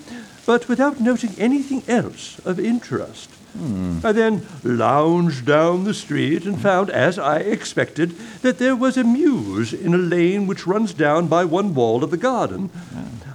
but 0.45 0.67
without 0.67 0.99
noting 0.99 1.35
anything 1.37 1.83
else 1.87 2.39
of 2.45 2.59
interest. 2.59 3.29
I 3.55 4.11
then 4.11 4.45
lounged 4.63 5.45
down 5.45 5.83
the 5.83 5.93
street 5.93 6.45
and 6.45 6.59
found, 6.59 6.89
as 6.89 7.19
I 7.19 7.39
expected, 7.39 8.17
that 8.41 8.59
there 8.59 8.75
was 8.75 8.97
a 8.97 9.03
mews 9.03 9.73
in 9.73 9.93
a 9.93 9.97
lane 9.97 10.47
which 10.47 10.65
runs 10.65 10.93
down 10.93 11.27
by 11.27 11.45
one 11.45 11.73
wall 11.73 12.03
of 12.03 12.11
the 12.11 12.17
garden. 12.17 12.69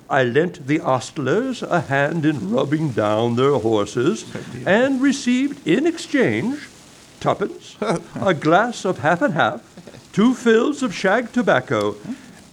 I 0.09 0.23
lent 0.23 0.67
the 0.67 0.81
ostlers 0.81 1.63
a 1.63 1.83
hand 1.83 2.25
in 2.25 2.51
rubbing 2.51 2.91
down 2.93 3.37
their 3.37 3.59
horses, 3.59 4.25
and 4.65 5.03
received 5.03 5.67
in 5.67 5.87
exchange 5.87 6.69
tuppence, 7.21 7.77
a 7.81 8.35
glass 8.35 8.85
of 8.85 8.99
half 8.99 9.21
and 9.21 9.35
half, 9.35 9.63
two 10.13 10.33
fills 10.35 10.83
of 10.83 10.95
shag 10.95 11.33
tobacco, 11.33 11.97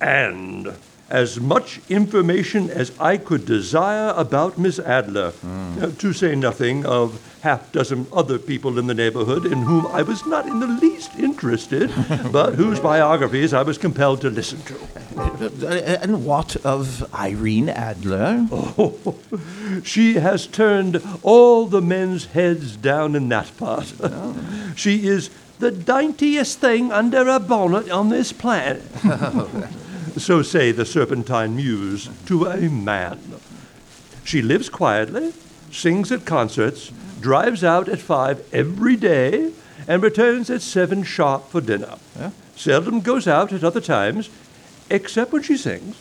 and 0.01 0.73
as 1.13 1.39
much 1.39 1.79
information 1.89 2.71
as 2.71 2.91
I 2.99 3.17
could 3.17 3.45
desire 3.45 4.13
about 4.17 4.57
Miss 4.57 4.79
Adler, 4.79 5.31
uh, 5.45 5.91
to 5.99 6.11
say 6.11 6.33
nothing 6.35 6.85
of 6.87 7.21
half 7.41 7.71
dozen 7.71 8.07
other 8.11 8.39
people 8.39 8.79
in 8.79 8.87
the 8.87 8.95
neighborhood 8.95 9.45
in 9.45 9.61
whom 9.61 9.85
I 9.87 10.01
was 10.01 10.25
not 10.25 10.47
in 10.47 10.59
the 10.59 10.65
least 10.81 11.11
interested, 11.19 11.91
but 12.31 12.55
whose 12.55 12.79
biographies 12.79 13.53
I 13.53 13.61
was 13.61 13.77
compelled 13.77 14.21
to 14.21 14.29
listen 14.31 14.59
to. 14.63 14.75
Uh, 15.15 15.99
And 16.01 16.25
what 16.25 16.55
of 16.65 17.05
Irene 17.13 17.69
Adler? 17.69 18.47
Oh, 18.51 19.15
She 19.83 20.15
has 20.15 20.47
turned 20.47 20.99
all 21.21 21.67
the 21.67 21.81
men's 21.81 22.25
heads 22.33 22.75
down 22.75 23.15
in 23.15 23.29
that 23.29 23.55
part. 23.57 23.93
she 24.75 25.05
is 25.07 25.29
the 25.59 25.69
daintiest 25.71 26.59
thing 26.59 26.91
under 26.91 27.27
a 27.29 27.39
bonnet 27.39 27.91
on 27.91 28.09
this 28.09 28.33
planet. 28.33 28.81
so 30.17 30.41
say 30.41 30.71
the 30.71 30.85
Serpentine 30.85 31.55
Mews 31.55 32.09
to 32.25 32.45
a 32.45 32.69
man. 32.69 33.19
She 34.23 34.41
lives 34.41 34.69
quietly, 34.69 35.33
sings 35.71 36.11
at 36.11 36.25
concerts, 36.25 36.91
drives 37.19 37.63
out 37.63 37.89
at 37.89 37.99
five 37.99 38.45
every 38.53 38.95
day, 38.95 39.51
and 39.87 40.01
returns 40.01 40.49
at 40.49 40.61
seven 40.61 41.03
sharp 41.03 41.49
for 41.49 41.61
dinner. 41.61 41.95
Seldom 42.55 43.01
goes 43.01 43.27
out 43.27 43.51
at 43.51 43.63
other 43.63 43.81
times, 43.81 44.29
except 44.89 45.33
when 45.33 45.43
she 45.43 45.57
sings, 45.57 45.97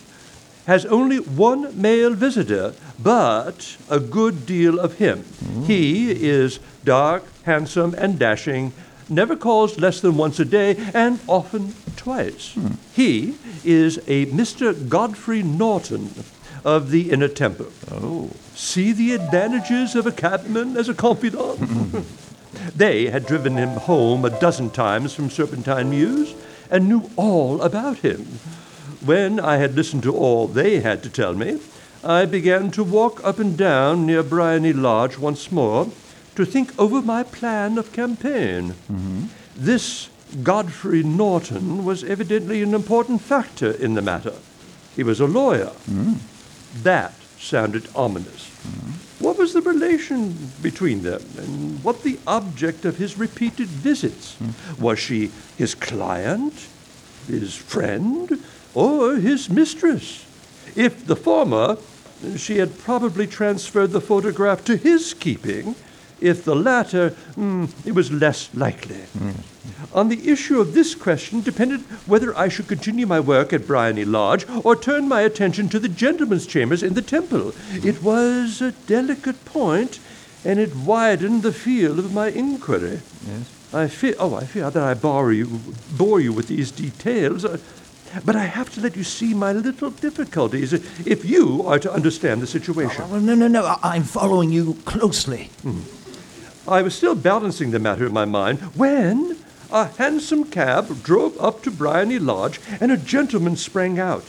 has 0.65 0.85
only 0.85 1.17
one 1.17 1.79
male 1.79 2.13
visitor, 2.13 2.73
but 2.97 3.75
a 3.89 3.99
good 3.99 4.45
deal 4.45 4.79
of 4.79 4.97
him. 4.97 5.19
Mm. 5.19 5.65
He 5.65 6.11
is 6.11 6.59
dark, 6.85 7.23
handsome, 7.43 7.93
and 7.97 8.17
dashing, 8.17 8.71
never 9.09 9.35
calls 9.35 9.79
less 9.79 10.01
than 10.01 10.17
once 10.17 10.39
a 10.39 10.45
day, 10.45 10.75
and 10.93 11.19
often 11.27 11.73
twice. 11.95 12.53
Hmm. 12.53 12.67
He 12.93 13.35
is 13.63 13.97
a 14.07 14.25
Mr. 14.27 14.87
Godfrey 14.89 15.43
Norton 15.43 16.11
of 16.63 16.91
the 16.91 17.11
Inner 17.11 17.27
Temple. 17.27 17.71
Oh. 17.91 18.31
See 18.55 18.91
the 18.91 19.13
advantages 19.13 19.95
of 19.95 20.05
a 20.05 20.11
cabman 20.11 20.77
as 20.77 20.89
a 20.89 20.93
confidant? 20.93 22.05
they 22.75 23.07
had 23.07 23.25
driven 23.25 23.57
him 23.57 23.69
home 23.69 24.23
a 24.25 24.39
dozen 24.39 24.69
times 24.69 25.13
from 25.13 25.29
Serpentine 25.29 25.89
Mews 25.89 26.35
and 26.69 26.87
knew 26.87 27.09
all 27.15 27.61
about 27.61 27.97
him. 27.99 28.39
When 29.03 29.39
I 29.39 29.57
had 29.57 29.75
listened 29.75 30.03
to 30.03 30.15
all 30.15 30.47
they 30.47 30.79
had 30.79 31.03
to 31.03 31.09
tell 31.09 31.33
me, 31.33 31.59
I 32.03 32.25
began 32.25 32.71
to 32.71 32.83
walk 32.83 33.23
up 33.23 33.39
and 33.39 33.57
down 33.57 34.05
near 34.05 34.23
Briony 34.23 34.73
Lodge 34.73 35.17
once 35.17 35.51
more 35.51 35.89
to 36.35 36.45
think 36.45 36.77
over 36.79 37.01
my 37.01 37.23
plan 37.23 37.77
of 37.77 37.91
campaign. 37.91 38.69
Mm-hmm. 38.71 39.25
This 39.55 40.09
Godfrey 40.41 41.03
Norton 41.03 41.85
was 41.85 42.03
evidently 42.03 42.63
an 42.63 42.73
important 42.73 43.21
factor 43.21 43.71
in 43.71 43.93
the 43.93 44.01
matter. 44.01 44.33
He 44.95 45.03
was 45.03 45.19
a 45.19 45.27
lawyer. 45.27 45.71
Mm. 45.89 46.17
That 46.81 47.13
sounded 47.39 47.87
ominous. 47.95 48.49
Mm-hmm. 48.49 49.23
What 49.23 49.37
was 49.37 49.53
the 49.53 49.61
relation 49.61 50.51
between 50.61 51.03
them, 51.03 51.21
and 51.37 51.83
what 51.83 52.03
the 52.03 52.19
object 52.25 52.83
of 52.83 52.97
his 52.97 53.17
repeated 53.17 53.67
visits? 53.67 54.35
Mm. 54.35 54.79
Was 54.79 54.99
she 54.99 55.31
his 55.57 55.75
client, 55.75 56.53
his 57.27 57.55
friend, 57.55 58.43
or 58.73 59.15
his 59.15 59.49
mistress? 59.49 60.25
If 60.75 61.05
the 61.05 61.15
former, 61.15 61.77
she 62.37 62.57
had 62.57 62.79
probably 62.79 63.27
transferred 63.27 63.91
the 63.91 64.01
photograph 64.01 64.65
to 64.65 64.75
his 64.75 65.13
keeping. 65.13 65.75
If 66.23 66.45
the 66.45 66.55
latter, 66.55 67.09
hmm, 67.35 67.65
it 67.85 67.93
was 67.93 68.09
less 68.09 68.49
likely. 68.55 69.01
On 69.93 70.07
the 70.07 70.31
issue 70.31 70.61
of 70.61 70.73
this 70.73 70.95
question 70.95 71.41
depended 71.41 71.81
whether 72.07 72.35
I 72.37 72.47
should 72.47 72.67
continue 72.69 73.05
my 73.05 73.19
work 73.19 73.51
at 73.53 73.67
Briony 73.67 74.05
Lodge 74.05 74.45
or 74.63 74.75
turn 74.77 75.07
my 75.09 75.21
attention 75.21 75.67
to 75.69 75.79
the 75.79 75.89
gentlemen's 75.89 76.47
chambers 76.47 76.81
in 76.81 76.93
the 76.93 77.01
temple. 77.01 77.53
It 77.73 78.01
was 78.01 78.61
a 78.61 78.71
delicate 78.87 79.43
point, 79.43 79.99
and 80.45 80.59
it 80.59 80.73
widened 80.75 81.43
the 81.43 81.51
field 81.53 81.99
of 81.99 82.13
my 82.13 82.29
inquiry. 82.29 83.01
Yes. 83.27 83.73
I 83.73 83.87
fear, 83.87 84.15
oh, 84.17 84.35
I 84.35 84.45
fear 84.45 84.69
that 84.71 84.83
I 84.83 84.93
bore 84.93 85.33
you, 85.33 85.59
bore 85.97 86.21
you 86.21 86.31
with 86.31 86.47
these 86.47 86.71
details, 86.71 87.43
uh, 87.43 87.57
but 88.23 88.35
I 88.35 88.45
have 88.45 88.69
to 88.75 88.81
let 88.81 88.95
you 88.95 89.03
see 89.03 89.33
my 89.33 89.51
little 89.51 89.89
difficulties 89.89 90.71
if 91.05 91.25
you 91.25 91.63
are 91.67 91.79
to 91.79 91.91
understand 91.91 92.41
the 92.41 92.47
situation. 92.47 93.09
Well, 93.09 93.19
no, 93.21 93.35
no, 93.35 93.47
no. 93.47 93.65
I- 93.65 93.79
I'm 93.95 94.03
following 94.03 94.51
you 94.51 94.75
closely. 94.85 95.49
I 96.67 96.81
was 96.81 96.95
still 96.95 97.15
balancing 97.15 97.71
the 97.71 97.79
matter 97.79 98.05
in 98.05 98.13
my 98.13 98.23
mind 98.23 98.59
when 98.75 99.37
a 99.69 99.85
hansom 99.85 100.45
cab 100.45 101.03
drove 101.03 101.39
up 101.41 101.61
to 101.63 101.71
Briony 101.71 102.19
Lodge 102.19 102.61
and 102.79 102.89
a 102.89 102.97
gentleman 102.97 103.57
sprang 103.57 103.99
out. 103.99 104.23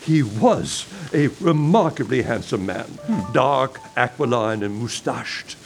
He 0.00 0.22
was 0.22 0.86
a 1.12 1.26
remarkably 1.40 2.22
handsome 2.22 2.64
man, 2.64 2.98
dark, 3.34 3.80
aquiline, 3.96 4.62
and 4.62 4.76
moustached. 4.76 5.56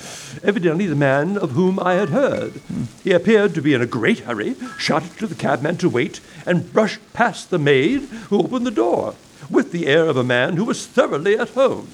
Evidently 0.43 0.87
the 0.87 0.97
man 0.97 1.39
of 1.39 1.53
whom 1.53 1.79
I 1.79 1.95
had 1.95 2.09
heard. 2.09 2.61
He 3.05 3.13
appeared 3.13 3.55
to 3.55 3.63
be 3.63 3.73
in 3.73 3.81
a 3.81 3.87
great 3.87 4.21
hurry, 4.21 4.57
shouted 4.79 5.17
to 5.19 5.29
the 5.29 5.37
cabman 5.37 5.77
to 5.77 5.89
wait, 5.89 6.19
and 6.45 6.73
brushed 6.73 7.01
past 7.13 7.51
the 7.51 7.59
maid 7.61 8.01
who 8.31 8.41
opened 8.41 8.67
the 8.67 8.73
door, 8.73 9.15
with 9.49 9.71
the 9.71 9.87
air 9.87 10.07
of 10.07 10.17
a 10.17 10.25
man 10.25 10.57
who 10.57 10.65
was 10.65 10.85
thoroughly 10.85 11.39
at 11.39 11.51
home. 11.51 11.89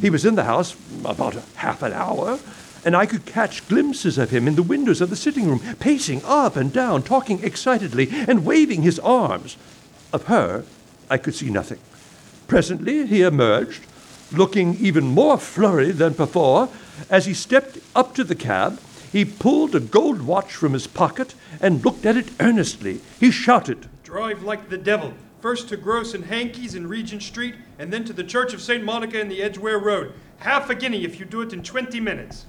He 0.00 0.10
was 0.10 0.24
in 0.24 0.36
the 0.36 0.44
house 0.44 0.76
about 1.04 1.34
half 1.56 1.82
an 1.82 1.92
hour, 1.92 2.38
and 2.84 2.96
I 2.96 3.06
could 3.06 3.26
catch 3.26 3.66
glimpses 3.68 4.18
of 4.18 4.30
him 4.30 4.48
in 4.48 4.54
the 4.54 4.62
windows 4.62 5.00
of 5.00 5.10
the 5.10 5.16
sitting 5.16 5.48
room, 5.48 5.60
pacing 5.78 6.22
up 6.24 6.56
and 6.56 6.72
down, 6.72 7.02
talking 7.02 7.42
excitedly, 7.42 8.08
and 8.10 8.44
waving 8.44 8.82
his 8.82 8.98
arms. 8.98 9.56
Of 10.12 10.24
her, 10.24 10.64
I 11.08 11.18
could 11.18 11.34
see 11.34 11.50
nothing. 11.50 11.78
Presently, 12.48 13.06
he 13.06 13.22
emerged, 13.22 13.84
looking 14.32 14.76
even 14.76 15.04
more 15.04 15.38
flurried 15.38 15.96
than 15.96 16.14
before. 16.14 16.68
As 17.08 17.26
he 17.26 17.34
stepped 17.34 17.78
up 17.94 18.14
to 18.14 18.24
the 18.24 18.34
cab, 18.34 18.80
he 19.12 19.24
pulled 19.24 19.74
a 19.74 19.80
gold 19.80 20.22
watch 20.22 20.54
from 20.54 20.72
his 20.72 20.86
pocket 20.86 21.34
and 21.60 21.84
looked 21.84 22.06
at 22.06 22.16
it 22.16 22.30
earnestly. 22.40 23.00
He 23.18 23.30
shouted, 23.30 23.88
Drive 24.04 24.42
like 24.42 24.68
the 24.68 24.78
devil. 24.78 25.14
First 25.40 25.68
to 25.70 25.76
Gross 25.76 26.12
and 26.14 26.24
Hankey's 26.24 26.74
in 26.74 26.86
Regent 26.86 27.22
Street, 27.22 27.54
and 27.78 27.92
then 27.92 28.04
to 28.04 28.12
the 28.12 28.22
Church 28.22 28.52
of 28.52 28.60
St. 28.60 28.84
Monica 28.84 29.18
in 29.18 29.28
the 29.28 29.42
Edgware 29.42 29.78
Road. 29.78 30.12
Half 30.38 30.70
a 30.70 30.74
guinea 30.74 31.04
if 31.04 31.18
you 31.18 31.24
do 31.24 31.40
it 31.40 31.52
in 31.52 31.62
20 31.62 31.98
minutes. 32.00 32.46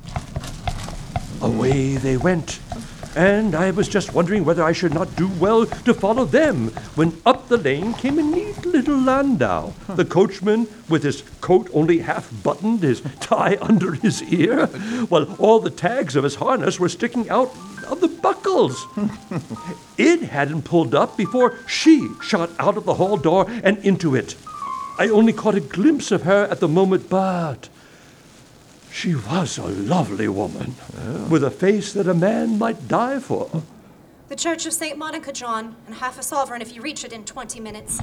Away 1.41 1.97
they 1.97 2.17
went, 2.17 2.59
and 3.15 3.55
I 3.55 3.71
was 3.71 3.87
just 3.87 4.13
wondering 4.13 4.45
whether 4.45 4.63
I 4.63 4.71
should 4.71 4.93
not 4.93 5.15
do 5.15 5.27
well 5.27 5.65
to 5.65 5.93
follow 5.93 6.23
them 6.23 6.67
when 6.95 7.19
up 7.25 7.47
the 7.47 7.57
lane 7.57 7.93
came 7.95 8.19
a 8.19 8.23
neat 8.23 8.65
little 8.65 8.97
landau. 8.97 9.73
The 9.87 10.05
coachman, 10.05 10.67
with 10.87 11.03
his 11.03 11.23
coat 11.41 11.69
only 11.73 11.99
half 11.99 12.31
buttoned, 12.43 12.83
his 12.83 13.01
tie 13.19 13.57
under 13.61 13.93
his 13.93 14.21
ear, 14.23 14.67
while 15.07 15.33
all 15.39 15.59
the 15.59 15.71
tags 15.71 16.15
of 16.15 16.23
his 16.23 16.35
harness 16.35 16.79
were 16.79 16.89
sticking 16.89 17.29
out 17.29 17.51
of 17.87 18.01
the 18.01 18.07
buckles. 18.07 18.85
it 19.97 20.21
hadn't 20.21 20.63
pulled 20.63 20.93
up 20.93 21.17
before 21.17 21.57
she 21.67 22.07
shot 22.21 22.51
out 22.59 22.77
of 22.77 22.85
the 22.85 22.93
hall 22.93 23.17
door 23.17 23.45
and 23.63 23.77
into 23.79 24.15
it. 24.15 24.35
I 24.99 25.07
only 25.07 25.33
caught 25.33 25.55
a 25.55 25.59
glimpse 25.59 26.11
of 26.11 26.23
her 26.23 26.45
at 26.45 26.59
the 26.59 26.67
moment, 26.67 27.09
but 27.09 27.67
she 28.91 29.15
was 29.15 29.57
a 29.57 29.63
lovely 29.67 30.27
woman, 30.27 30.75
with 31.29 31.43
a 31.43 31.51
face 31.51 31.93
that 31.93 32.07
a 32.07 32.13
man 32.13 32.57
might 32.57 32.87
die 32.87 33.19
for. 33.19 33.63
The 34.27 34.35
Church 34.35 34.65
of 34.65 34.73
St. 34.73 34.97
Monica, 34.97 35.33
John, 35.33 35.75
and 35.85 35.95
half 35.95 36.17
a 36.19 36.23
sovereign 36.23 36.61
if 36.61 36.73
you 36.73 36.81
reach 36.81 37.03
it 37.03 37.11
in 37.11 37.25
20 37.25 37.59
minutes. 37.59 37.99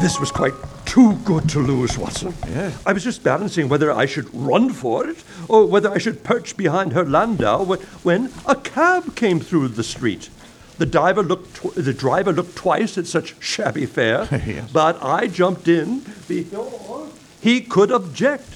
This 0.00 0.20
was 0.20 0.30
quite 0.30 0.52
too 0.84 1.14
good 1.24 1.48
to 1.48 1.58
lose, 1.58 1.98
Watson. 1.98 2.32
Yeah. 2.48 2.70
I 2.84 2.92
was 2.92 3.02
just 3.02 3.24
balancing 3.24 3.68
whether 3.68 3.90
I 3.90 4.06
should 4.06 4.32
run 4.32 4.70
for 4.72 5.06
it 5.08 5.24
or 5.48 5.66
whether 5.66 5.90
I 5.90 5.98
should 5.98 6.22
perch 6.22 6.56
behind 6.56 6.92
her 6.92 7.04
landau 7.04 7.64
when 8.04 8.30
a 8.46 8.54
cab 8.54 9.16
came 9.16 9.40
through 9.40 9.68
the 9.68 9.82
street. 9.82 10.30
The 10.78 10.86
driver 10.86 11.22
looked, 11.22 11.56
tw- 11.56 11.74
the 11.74 11.94
driver 11.94 12.32
looked 12.32 12.54
twice 12.54 12.96
at 12.98 13.06
such 13.06 13.34
shabby 13.42 13.86
fare, 13.86 14.28
Yes. 14.46 14.70
but 14.70 15.02
I 15.02 15.26
jumped 15.26 15.66
in 15.66 16.00
before 16.28 17.08
he 17.40 17.62
could 17.62 17.90
object. 17.90 18.55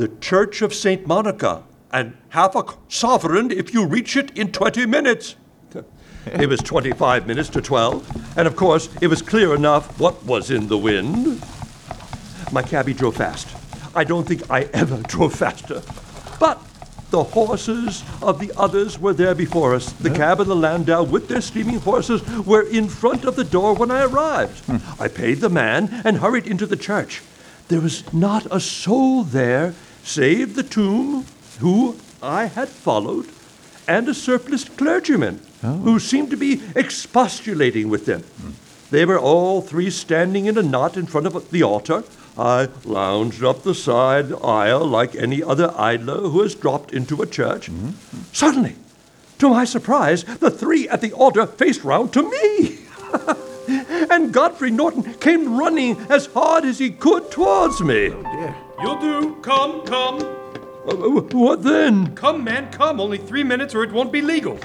The 0.00 0.08
Church 0.22 0.62
of 0.62 0.72
St. 0.72 1.06
Monica, 1.06 1.62
and 1.92 2.16
half 2.30 2.56
a 2.56 2.64
sovereign 2.88 3.50
if 3.50 3.74
you 3.74 3.84
reach 3.84 4.16
it 4.16 4.30
in 4.34 4.50
20 4.50 4.86
minutes. 4.86 5.36
It 6.24 6.48
was 6.48 6.60
25 6.60 7.26
minutes 7.26 7.50
to 7.50 7.60
12, 7.60 8.38
and 8.38 8.48
of 8.48 8.56
course, 8.56 8.88
it 9.02 9.08
was 9.08 9.20
clear 9.20 9.54
enough 9.54 10.00
what 10.00 10.24
was 10.24 10.50
in 10.50 10.68
the 10.68 10.78
wind. 10.78 11.44
My 12.50 12.62
cabby 12.62 12.94
drove 12.94 13.16
fast. 13.16 13.48
I 13.94 14.04
don't 14.04 14.26
think 14.26 14.50
I 14.50 14.70
ever 14.72 15.02
drove 15.06 15.34
faster. 15.34 15.82
But 16.38 16.62
the 17.10 17.22
horses 17.22 18.02
of 18.22 18.38
the 18.38 18.52
others 18.56 18.98
were 18.98 19.12
there 19.12 19.34
before 19.34 19.74
us. 19.74 19.92
The 19.92 20.08
cab 20.08 20.40
and 20.40 20.48
the 20.48 20.56
landau, 20.56 21.02
with 21.02 21.28
their 21.28 21.42
steaming 21.42 21.80
horses, 21.80 22.26
were 22.46 22.62
in 22.62 22.88
front 22.88 23.26
of 23.26 23.36
the 23.36 23.44
door 23.44 23.74
when 23.74 23.90
I 23.90 24.04
arrived. 24.04 24.64
Hmm. 24.64 24.78
I 24.98 25.08
paid 25.08 25.40
the 25.40 25.50
man 25.50 26.00
and 26.06 26.16
hurried 26.16 26.46
into 26.46 26.64
the 26.64 26.76
church. 26.76 27.20
There 27.68 27.82
was 27.82 28.10
not 28.14 28.46
a 28.50 28.60
soul 28.60 29.24
there 29.24 29.74
save 30.02 30.54
the 30.54 30.62
tomb 30.62 31.26
who 31.60 31.96
I 32.22 32.46
had 32.46 32.68
followed 32.68 33.26
and 33.86 34.08
a 34.08 34.14
surpliced 34.14 34.76
clergyman 34.76 35.40
oh. 35.62 35.76
who 35.78 35.98
seemed 35.98 36.30
to 36.30 36.36
be 36.36 36.62
expostulating 36.76 37.88
with 37.88 38.06
them. 38.06 38.22
They 38.90 39.04
were 39.04 39.18
all 39.18 39.60
three 39.62 39.90
standing 39.90 40.46
in 40.46 40.58
a 40.58 40.62
knot 40.62 40.96
in 40.96 41.06
front 41.06 41.26
of 41.26 41.50
the 41.50 41.62
altar. 41.62 42.04
I 42.36 42.68
lounged 42.84 43.44
up 43.44 43.62
the 43.62 43.74
side 43.74 44.32
aisle 44.42 44.86
like 44.86 45.14
any 45.14 45.42
other 45.42 45.72
idler 45.76 46.28
who 46.28 46.42
has 46.42 46.54
dropped 46.54 46.92
into 46.92 47.22
a 47.22 47.26
church. 47.26 47.70
Mm-hmm. 47.70 48.20
Suddenly, 48.32 48.76
to 49.38 49.48
my 49.48 49.64
surprise, 49.64 50.24
the 50.24 50.50
three 50.50 50.88
at 50.88 51.00
the 51.00 51.12
altar 51.12 51.46
faced 51.46 51.84
round 51.84 52.12
to 52.12 52.30
me. 52.30 52.78
and 54.10 54.32
Godfrey 54.32 54.70
Norton 54.70 55.14
came 55.14 55.56
running 55.56 55.98
as 56.08 56.26
hard 56.26 56.64
as 56.64 56.78
he 56.78 56.90
could 56.90 57.30
towards 57.30 57.80
me. 57.80 58.10
Oh, 58.12 58.69
You'll 58.82 58.98
do. 59.00 59.36
Come, 59.42 59.82
come. 59.86 60.18
Uh, 60.88 61.20
What 61.32 61.62
then? 61.62 62.14
Come, 62.14 62.44
man, 62.44 62.70
come. 62.72 63.00
Only 63.00 63.18
three 63.18 63.44
minutes 63.44 63.74
or 63.74 63.82
it 63.84 63.92
won't 63.92 64.12
be 64.12 64.22
legal. 64.22 64.58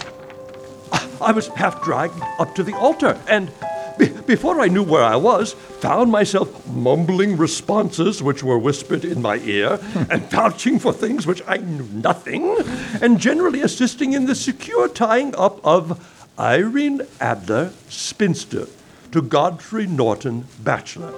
I 1.22 1.32
was 1.32 1.48
half 1.50 1.82
dragged 1.84 2.20
up 2.40 2.56
to 2.56 2.64
the 2.64 2.74
altar, 2.76 3.20
and 3.28 3.52
be- 3.98 4.10
before 4.10 4.60
I 4.60 4.68
knew 4.68 4.84
where 4.84 5.04
I 5.04 5.16
was, 5.16 5.54
found 5.54 6.12
myself 6.12 6.66
mumbling 6.68 7.38
responses 7.38 8.22
which 8.22 8.44
were 8.44 8.58
whispered 8.60 9.06
in 9.06 9.22
my 9.22 9.38
ear, 9.38 9.80
and 10.10 10.24
vouching 10.30 10.78
for 10.80 10.92
things 10.94 11.26
which 11.26 11.42
I 11.48 11.58
knew 11.58 11.88
nothing, 11.94 12.58
and 13.02 13.20
generally 13.20 13.62
assisting 13.62 14.14
in 14.14 14.26
the 14.26 14.36
secure 14.36 14.88
tying 14.90 15.34
up 15.36 15.60
of 15.66 16.06
Irene 16.38 17.02
Adler, 17.22 17.72
spinster, 17.90 18.68
to 19.12 19.22
Godfrey 19.22 19.88
Norton, 19.88 20.46
bachelor. 20.64 21.14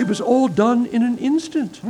It 0.00 0.08
was 0.08 0.20
all 0.20 0.48
done 0.48 0.86
in 0.86 1.02
an 1.04 1.18
instant. 1.18 1.80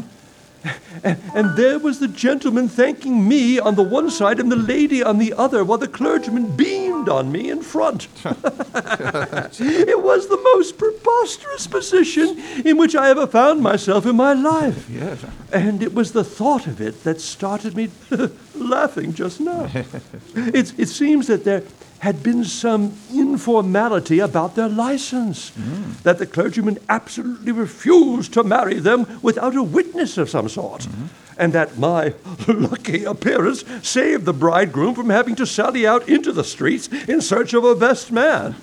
And, 1.04 1.56
there 1.56 1.78
was 1.78 1.98
the 2.00 2.08
gentleman 2.08 2.68
thanking 2.68 3.26
me 3.26 3.58
on 3.58 3.74
the 3.74 3.82
one 3.82 4.10
side 4.10 4.38
and 4.38 4.52
the 4.52 4.56
lady 4.56 5.02
on 5.02 5.18
the 5.18 5.32
other, 5.32 5.64
while 5.64 5.78
the 5.78 5.88
clergyman 5.88 6.54
beamed 6.56 6.89
on 7.08 7.32
me 7.32 7.50
in 7.50 7.62
front. 7.62 8.08
it 8.24 10.02
was 10.02 10.28
the 10.28 10.40
most 10.54 10.78
preposterous 10.78 11.66
position 11.66 12.38
in 12.64 12.76
which 12.76 12.94
I 12.94 13.10
ever 13.10 13.26
found 13.26 13.62
myself 13.62 14.06
in 14.06 14.16
my 14.16 14.32
life. 14.34 14.88
Yes. 14.90 15.24
And 15.52 15.82
it 15.82 15.94
was 15.94 16.12
the 16.12 16.24
thought 16.24 16.66
of 16.66 16.80
it 16.80 17.04
that 17.04 17.20
started 17.20 17.76
me 17.76 17.90
laughing 18.54 19.14
just 19.14 19.40
now. 19.40 19.70
it, 20.34 20.78
it 20.78 20.88
seems 20.88 21.26
that 21.26 21.44
there 21.44 21.64
had 22.00 22.22
been 22.22 22.44
some 22.44 22.94
informality 23.12 24.20
about 24.20 24.54
their 24.54 24.68
license, 24.68 25.50
mm. 25.50 26.02
that 26.02 26.18
the 26.18 26.26
clergyman 26.26 26.78
absolutely 26.88 27.52
refused 27.52 28.32
to 28.32 28.42
marry 28.42 28.78
them 28.78 29.06
without 29.20 29.54
a 29.54 29.62
witness 29.62 30.16
of 30.16 30.30
some 30.30 30.48
sort. 30.48 30.82
Mm-hmm. 30.82 31.06
And 31.40 31.52
that 31.54 31.78
my 31.78 32.14
lucky 32.46 33.04
appearance 33.04 33.64
saved 33.82 34.26
the 34.26 34.32
bridegroom 34.32 34.94
from 34.94 35.10
having 35.10 35.34
to 35.36 35.46
sally 35.46 35.86
out 35.86 36.08
into 36.08 36.32
the 36.32 36.44
streets 36.44 36.86
in 37.08 37.20
search 37.20 37.54
of 37.54 37.64
a 37.64 37.74
best 37.74 38.12
man. 38.12 38.54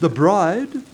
The 0.00 0.08
bride 0.08 0.84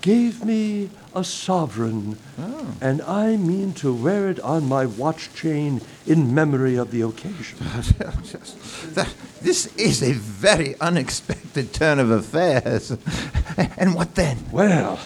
gave 0.00 0.44
me 0.44 0.90
a 1.14 1.24
sovereign, 1.24 2.16
oh. 2.38 2.76
and 2.80 3.02
I 3.02 3.36
mean 3.36 3.72
to 3.74 3.92
wear 3.92 4.30
it 4.30 4.38
on 4.40 4.68
my 4.68 4.86
watch 4.86 5.34
chain 5.34 5.80
in 6.06 6.32
memory 6.32 6.76
of 6.76 6.90
the 6.90 7.02
occasion. 7.02 7.58
This 9.40 9.66
is 9.76 10.02
a 10.02 10.12
very 10.14 10.74
unexpected 10.80 11.72
turn 11.72 11.98
of 11.98 12.10
affairs. 12.10 12.96
And 13.76 13.94
what 13.94 14.14
then? 14.14 14.38
Well, 14.52 14.98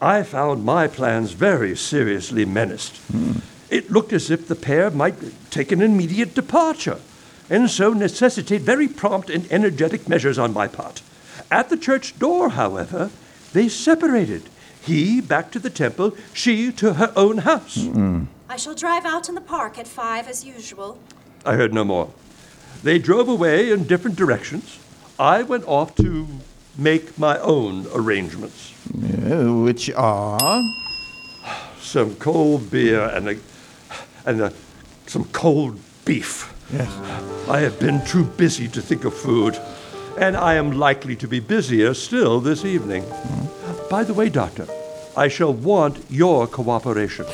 I 0.00 0.22
found 0.22 0.64
my 0.64 0.86
plans 0.88 1.32
very 1.32 1.76
seriously 1.76 2.44
menaced. 2.44 2.96
Hmm. 3.10 3.40
It 3.70 3.90
looked 3.90 4.12
as 4.12 4.30
if 4.30 4.46
the 4.46 4.54
pair 4.54 4.90
might 4.90 5.14
take 5.50 5.72
an 5.72 5.82
immediate 5.82 6.34
departure, 6.34 6.98
and 7.50 7.68
so 7.70 7.92
necessitate 7.92 8.62
very 8.62 8.88
prompt 8.88 9.30
and 9.30 9.50
energetic 9.50 10.08
measures 10.08 10.38
on 10.38 10.52
my 10.52 10.68
part. 10.68 11.02
At 11.50 11.68
the 11.68 11.76
church 11.76 12.18
door, 12.18 12.50
however, 12.50 13.10
they 13.52 13.68
separated. 13.68 14.42
He 14.82 15.20
back 15.20 15.50
to 15.52 15.58
the 15.58 15.70
temple, 15.70 16.16
she 16.32 16.70
to 16.72 16.94
her 16.94 17.12
own 17.16 17.38
house. 17.38 17.88
I 18.48 18.56
shall 18.56 18.74
drive 18.74 19.04
out 19.04 19.28
in 19.28 19.34
the 19.34 19.40
park 19.40 19.78
at 19.78 19.88
five 19.88 20.28
as 20.28 20.44
usual. 20.44 20.98
I 21.44 21.54
heard 21.54 21.74
no 21.74 21.84
more. 21.84 22.10
They 22.82 22.98
drove 22.98 23.28
away 23.28 23.72
in 23.72 23.84
different 23.84 24.16
directions. 24.16 24.78
I 25.18 25.42
went 25.42 25.64
off 25.66 25.96
to 25.96 26.28
make 26.78 27.18
my 27.18 27.38
own 27.38 27.86
arrangements. 27.92 28.72
Uh, 28.94 29.52
which 29.64 29.90
are. 29.90 30.62
Some 31.80 32.16
cold 32.16 32.70
beer 32.70 33.00
and 33.00 33.28
a, 33.30 33.36
and 34.26 34.40
a, 34.40 34.52
some 35.06 35.24
cold 35.26 35.78
beef. 36.04 36.52
Yes. 36.72 36.90
I 37.48 37.60
have 37.60 37.78
been 37.78 38.04
too 38.04 38.24
busy 38.24 38.68
to 38.68 38.82
think 38.82 39.04
of 39.04 39.14
food, 39.14 39.58
and 40.18 40.36
I 40.36 40.54
am 40.54 40.72
likely 40.72 41.16
to 41.16 41.28
be 41.28 41.40
busier 41.40 41.94
still 41.94 42.40
this 42.40 42.64
evening. 42.64 43.04
Mm-hmm. 43.04 43.88
By 43.88 44.02
the 44.02 44.14
way, 44.14 44.28
Doctor, 44.28 44.66
I 45.16 45.28
shall 45.28 45.54
want 45.54 46.04
your 46.10 46.46
cooperation. 46.46 47.24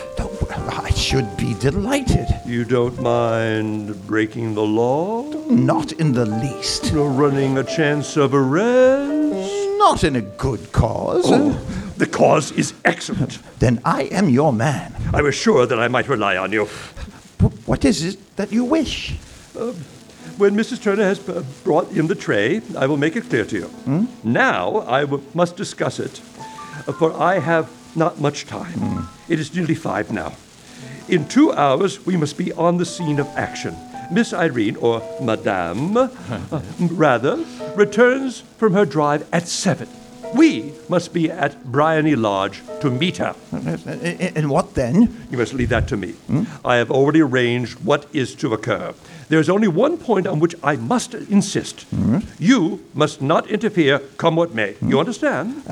I 0.69 0.91
should 0.91 1.37
be 1.37 1.55
delighted. 1.55 2.27
You 2.47 2.65
don't 2.65 3.01
mind 3.01 4.07
breaking 4.07 4.55
the 4.55 4.63
law? 4.63 5.25
Not 5.49 5.93
in 5.93 6.13
the 6.13 6.27
least. 6.27 6.93
Nor 6.93 7.11
running 7.11 7.59
a 7.59 7.65
chance 7.65 8.17
of 8.17 8.35
arrest? 8.35 9.79
Not 9.79 10.05
in 10.05 10.17
a 10.17 10.21
good 10.21 10.73
cause. 10.73 11.25
Oh, 11.27 11.82
the 12.03 12.09
cause 12.09 12.51
is 12.59 12.75
excellent. 12.85 13.39
Then 13.61 13.79
I 13.85 14.03
am 14.11 14.29
your 14.29 14.53
man. 14.53 14.93
I 15.15 15.23
was 15.23 15.37
sure 15.37 15.67
that 15.67 15.79
I 15.79 15.87
might 15.89 16.09
rely 16.09 16.37
on 16.37 16.51
you. 16.53 16.65
Wh- 17.41 17.69
What 17.69 17.85
is 17.85 18.03
it 18.05 18.19
that 18.37 18.51
you 18.53 18.65
wish? 18.65 19.13
When 20.37 20.57
Mrs. 20.57 20.83
Turner 20.83 21.05
has 21.05 21.19
uh, 21.29 21.45
brought 21.63 21.93
in 21.93 22.09
the 22.09 22.17
tray, 22.17 22.61
I 22.77 22.87
will 22.87 22.97
make 22.97 23.15
it 23.17 23.29
clear 23.31 23.45
to 23.45 23.57
you. 23.57 24.09
Now 24.25 24.81
I 24.89 25.01
w- 25.03 25.23
must 25.35 25.57
discuss 25.57 26.01
it, 26.01 26.21
uh, 26.89 26.93
for 26.93 27.13
I 27.13 27.39
have 27.39 27.67
not 27.95 28.19
much 28.21 28.47
time. 28.47 29.07
It 29.29 29.39
is 29.39 29.55
nearly 29.55 29.77
five 29.77 30.11
now. 30.11 30.33
In 31.09 31.29
two 31.29 31.53
hours, 31.53 32.05
we 32.07 32.17
must 32.17 32.37
be 32.37 32.53
on 32.55 32.79
the 32.79 32.85
scene 32.85 33.21
of 33.21 33.27
action. 33.37 33.77
Miss 34.11 34.33
Irene, 34.33 34.77
or 34.77 35.03
Madame, 35.21 35.97
uh, 35.97 36.09
rather, 36.81 37.45
returns 37.77 38.43
from 38.59 38.73
her 38.75 38.85
drive 38.87 39.23
at 39.33 39.47
seven. 39.47 39.87
We 40.35 40.73
must 40.89 41.13
be 41.13 41.31
at 41.31 41.65
Briony 41.71 42.17
Lodge 42.17 42.63
to 42.81 42.91
meet 42.91 43.19
her. 43.19 43.35
And 44.37 44.51
what 44.51 44.75
then? 44.75 45.27
You 45.31 45.39
must 45.39 45.55
leave 45.55 45.69
that 45.69 45.89
to 45.89 45.97
me. 45.97 46.15
I 46.65 46.77
have 46.77 46.91
already 46.91 47.21
arranged 47.21 47.85
what 47.85 48.07
is 48.13 48.35
to 48.37 48.53
occur. 48.55 48.95
There 49.29 49.41
is 49.41 49.49
only 49.49 49.69
one 49.69 49.99
point 49.99 50.27
on 50.27 50.41
which 50.41 50.55
I 50.63 50.77
must 50.77 51.15
insist. 51.15 51.87
You 52.39 52.81
must 52.95 53.21
not 53.23 53.47
interfere, 53.49 53.99
come 54.17 54.37
what 54.37 54.55
may. 54.55 54.77
You 54.83 54.99
understand? 55.01 55.63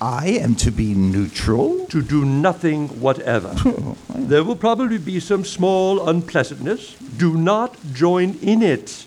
I 0.00 0.26
am 0.28 0.54
to 0.56 0.70
be 0.70 0.92
neutral? 0.94 1.86
To 1.86 2.02
do 2.02 2.24
nothing 2.24 2.88
whatever. 3.00 3.54
there 4.14 4.44
will 4.44 4.56
probably 4.56 4.98
be 4.98 5.20
some 5.20 5.44
small 5.44 6.08
unpleasantness. 6.08 6.94
Do 7.16 7.36
not 7.36 7.76
join 7.92 8.34
in 8.42 8.62
it. 8.62 9.06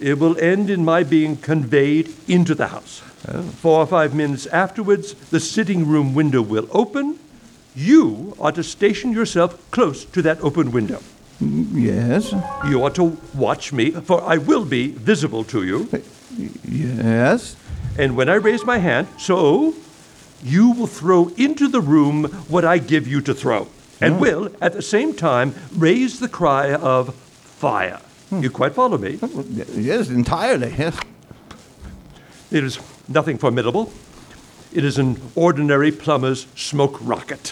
It 0.00 0.18
will 0.18 0.38
end 0.38 0.70
in 0.70 0.84
my 0.84 1.02
being 1.02 1.36
conveyed 1.36 2.14
into 2.28 2.54
the 2.54 2.68
house. 2.68 3.02
Oh. 3.28 3.42
Four 3.42 3.80
or 3.80 3.86
five 3.86 4.14
minutes 4.14 4.46
afterwards, 4.46 5.14
the 5.30 5.40
sitting 5.40 5.86
room 5.86 6.14
window 6.14 6.42
will 6.42 6.68
open. 6.70 7.18
You 7.74 8.36
are 8.38 8.52
to 8.52 8.62
station 8.62 9.12
yourself 9.12 9.70
close 9.70 10.04
to 10.04 10.22
that 10.22 10.40
open 10.40 10.70
window. 10.70 11.00
Mm, 11.42 11.68
yes. 11.74 12.32
You 12.68 12.82
are 12.84 12.90
to 12.90 13.18
watch 13.34 13.72
me, 13.72 13.90
for 13.90 14.22
I 14.22 14.38
will 14.38 14.64
be 14.64 14.88
visible 14.88 15.44
to 15.44 15.64
you. 15.64 15.88
Yes. 16.64 17.56
And 17.98 18.16
when 18.16 18.28
I 18.28 18.34
raise 18.34 18.64
my 18.64 18.78
hand, 18.78 19.08
so, 19.18 19.74
you 20.42 20.70
will 20.70 20.86
throw 20.86 21.28
into 21.36 21.68
the 21.68 21.80
room 21.80 22.24
what 22.48 22.64
I 22.64 22.78
give 22.78 23.06
you 23.06 23.20
to 23.22 23.34
throw, 23.34 23.68
and 24.00 24.14
oh. 24.14 24.18
will, 24.18 24.52
at 24.60 24.72
the 24.72 24.82
same 24.82 25.14
time, 25.14 25.54
raise 25.74 26.20
the 26.20 26.28
cry 26.28 26.74
of 26.74 27.14
fire. 27.14 28.00
Hmm. 28.30 28.42
You 28.42 28.50
quite 28.50 28.74
follow 28.74 28.98
me? 28.98 29.18
Oh, 29.22 29.44
yes, 29.74 30.08
entirely. 30.08 30.74
Yes. 30.76 30.98
It 32.50 32.64
is 32.64 32.78
nothing 33.08 33.38
formidable. 33.38 33.92
It 34.72 34.84
is 34.84 34.98
an 34.98 35.20
ordinary 35.34 35.92
plumber's 35.92 36.46
smoke 36.54 36.98
rocket, 37.00 37.48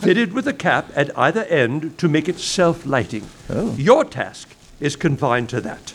fitted 0.00 0.32
with 0.32 0.46
a 0.48 0.52
cap 0.52 0.90
at 0.94 1.16
either 1.18 1.44
end 1.44 1.98
to 1.98 2.08
make 2.08 2.28
it 2.28 2.38
self 2.38 2.86
lighting. 2.86 3.26
Oh. 3.50 3.74
Your 3.76 4.04
task 4.04 4.54
is 4.80 4.96
confined 4.96 5.48
to 5.50 5.60
that. 5.60 5.90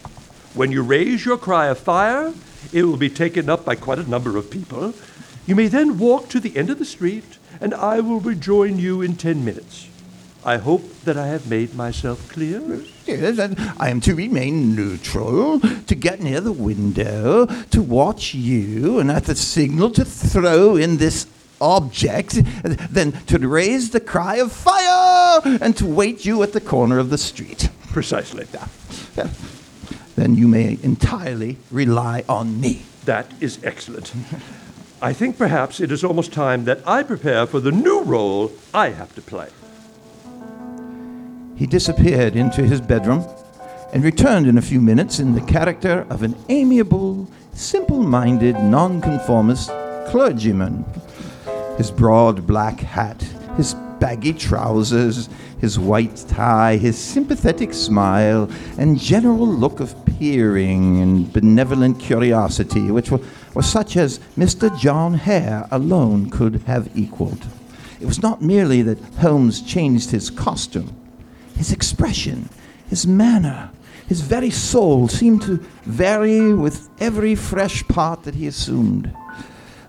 When 0.53 0.71
you 0.71 0.81
raise 0.81 1.25
your 1.25 1.37
cry 1.37 1.67
of 1.67 1.77
fire, 1.79 2.33
it 2.73 2.83
will 2.83 2.97
be 2.97 3.09
taken 3.09 3.49
up 3.49 3.63
by 3.65 3.75
quite 3.75 3.99
a 3.99 4.09
number 4.09 4.37
of 4.37 4.49
people. 4.49 4.93
You 5.45 5.55
may 5.55 5.67
then 5.67 5.97
walk 5.97 6.29
to 6.29 6.39
the 6.39 6.55
end 6.57 6.69
of 6.69 6.79
the 6.79 6.85
street, 6.85 7.37
and 7.61 7.73
I 7.73 8.01
will 8.01 8.19
rejoin 8.19 8.77
you 8.77 9.01
in 9.01 9.15
ten 9.15 9.45
minutes. 9.45 9.87
I 10.45 10.57
hope 10.57 11.01
that 11.03 11.17
I 11.17 11.27
have 11.27 11.49
made 11.49 11.75
myself 11.75 12.29
clear. 12.31 12.81
Yes, 13.05 13.37
and 13.37 13.57
I 13.79 13.89
am 13.89 13.99
to 14.01 14.15
remain 14.15 14.75
neutral, 14.75 15.59
to 15.59 15.95
get 15.95 16.21
near 16.21 16.39
the 16.39 16.53
window, 16.53 17.45
to 17.45 17.81
watch 17.81 18.33
you, 18.33 18.99
and 18.99 19.11
at 19.11 19.25
the 19.25 19.35
signal 19.35 19.89
to 19.91 20.05
throw 20.05 20.75
in 20.77 20.97
this 20.97 21.27
object, 21.59 22.39
then 22.63 23.11
to 23.25 23.39
raise 23.39 23.89
the 23.89 23.99
cry 23.99 24.35
of 24.35 24.51
fire, 24.51 25.41
and 25.61 25.75
to 25.77 25.85
wait 25.85 26.23
you 26.23 26.43
at 26.43 26.53
the 26.53 26.61
corner 26.61 26.99
of 26.99 27.09
the 27.09 27.17
street. 27.17 27.69
Precisely. 27.87 28.45
Then 30.15 30.35
you 30.35 30.47
may 30.47 30.77
entirely 30.81 31.57
rely 31.71 32.23
on 32.29 32.61
me. 32.61 32.83
That 33.05 33.31
is 33.41 33.59
excellent. 33.63 34.13
I 35.01 35.13
think 35.13 35.37
perhaps 35.37 35.79
it 35.79 35.91
is 35.91 36.03
almost 36.03 36.31
time 36.33 36.65
that 36.65 36.87
I 36.87 37.03
prepare 37.03 37.45
for 37.45 37.59
the 37.59 37.71
new 37.71 38.01
role 38.01 38.51
I 38.73 38.89
have 38.89 39.13
to 39.15 39.21
play. 39.21 39.49
He 41.57 41.65
disappeared 41.65 42.35
into 42.35 42.63
his 42.63 42.79
bedroom 42.79 43.25
and 43.91 44.03
returned 44.03 44.45
in 44.45 44.59
a 44.59 44.61
few 44.61 44.79
minutes 44.79 45.19
in 45.19 45.33
the 45.33 45.41
character 45.41 46.05
of 46.09 46.21
an 46.21 46.35
amiable, 46.49 47.27
simple 47.53 48.03
minded, 48.03 48.55
nonconformist 48.57 49.69
clergyman. 50.07 50.85
His 51.77 51.89
broad 51.89 52.45
black 52.45 52.79
hat, 52.79 53.23
his 53.55 53.73
baggy 53.99 54.33
trousers, 54.33 55.29
his 55.59 55.79
white 55.79 56.23
tie, 56.27 56.77
his 56.77 56.95
sympathetic 56.95 57.73
smile, 57.73 58.49
and 58.77 58.99
general 58.99 59.47
look 59.47 59.79
of 59.79 59.95
peering 60.05 61.01
and 61.01 61.33
benevolent 61.33 61.99
curiosity, 61.99 62.91
which 62.91 63.09
were, 63.09 63.21
were 63.55 63.63
such 63.63 63.97
as 63.97 64.19
Mr. 64.37 64.75
John 64.77 65.15
Hare 65.15 65.67
alone 65.71 66.29
could 66.29 66.61
have 66.67 66.95
equaled. 66.95 67.47
It 67.99 68.05
was 68.05 68.21
not 68.21 68.43
merely 68.43 68.83
that 68.83 68.99
Holmes 69.15 69.59
changed 69.59 70.11
his 70.11 70.29
costume, 70.29 70.95
his 71.57 71.71
expression, 71.71 72.49
his 72.89 73.05
manner, 73.05 73.71
his 74.07 74.21
very 74.21 74.49
soul 74.49 75.07
seemed 75.07 75.41
to 75.41 75.57
vary 75.83 76.53
with 76.53 76.87
every 76.99 77.35
fresh 77.35 77.85
part 77.87 78.23
that 78.23 78.35
he 78.35 78.47
assumed. 78.47 79.13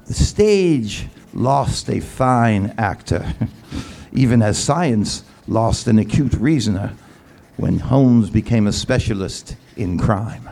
The 0.07 0.15
stage 0.15 1.07
lost 1.33 1.89
a 1.89 2.01
fine 2.01 2.75
actor, 2.79 3.35
even 4.13 4.43
as 4.43 4.59
science 4.59 5.23
lost 5.47 5.87
an 5.87 5.99
acute 5.99 6.35
reasoner 6.35 6.95
when 7.57 7.79
Holmes 7.79 8.31
became 8.31 8.67
a 8.67 8.73
specialist 8.73 9.57
in 9.77 9.99
crime. 9.99 10.49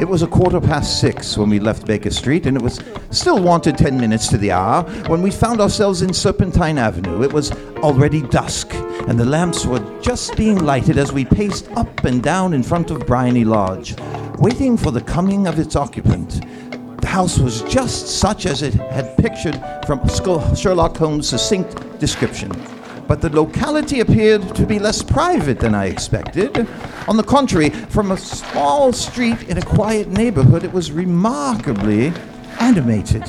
It 0.00 0.08
was 0.08 0.22
a 0.22 0.26
quarter 0.26 0.62
past 0.62 0.98
six 0.98 1.36
when 1.36 1.50
we 1.50 1.60
left 1.60 1.86
Baker 1.86 2.08
Street, 2.08 2.46
and 2.46 2.56
it 2.56 2.62
was 2.62 2.80
still 3.10 3.38
wanted 3.38 3.76
10 3.76 4.00
minutes 4.00 4.28
to 4.28 4.38
the 4.38 4.50
hour 4.50 4.84
when 5.08 5.20
we 5.20 5.30
found 5.30 5.60
ourselves 5.60 6.00
in 6.00 6.14
Serpentine 6.14 6.78
Avenue. 6.78 7.22
It 7.22 7.34
was 7.34 7.52
already 7.82 8.22
dusk, 8.22 8.72
and 8.72 9.20
the 9.20 9.26
lamps 9.26 9.66
were 9.66 10.00
just 10.00 10.34
being 10.38 10.64
lighted 10.64 10.96
as 10.96 11.12
we 11.12 11.26
paced 11.26 11.70
up 11.72 12.04
and 12.04 12.22
down 12.22 12.54
in 12.54 12.62
front 12.62 12.90
of 12.90 13.06
Briony 13.06 13.44
Lodge, 13.44 13.94
waiting 14.38 14.78
for 14.78 14.90
the 14.90 15.02
coming 15.02 15.46
of 15.46 15.58
its 15.58 15.76
occupant. 15.76 16.46
The 17.02 17.06
house 17.06 17.38
was 17.38 17.60
just 17.64 18.06
such 18.20 18.46
as 18.46 18.62
it 18.62 18.72
had 18.72 19.18
pictured 19.18 19.60
from 19.86 20.00
Sherlock 20.56 20.96
Holmes' 20.96 21.28
succinct 21.28 21.98
description. 21.98 22.50
But 23.10 23.22
the 23.22 23.28
locality 23.28 23.98
appeared 23.98 24.54
to 24.54 24.64
be 24.64 24.78
less 24.78 25.02
private 25.02 25.58
than 25.58 25.74
I 25.74 25.86
expected. 25.86 26.68
On 27.08 27.16
the 27.16 27.24
contrary, 27.24 27.70
from 27.70 28.12
a 28.12 28.16
small 28.16 28.92
street 28.92 29.48
in 29.48 29.58
a 29.58 29.62
quiet 29.62 30.06
neighborhood, 30.06 30.62
it 30.62 30.72
was 30.72 30.92
remarkably 30.92 32.12
animated. 32.60 33.24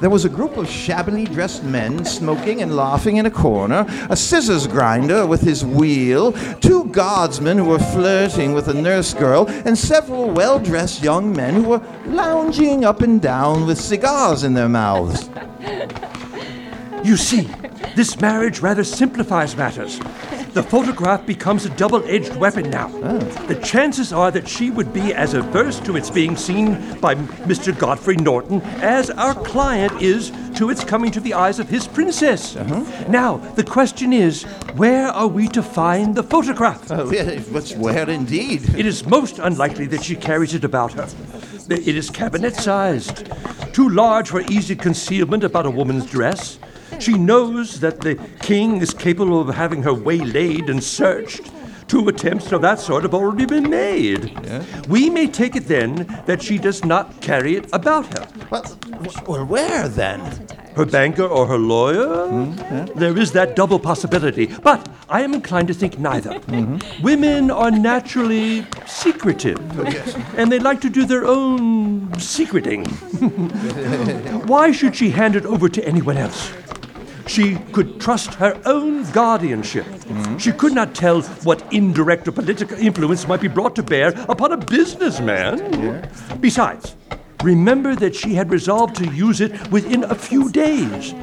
There 0.00 0.10
was 0.10 0.24
a 0.24 0.28
group 0.28 0.56
of 0.56 0.68
shabbily 0.68 1.26
dressed 1.26 1.62
men 1.62 2.04
smoking 2.04 2.60
and 2.60 2.74
laughing 2.74 3.18
in 3.18 3.26
a 3.26 3.30
corner, 3.30 3.86
a 4.10 4.16
scissors 4.16 4.66
grinder 4.66 5.24
with 5.28 5.42
his 5.42 5.64
wheel, 5.64 6.32
two 6.58 6.86
guardsmen 6.86 7.56
who 7.56 7.66
were 7.66 7.78
flirting 7.78 8.52
with 8.52 8.66
a 8.66 8.74
nurse 8.74 9.14
girl, 9.14 9.46
and 9.64 9.78
several 9.78 10.28
well 10.28 10.58
dressed 10.58 11.04
young 11.04 11.32
men 11.32 11.54
who 11.54 11.68
were 11.68 11.82
lounging 12.06 12.84
up 12.84 13.00
and 13.00 13.22
down 13.22 13.64
with 13.64 13.80
cigars 13.80 14.42
in 14.42 14.54
their 14.54 14.68
mouths. 14.68 15.30
You 17.04 17.16
see, 17.16 17.48
this 17.96 18.20
marriage 18.20 18.60
rather 18.60 18.84
simplifies 18.84 19.56
matters. 19.56 19.98
The 20.52 20.62
photograph 20.64 21.26
becomes 21.26 21.64
a 21.64 21.70
double 21.70 22.04
edged 22.06 22.34
weapon 22.34 22.70
now. 22.70 22.90
Oh. 22.92 23.18
The 23.46 23.54
chances 23.56 24.12
are 24.12 24.30
that 24.32 24.48
she 24.48 24.70
would 24.70 24.92
be 24.92 25.14
as 25.14 25.34
averse 25.34 25.78
to 25.80 25.96
its 25.96 26.10
being 26.10 26.36
seen 26.36 26.98
by 27.00 27.14
Mr. 27.14 27.76
Godfrey 27.76 28.16
Norton 28.16 28.60
as 28.82 29.10
our 29.10 29.34
client 29.34 30.02
is 30.02 30.32
to 30.56 30.70
its 30.70 30.82
coming 30.84 31.10
to 31.12 31.20
the 31.20 31.34
eyes 31.34 31.58
of 31.58 31.68
his 31.68 31.86
princess. 31.86 32.56
Uh-huh. 32.56 32.84
Now, 33.08 33.36
the 33.36 33.64
question 33.64 34.12
is 34.12 34.42
where 34.74 35.06
are 35.08 35.28
we 35.28 35.48
to 35.48 35.62
find 35.62 36.14
the 36.14 36.22
photograph? 36.22 36.90
Oh, 36.90 37.10
yeah, 37.12 37.40
but 37.52 37.70
where 37.78 38.08
indeed? 38.08 38.74
It 38.76 38.86
is 38.86 39.06
most 39.06 39.38
unlikely 39.38 39.86
that 39.86 40.04
she 40.04 40.16
carries 40.16 40.54
it 40.54 40.64
about 40.64 40.92
her. 40.94 41.08
It 41.68 41.96
is 41.96 42.10
cabinet 42.10 42.56
sized, 42.56 43.30
too 43.72 43.88
large 43.88 44.28
for 44.30 44.40
easy 44.42 44.74
concealment 44.74 45.44
about 45.44 45.66
a 45.66 45.70
woman's 45.70 46.10
dress. 46.10 46.58
She 46.98 47.14
knows 47.14 47.80
that 47.80 48.00
the 48.00 48.16
king 48.40 48.80
is 48.80 48.92
capable 48.92 49.40
of 49.40 49.54
having 49.54 49.82
her 49.82 49.94
waylaid 49.94 50.68
and 50.68 50.82
searched. 50.82 51.50
Two 51.90 52.08
attempts 52.08 52.52
of 52.52 52.62
that 52.62 52.78
sort 52.78 53.02
have 53.02 53.14
already 53.14 53.46
been 53.46 53.68
made. 53.68 54.38
We 54.88 55.10
may 55.10 55.26
take 55.26 55.56
it 55.56 55.66
then 55.66 56.06
that 56.26 56.40
she 56.40 56.56
does 56.56 56.84
not 56.84 57.20
carry 57.20 57.56
it 57.56 57.68
about 57.72 58.06
her. 58.16 58.28
Well, 58.48 58.78
well 59.26 59.44
where 59.44 59.88
then? 59.88 60.20
Her 60.76 60.86
banker 60.86 61.26
or 61.26 61.48
her 61.48 61.58
lawyer? 61.58 62.28
Hmm, 62.28 62.86
there 62.96 63.18
is 63.18 63.32
that 63.32 63.56
double 63.56 63.80
possibility, 63.80 64.46
but 64.46 64.88
I 65.08 65.22
am 65.22 65.34
inclined 65.34 65.66
to 65.66 65.74
think 65.74 65.98
neither. 65.98 66.30
Mm-hmm. 66.30 67.02
Women 67.02 67.50
are 67.50 67.72
naturally 67.72 68.64
secretive, 68.86 69.58
oh, 69.76 70.24
and 70.36 70.52
they 70.52 70.60
like 70.60 70.80
to 70.82 70.90
do 70.90 71.04
their 71.04 71.26
own 71.26 72.16
secreting. 72.20 72.84
Why 74.46 74.70
should 74.70 74.94
she 74.94 75.10
hand 75.10 75.34
it 75.34 75.44
over 75.44 75.68
to 75.68 75.84
anyone 75.84 76.16
else? 76.16 76.52
She 77.30 77.54
could 77.70 78.00
trust 78.00 78.34
her 78.34 78.60
own 78.64 79.08
guardianship. 79.12 79.86
She 80.36 80.50
could 80.50 80.74
not 80.74 80.96
tell 80.96 81.22
what 81.44 81.62
indirect 81.72 82.26
or 82.26 82.32
political 82.32 82.76
influence 82.76 83.28
might 83.28 83.40
be 83.40 83.46
brought 83.46 83.76
to 83.76 83.84
bear 83.84 84.08
upon 84.28 84.50
a 84.50 84.56
businessman. 84.56 86.10
Besides, 86.40 86.96
remember 87.42 87.94
that 87.96 88.14
she 88.14 88.34
had 88.34 88.50
resolved 88.50 88.96
to 88.96 89.06
use 89.06 89.40
it 89.40 89.70
within 89.70 90.04
a 90.04 90.14
few 90.14 90.50
days. 90.50 91.14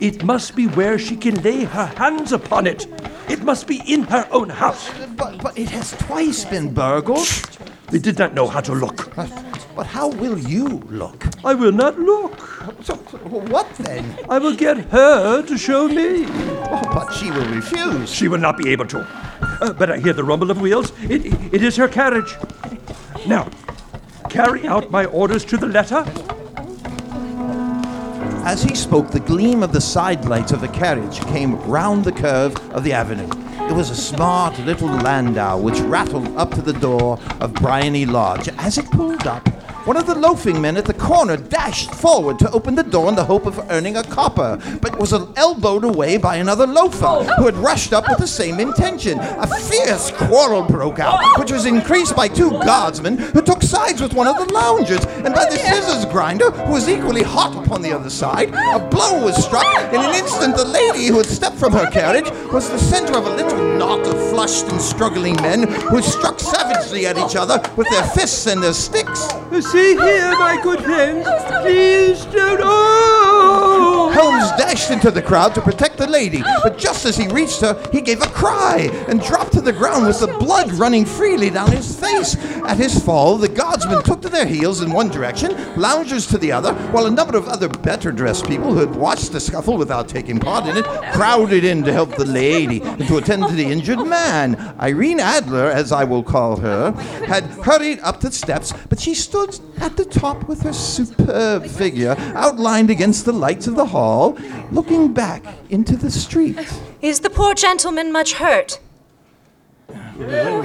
It 0.00 0.24
must 0.24 0.54
be 0.54 0.66
where 0.66 0.98
she 0.98 1.16
can 1.16 1.42
lay 1.42 1.64
her 1.64 1.86
hands 1.86 2.32
upon 2.32 2.66
it. 2.66 2.86
It 3.28 3.42
must 3.42 3.66
be 3.66 3.82
in 3.86 4.02
her 4.04 4.28
own 4.30 4.48
house. 4.48 4.90
But, 5.16 5.42
but 5.42 5.58
it 5.58 5.70
has 5.70 5.92
twice 5.92 6.44
been 6.44 6.72
burgled. 6.72 7.26
They 7.90 7.98
did 7.98 8.18
not 8.18 8.34
know 8.34 8.46
how 8.46 8.60
to 8.60 8.72
look. 8.72 9.14
But 9.14 9.86
how 9.86 10.08
will 10.08 10.38
you 10.38 10.82
look? 10.88 11.26
I 11.44 11.54
will 11.54 11.72
not 11.72 11.98
look. 11.98 12.38
So, 12.82 12.94
what 12.94 13.68
then? 13.74 14.16
I 14.28 14.38
will 14.38 14.54
get 14.54 14.78
her 14.90 15.42
to 15.42 15.58
show 15.58 15.88
me. 15.88 16.26
Oh, 16.26 16.82
but 16.92 17.12
she 17.12 17.30
will 17.30 17.46
refuse. 17.46 18.12
She 18.12 18.28
will 18.28 18.38
not 18.38 18.56
be 18.56 18.70
able 18.70 18.86
to. 18.86 19.00
Uh, 19.40 19.72
but 19.72 19.90
I 19.90 19.98
hear 19.98 20.12
the 20.12 20.24
rumble 20.24 20.50
of 20.50 20.60
wheels. 20.60 20.92
It, 21.02 21.26
it 21.52 21.62
is 21.62 21.76
her 21.76 21.88
carriage. 21.88 22.36
Now, 23.26 23.48
carry 24.28 24.66
out 24.66 24.90
my 24.90 25.04
orders 25.06 25.44
to 25.46 25.56
the 25.56 25.66
letter. 25.66 26.04
As 28.46 28.62
he 28.62 28.74
spoke, 28.74 29.10
the 29.10 29.20
gleam 29.20 29.62
of 29.62 29.72
the 29.72 29.80
side 29.80 30.26
lights 30.26 30.52
of 30.52 30.60
the 30.60 30.68
carriage 30.68 31.20
came 31.26 31.58
round 31.62 32.04
the 32.04 32.12
curve 32.12 32.54
of 32.72 32.84
the 32.84 32.92
avenue. 32.92 33.28
It 33.68 33.72
was 33.72 33.88
a 33.88 33.96
smart 33.96 34.58
little 34.60 34.88
landau 34.88 35.58
which 35.58 35.80
rattled 35.80 36.36
up 36.36 36.50
to 36.52 36.62
the 36.62 36.74
door 36.74 37.18
of 37.40 37.54
Briony 37.54 38.04
Lodge. 38.04 38.48
As 38.58 38.76
it 38.76 38.90
pulled 38.90 39.26
up, 39.26 39.48
one 39.84 39.98
of 39.98 40.06
the 40.06 40.14
loafing 40.14 40.60
men 40.62 40.78
at 40.78 40.86
the 40.86 40.94
corner 40.94 41.36
dashed 41.36 41.94
forward 41.94 42.38
to 42.38 42.50
open 42.52 42.74
the 42.74 42.82
door 42.82 43.08
in 43.10 43.14
the 43.14 43.24
hope 43.24 43.44
of 43.44 43.58
earning 43.70 43.96
a 43.98 44.02
copper, 44.02 44.58
but 44.80 44.98
was 44.98 45.12
elbowed 45.36 45.84
away 45.84 46.16
by 46.16 46.36
another 46.36 46.66
loafer 46.66 47.04
oh, 47.04 47.26
oh. 47.28 47.34
who 47.36 47.44
had 47.44 47.54
rushed 47.56 47.92
up 47.92 48.08
with 48.08 48.18
the 48.18 48.26
same 48.26 48.60
intention. 48.60 49.18
A 49.20 49.46
fierce 49.46 50.10
quarrel 50.12 50.62
broke 50.62 51.00
out, 51.00 51.18
oh. 51.20 51.40
which 51.40 51.52
was 51.52 51.66
increased 51.66 52.16
by 52.16 52.28
two 52.28 52.50
guardsmen 52.50 53.18
who 53.18 53.42
took 53.42 53.62
sides 53.62 54.00
with 54.00 54.14
one 54.14 54.26
of 54.26 54.36
the 54.36 54.52
loungers, 54.54 55.04
and 55.04 55.34
by 55.34 55.44
the 55.44 55.58
scissors 55.58 56.06
grinder, 56.06 56.50
who 56.50 56.72
was 56.72 56.88
equally 56.88 57.22
hot 57.22 57.54
upon 57.64 57.82
the 57.82 57.92
other 57.92 58.10
side. 58.10 58.48
A 58.54 58.78
blow 58.90 59.22
was 59.22 59.36
struck. 59.44 59.66
In 59.92 60.00
an 60.00 60.14
instant, 60.14 60.56
the 60.56 60.64
lady 60.64 61.06
who 61.08 61.18
had 61.18 61.26
stepped 61.26 61.56
from 61.56 61.74
her 61.74 61.90
carriage 61.90 62.30
was 62.52 62.70
the 62.70 62.78
center 62.78 63.18
of 63.18 63.26
a 63.26 63.36
little 63.36 63.62
knot 63.78 64.00
of 64.06 64.30
flushed 64.30 64.66
and 64.68 64.80
struggling 64.80 65.36
men 65.36 65.68
who 65.68 66.00
struck 66.00 66.40
savagely 66.40 67.06
at 67.06 67.18
each 67.18 67.36
other 67.36 67.60
with 67.76 67.88
their 67.90 68.04
fists 68.08 68.46
and 68.46 68.62
their 68.62 68.72
sticks. 68.72 69.28
See 69.74 69.96
here, 69.96 70.30
my 70.38 70.60
good 70.62 70.84
friends. 70.84 71.26
Oh, 71.28 71.60
Please 71.62 72.24
don't. 72.26 72.60
Oh! 72.62 73.33
Holmes 74.14 74.50
dashed 74.52 74.90
into 74.90 75.10
the 75.10 75.22
crowd 75.22 75.54
to 75.54 75.60
protect 75.60 75.98
the 75.98 76.06
lady, 76.06 76.42
but 76.62 76.78
just 76.78 77.04
as 77.04 77.16
he 77.16 77.26
reached 77.28 77.60
her, 77.60 77.80
he 77.92 78.00
gave 78.00 78.22
a 78.22 78.26
cry 78.28 78.88
and 79.08 79.20
dropped 79.20 79.52
to 79.54 79.60
the 79.60 79.72
ground 79.72 80.06
with 80.06 80.20
the 80.20 80.28
blood 80.38 80.72
running 80.72 81.04
freely 81.04 81.50
down 81.50 81.72
his 81.72 81.98
face. 81.98 82.36
At 82.64 82.76
his 82.76 83.02
fall, 83.04 83.36
the 83.36 83.48
guardsmen 83.48 84.02
took 84.02 84.22
to 84.22 84.28
their 84.28 84.46
heels 84.46 84.80
in 84.80 84.92
one 84.92 85.08
direction, 85.08 85.52
loungers 85.76 86.26
to 86.28 86.38
the 86.38 86.52
other, 86.52 86.72
while 86.92 87.06
a 87.06 87.10
number 87.10 87.36
of 87.36 87.48
other 87.48 87.68
better 87.68 88.12
dressed 88.12 88.46
people 88.46 88.72
who 88.72 88.80
had 88.80 88.94
watched 88.94 89.32
the 89.32 89.40
scuffle 89.40 89.76
without 89.76 90.08
taking 90.08 90.38
part 90.38 90.66
in 90.66 90.76
it 90.76 90.84
crowded 91.12 91.64
in 91.64 91.82
to 91.82 91.92
help 91.92 92.14
the 92.16 92.24
lady 92.24 92.80
and 92.82 93.06
to 93.08 93.16
attend 93.16 93.46
to 93.48 93.54
the 93.54 93.64
injured 93.64 94.06
man. 94.06 94.56
Irene 94.80 95.20
Adler, 95.20 95.70
as 95.70 95.92
I 95.92 96.04
will 96.04 96.22
call 96.22 96.56
her, 96.58 96.92
had 97.26 97.44
hurried 97.44 98.00
up 98.00 98.20
the 98.20 98.32
steps, 98.32 98.72
but 98.88 99.00
she 99.00 99.14
stood 99.14 99.58
at 99.80 99.96
the 99.96 100.04
top 100.04 100.48
with 100.48 100.62
her 100.62 100.72
superb 100.72 101.66
figure 101.66 102.14
outlined 102.34 102.90
against 102.90 103.24
the 103.24 103.32
lights 103.34 103.66
of 103.66 103.76
the 103.76 103.86
hall, 103.86 104.38
looking 104.70 105.12
back 105.12 105.42
into 105.70 105.96
the 105.96 106.10
street. 106.10 106.58
Is 107.02 107.20
the 107.20 107.30
poor 107.30 107.54
gentleman 107.54 108.12
much 108.12 108.34
hurt? 108.34 108.80
No, 110.16 110.62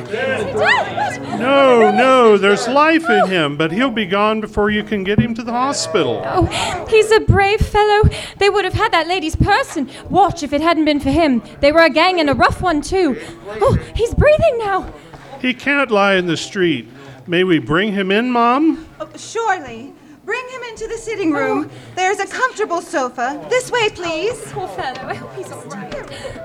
no, 1.91 2.37
there's 2.37 2.67
life 2.67 3.09
in 3.09 3.27
him, 3.27 3.57
but 3.57 3.71
he'll 3.71 3.89
be 3.89 4.05
gone 4.05 4.41
before 4.41 4.69
you 4.69 4.83
can 4.83 5.03
get 5.03 5.17
him 5.17 5.33
to 5.33 5.43
the 5.43 5.51
hospital. 5.51 6.21
Oh, 6.23 6.85
he's 6.87 7.11
a 7.11 7.19
brave 7.19 7.59
fellow. 7.59 8.07
They 8.37 8.49
would 8.49 8.63
have 8.63 8.75
had 8.75 8.91
that 8.91 9.07
lady's 9.07 9.35
purse 9.35 9.75
and 9.75 9.89
watch 10.09 10.43
if 10.43 10.53
it 10.53 10.61
hadn't 10.61 10.85
been 10.85 10.99
for 10.99 11.09
him. 11.09 11.41
They 11.61 11.71
were 11.71 11.81
a 11.81 11.89
gang 11.89 12.19
and 12.19 12.29
a 12.29 12.35
rough 12.35 12.61
one, 12.61 12.81
too. 12.81 13.19
Oh, 13.47 13.77
he's 13.95 14.13
breathing 14.13 14.59
now. 14.59 14.93
He 15.41 15.55
can't 15.55 15.89
lie 15.89 16.15
in 16.15 16.27
the 16.27 16.37
street. 16.37 16.87
May 17.25 17.43
we 17.43 17.57
bring 17.59 17.93
him 17.93 18.11
in, 18.11 18.31
Mom? 18.31 18.85
Oh, 18.99 19.09
surely. 19.15 19.93
Bring 20.29 20.47
him 20.49 20.61
into 20.69 20.87
the 20.87 20.97
sitting 20.99 21.31
room. 21.31 21.71
Oh. 21.71 21.93
There's 21.95 22.19
a 22.19 22.27
comfortable 22.27 22.81
sofa. 22.81 23.43
This 23.49 23.71
way, 23.71 23.89
please. 23.89 24.39
Poor 24.51 24.67
fellow. 24.67 25.09
I 25.09 25.15
hope 25.15 25.35
he's 25.35 25.51
all 25.51 25.63
right. 25.63 25.91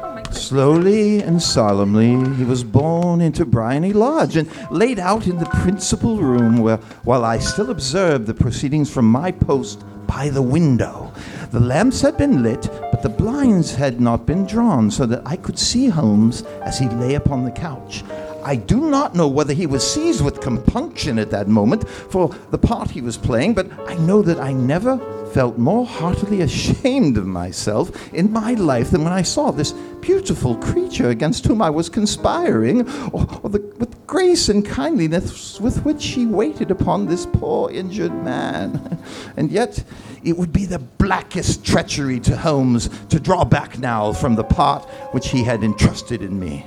Oh, 0.03 0.15
my 0.15 0.23
God. 0.23 0.35
Slowly 0.35 1.21
and 1.21 1.43
solemnly, 1.43 2.35
he 2.37 2.45
was 2.45 2.65
borne 2.65 3.21
into 3.21 3.45
Briony 3.45 3.93
Lodge 3.93 4.39
and 4.39 4.49
laid 4.71 4.99
out 4.99 5.27
in 5.27 5.37
the 5.37 5.45
principal 5.45 6.17
room 6.17 6.57
where, 6.63 6.79
while 7.05 7.27
I 7.27 7.37
still 7.37 7.71
observed 7.71 8.27
the 8.27 8.33
proceedings 8.33 8.91
from 8.91 9.05
my 9.05 9.31
post 9.31 9.85
by 10.07 10.31
the 10.31 10.41
window. 10.41 11.13
The 11.51 11.61
lamps 11.61 12.01
had 12.01 12.17
been 12.17 12.43
lit, 12.43 12.71
but 12.91 13.03
the 13.03 13.11
blinds 13.11 13.75
had 13.75 14.01
not 14.01 14.25
been 14.25 14.47
drawn 14.47 14.91
so 14.91 15.05
that 15.05 15.21
I 15.27 15.37
could 15.37 15.59
see 15.59 15.89
Holmes 15.89 16.41
as 16.63 16.79
he 16.79 16.89
lay 16.89 17.17
upon 17.17 17.45
the 17.45 17.51
couch. 17.51 18.03
I 18.45 18.57
do 18.57 18.91
not 18.91 19.15
know 19.15 19.29
whether 19.29 19.55
he 19.55 19.67
was 19.67 19.91
seized 19.91 20.25
with 20.25 20.41
compunction 20.41 21.19
at 21.19 21.31
that 21.31 21.49
moment 21.49 21.89
for 21.89 22.29
the 22.51 22.59
part 22.59 22.91
he 22.91 23.01
was 23.01 23.17
playing, 23.17 23.55
but 23.55 23.71
I 23.89 23.95
know 23.97 24.23
that 24.23 24.39
I 24.39 24.53
never 24.53 24.99
felt 25.33 25.59
more 25.59 25.85
heartily 25.85 26.41
ashamed 26.43 27.17
of 27.17 27.27
myself 27.27 28.13
in 28.13 28.33
my 28.33 28.55
life 28.55 28.91
than 28.91 29.03
when 29.03 29.13
I 29.13 29.23
saw 29.23 29.51
this 29.51 29.73
beautiful 30.01 30.57
creature 30.57 31.09
against 31.09 31.47
whom 31.47 31.63
I 31.63 31.71
was 31.71 31.89
conspiring, 31.89 32.89
or, 33.11 33.27
or 33.43 33.51
the, 33.51 33.61
with 33.79 34.07
grace 34.07 34.49
and 34.49 34.65
kindliness 34.65 35.59
with 35.59 35.85
which 35.85 36.03
she 36.03 36.27
waited 36.27 36.71
upon 36.71 37.07
this 37.07 37.27
poor 37.27 37.71
injured 37.71 38.15
man. 38.23 38.99
And 39.37 39.51
yet, 39.51 39.83
it 40.23 40.37
would 40.37 40.53
be 40.53 40.65
the 40.65 40.79
blackest 40.79 41.65
treachery 41.65 42.21
to 42.21 42.37
Holmes 42.37 42.89
to 43.09 43.19
draw 43.19 43.45
back 43.45 43.79
now 43.79 44.13
from 44.13 44.37
the 44.37 44.45
part 44.45 44.85
which 45.13 45.29
he 45.29 45.43
had 45.43 45.65
entrusted 45.65 46.23
in 46.23 46.39
me. 46.39 46.67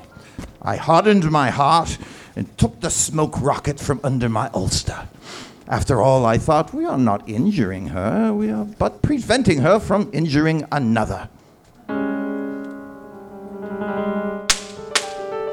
I 0.62 0.76
hardened 0.76 1.30
my 1.32 1.49
heart 1.49 1.97
and 2.36 2.55
took 2.58 2.80
the 2.82 2.89
smoke 2.89 3.41
rocket 3.41 3.80
from 3.80 3.99
under 4.03 4.30
my 4.30 4.49
ulster. 4.53 5.08
After 5.68 6.01
all, 6.01 6.26
I 6.26 6.38
thought, 6.38 6.74
we 6.74 6.86
are 6.86 6.97
not 6.97 7.28
injuring 7.28 7.88
her, 7.88 8.34
we 8.34 8.49
are 8.51 8.66
but 8.66 9.01
preventing 9.01 9.60
her 9.60 9.80
from 9.80 10.10
injuring 10.14 10.66
another. 10.72 11.30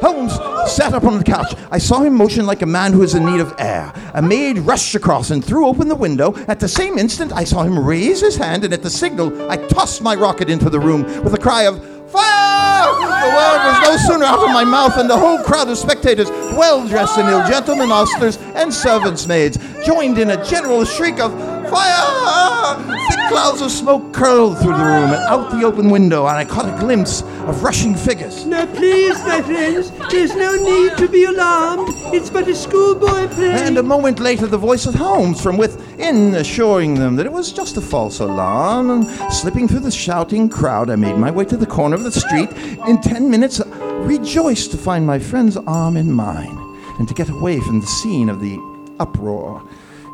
Holmes 0.04 0.34
sat 0.70 0.92
up 0.92 1.04
on 1.04 1.16
the 1.16 1.24
couch. 1.24 1.54
I 1.70 1.78
saw 1.78 2.02
him 2.02 2.14
motion 2.14 2.44
like 2.44 2.60
a 2.60 2.66
man 2.66 2.92
who 2.92 3.02
is 3.02 3.14
in 3.14 3.24
need 3.24 3.40
of 3.40 3.54
air. 3.58 3.90
A 4.12 4.20
maid 4.20 4.58
rushed 4.58 4.94
across 4.94 5.30
and 5.30 5.42
threw 5.42 5.66
open 5.66 5.88
the 5.88 5.94
window. 5.94 6.34
At 6.46 6.60
the 6.60 6.68
same 6.68 6.98
instant, 6.98 7.32
I 7.32 7.44
saw 7.44 7.62
him 7.62 7.78
raise 7.78 8.20
his 8.20 8.36
hand, 8.36 8.64
and 8.64 8.74
at 8.74 8.82
the 8.82 8.90
signal, 8.90 9.50
I 9.50 9.56
tossed 9.56 10.02
my 10.02 10.14
rocket 10.14 10.50
into 10.50 10.68
the 10.68 10.78
room 10.78 11.04
with 11.24 11.32
a 11.32 11.38
cry 11.38 11.62
of 11.62 11.78
Fire! 12.10 12.84
The 12.84 13.30
word 13.34 13.60
was 13.64 13.80
no 13.82 13.96
sooner 13.96 14.26
out 14.26 14.40
of 14.40 14.50
my 14.50 14.62
mouth 14.62 14.94
than 14.94 15.08
the 15.08 15.16
whole 15.16 15.42
crowd 15.42 15.70
of 15.70 15.78
spectators, 15.78 16.28
well 16.28 16.86
dressed 16.86 17.16
and 17.16 17.28
ill, 17.30 17.44
gentlemen, 17.48 17.88
ostlers, 17.88 18.38
and 18.54 18.72
servants' 18.72 19.26
maids, 19.26 19.56
joined 19.86 20.18
in 20.18 20.30
a 20.30 20.44
general 20.44 20.84
shriek 20.84 21.18
of 21.18 21.32
Fire! 21.74 22.76
Thick 23.10 23.28
clouds 23.28 23.60
of 23.60 23.70
smoke 23.70 24.12
curled 24.12 24.58
through 24.58 24.76
the 24.76 24.84
room 24.84 25.10
and 25.10 25.22
out 25.28 25.50
the 25.50 25.64
open 25.64 25.90
window, 25.90 26.26
and 26.26 26.36
I 26.36 26.44
caught 26.44 26.66
a 26.66 26.78
glimpse 26.78 27.22
of 27.22 27.62
rushing 27.62 27.94
figures. 27.94 28.46
Now, 28.46 28.66
please, 28.66 29.18
my 29.24 29.42
friends, 29.42 29.90
there's 30.10 30.34
no 30.36 30.54
need 30.54 30.96
to 30.98 31.08
be 31.08 31.24
alarmed. 31.24 31.88
It's 32.14 32.30
but 32.30 32.46
a 32.46 32.54
schoolboy 32.54 33.26
play. 33.28 33.50
And 33.50 33.76
a 33.76 33.82
moment 33.82 34.20
later, 34.20 34.46
the 34.46 34.58
voice 34.58 34.86
of 34.86 34.94
Holmes 34.94 35.42
from 35.42 35.56
within 35.56 36.34
assuring 36.34 36.94
them 36.94 37.16
that 37.16 37.26
it 37.26 37.32
was 37.32 37.52
just 37.52 37.76
a 37.76 37.80
false 37.80 38.20
alarm. 38.20 38.90
And 38.90 39.32
slipping 39.32 39.66
through 39.66 39.80
the 39.80 39.90
shouting 39.90 40.48
crowd, 40.48 40.90
I 40.90 40.96
made 40.96 41.16
my 41.16 41.30
way 41.30 41.44
to 41.46 41.56
the 41.56 41.66
corner 41.66 41.96
of 41.96 42.04
the 42.04 42.12
street. 42.12 42.50
In 42.86 43.00
ten 43.00 43.28
minutes, 43.28 43.60
rejoiced 44.06 44.70
to 44.70 44.76
find 44.76 45.04
my 45.06 45.18
friend's 45.18 45.56
arm 45.56 45.96
in 45.96 46.12
mine 46.12 46.56
and 46.98 47.08
to 47.08 47.14
get 47.14 47.30
away 47.30 47.58
from 47.58 47.80
the 47.80 47.86
scene 47.86 48.28
of 48.28 48.40
the 48.40 48.58
uproar. 49.00 49.63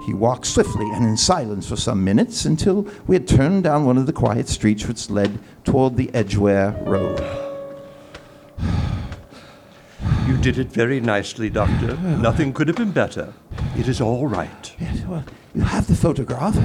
He 0.07 0.15
walked 0.15 0.47
swiftly 0.47 0.89
and 0.91 1.05
in 1.05 1.17
silence 1.17 1.69
for 1.69 1.77
some 1.77 2.03
minutes 2.03 2.45
until 2.45 2.87
we 3.07 3.15
had 3.17 3.29
turned 3.29 3.65
down 3.65 3.85
one 3.85 3.99
of 3.99 4.07
the 4.07 4.13
quiet 4.13 4.49
streets 4.49 4.87
which 4.87 5.11
led 5.11 5.39
toward 5.65 5.97
the 5.97 6.13
Edgware 6.15 6.73
Road. 6.83 7.21
You 10.27 10.37
did 10.37 10.59
it 10.59 10.69
very 10.69 11.01
nicely, 11.01 11.51
Doctor. 11.51 11.97
Nothing 11.97 12.53
could 12.53 12.69
have 12.69 12.77
been 12.77 12.93
better. 12.93 13.35
It 13.77 13.89
is 13.89 14.01
all 14.01 14.29
right. 14.29 14.73
Yes, 14.79 15.05
well, 15.05 15.25
you 15.55 15.63
have 15.63 15.89
the 15.89 15.97
photograph. 15.97 16.57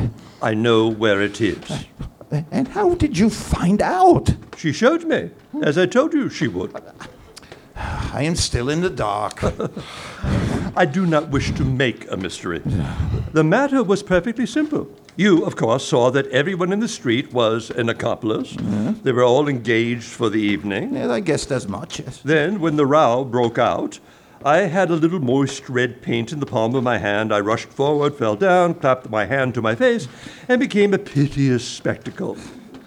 I 0.41 0.53
know 0.53 0.87
where 0.87 1.19
it 1.21 1.41
is. 1.41 1.71
Uh, 2.31 2.43
and 2.51 2.67
how 2.67 2.93
did 2.93 3.17
you 3.17 3.29
find 3.31 3.81
out? 3.81 4.35
She 4.57 4.71
showed 4.71 5.05
me, 5.05 5.31
as 5.63 5.79
I 5.79 5.87
told 5.87 6.13
you 6.13 6.29
she 6.29 6.47
would. 6.47 6.75
I 7.75 8.21
am 8.21 8.35
still 8.35 8.69
in 8.69 8.81
the 8.81 8.89
dark. 8.89 9.41
I 10.77 10.83
do 10.85 11.05
not 11.05 11.29
wish 11.29 11.51
to 11.51 11.63
make 11.63 12.11
a 12.11 12.17
mystery. 12.17 12.61
The 13.31 13.43
matter 13.43 13.81
was 13.81 14.03
perfectly 14.03 14.45
simple. 14.45 14.89
You, 15.15 15.45
of 15.45 15.55
course, 15.55 15.85
saw 15.85 16.11
that 16.11 16.27
everyone 16.27 16.73
in 16.73 16.81
the 16.81 16.89
street 16.89 17.31
was 17.31 17.69
an 17.71 17.87
accomplice. 17.87 18.57
They 19.03 19.13
were 19.13 19.23
all 19.23 19.47
engaged 19.47 20.03
for 20.03 20.29
the 20.29 20.41
evening. 20.41 20.95
Yes, 20.95 21.09
I 21.09 21.21
guessed 21.21 21.51
as 21.51 21.67
much. 21.67 21.99
Yes. 21.99 22.21
Then, 22.21 22.59
when 22.59 22.75
the 22.75 22.85
row 22.85 23.23
broke 23.23 23.57
out, 23.57 23.99
I 24.43 24.57
had 24.67 24.91
a 24.91 24.95
little 24.95 25.21
moist 25.21 25.69
red 25.69 26.01
paint 26.01 26.33
in 26.33 26.41
the 26.41 26.45
palm 26.45 26.75
of 26.75 26.83
my 26.83 26.97
hand. 26.97 27.33
I 27.33 27.39
rushed 27.39 27.69
forward, 27.69 28.15
fell 28.15 28.35
down, 28.35 28.73
clapped 28.73 29.09
my 29.09 29.25
hand 29.25 29.53
to 29.53 29.61
my 29.61 29.75
face, 29.75 30.09
and 30.49 30.59
became 30.59 30.93
a 30.93 30.99
piteous 30.99 31.65
spectacle. 31.65 32.37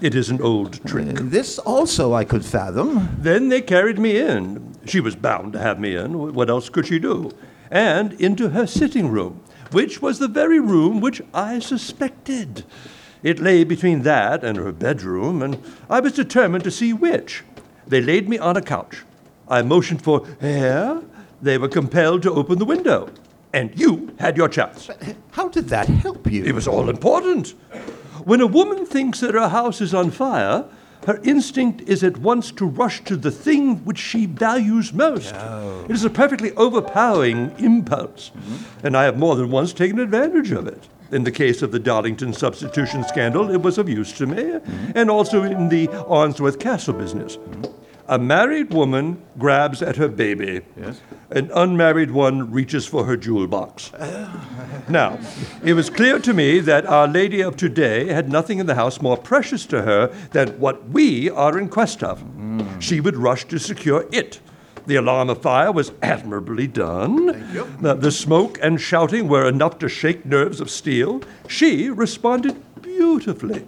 It 0.01 0.15
is 0.15 0.29
an 0.29 0.41
old 0.43 0.77
uh, 0.77 0.89
trick. 0.89 1.17
This 1.17 1.59
also 1.59 2.13
I 2.13 2.25
could 2.25 2.45
fathom. 2.45 3.17
Then 3.19 3.49
they 3.49 3.63
carried 3.63 3.99
me 3.99 4.21
in. 4.21 4.77
She 4.85 5.01
was 5.01 5.17
bound 5.17 5.55
to 5.55 5.59
have 5.59 5.81
me 5.81 5.97
in. 5.97 6.35
What 6.35 6.51
else 6.51 6.69
could 6.69 6.87
she 6.87 6.99
do? 6.99 7.33
And 7.71 8.13
into 8.15 8.51
her 8.51 8.67
sitting 8.67 9.09
room, 9.09 9.43
which 9.73 10.01
was 10.01 10.19
the 10.19 10.29
very 10.29 10.61
room 10.61 11.01
which 11.01 11.21
I 11.35 11.59
suspected. 11.59 12.65
It 13.23 13.41
lay 13.41 13.65
between 13.65 14.03
that 14.03 14.45
and 14.45 14.57
her 14.57 14.73
bedroom, 14.73 15.43
and 15.43 15.63
I 15.91 16.01
was 16.01 16.13
determined 16.13 16.65
to 16.65 16.71
see 16.71 16.93
which. 16.93 17.43
They 17.87 18.01
laid 18.01 18.29
me 18.29 18.39
on 18.39 18.57
a 18.57 18.63
couch. 18.63 19.05
I 19.49 19.63
motioned 19.63 20.03
for 20.03 20.27
air. 20.41 21.03
They 21.41 21.59
were 21.59 21.69
compelled 21.69 22.23
to 22.23 22.33
open 22.33 22.59
the 22.59 22.65
window. 22.65 23.11
And 23.53 23.79
you 23.79 24.15
had 24.19 24.37
your 24.37 24.49
chance. 24.49 24.91
Uh, 24.91 25.15
how 25.31 25.49
did 25.49 25.69
that 25.69 25.89
help 25.89 26.31
you? 26.31 26.45
It 26.45 26.55
was 26.55 26.69
all 26.69 26.91
important. 26.91 27.55
When 28.25 28.41
a 28.41 28.47
woman 28.47 28.85
thinks 28.85 29.21
that 29.21 29.35
her 29.35 29.49
house 29.49 29.81
is 29.81 29.95
on 29.95 30.11
fire, 30.11 30.67
her 31.07 31.21
instinct 31.23 31.83
is 31.89 32.03
at 32.05 32.19
once 32.19 32.53
to 32.53 32.67
rush 32.67 33.03
to 33.05 33.17
the 33.17 33.31
thing 33.31 33.85
which 33.85 33.99
she 33.99 34.27
values 34.27 34.93
most. 34.93 35.35
Oh. 35.35 35.85
It 35.89 35.93
is 35.93 36.05
a 36.05 36.11
perfectly 36.11 36.53
overpowering 36.53 37.55
impulse, 37.59 38.31
mm-hmm. 38.31 38.87
and 38.87 38.97
I 38.97 39.05
have 39.05 39.19
more 39.19 39.37
than 39.37 39.51
once 39.51 39.73
taken 39.73 39.99
advantage 39.99 40.51
of 40.51 40.67
it. 40.67 40.89
In 41.11 41.25
the 41.25 41.33
case 41.33 41.63
of 41.63 41.73
the 41.73 41.79
Darlington 41.79 42.35
substitution 42.35 43.03
scandal, 43.05 43.51
it 43.51 43.63
was 43.63 43.79
of 43.79 43.89
use 43.89 44.13
to 44.19 44.27
me, 44.27 44.43
mm-hmm. 44.43 44.93
and 44.95 45.11
also 45.11 45.43
in 45.43 45.69
the 45.71 45.89
Arnsworth 45.89 46.61
Castle 46.61 46.95
business. 46.95 47.37
Mm-hmm. 47.37 47.78
A 48.11 48.19
married 48.19 48.73
woman 48.73 49.23
grabs 49.39 49.83
at 49.83 49.97
her 49.97 50.09
baby. 50.09 50.63
Yes. 50.81 51.03
An 51.31 51.51
unmarried 51.55 52.11
one 52.11 52.51
reaches 52.51 52.87
for 52.87 53.05
her 53.05 53.17
jewel 53.17 53.47
box. 53.47 53.93
Now, 54.89 55.19
it 55.63 55.75
was 55.75 55.91
clear 55.91 56.19
to 56.19 56.33
me 56.33 56.61
that 56.61 56.87
Our 56.87 57.07
Lady 57.07 57.43
of 57.43 57.57
today 57.59 58.07
had 58.07 58.31
nothing 58.31 58.59
in 58.59 58.65
the 58.65 58.75
house 58.75 59.03
more 59.03 59.19
precious 59.19 59.67
to 59.67 59.83
her 59.83 60.07
than 60.31 60.59
what 60.59 60.89
we 60.89 61.29
are 61.29 61.59
in 61.59 61.69
quest 61.69 62.03
of. 62.03 62.21
Hmm. 62.23 62.81
She 62.81 62.99
would 62.99 63.17
rush 63.17 63.45
to 63.49 63.59
secure 63.59 64.07
it. 64.11 64.41
The 64.87 64.97
alarm 64.97 65.29
of 65.29 65.43
fire 65.43 65.71
was 65.71 65.93
admirably 66.01 66.67
done. 66.67 67.35
Thank 67.35 67.83
The, 67.83 67.91
uh, 67.91 67.95
the 67.95 68.11
smoke 68.11 68.59
and 68.63 68.81
shouting 68.81 69.29
were 69.29 69.47
enough 69.47 69.79
to 69.81 69.89
shake 69.91 70.25
nerves 70.25 70.63
of 70.63 70.71
steel. 70.71 71.21
She 71.47 71.91
responded 71.91 72.57
beautifully. 72.81 73.67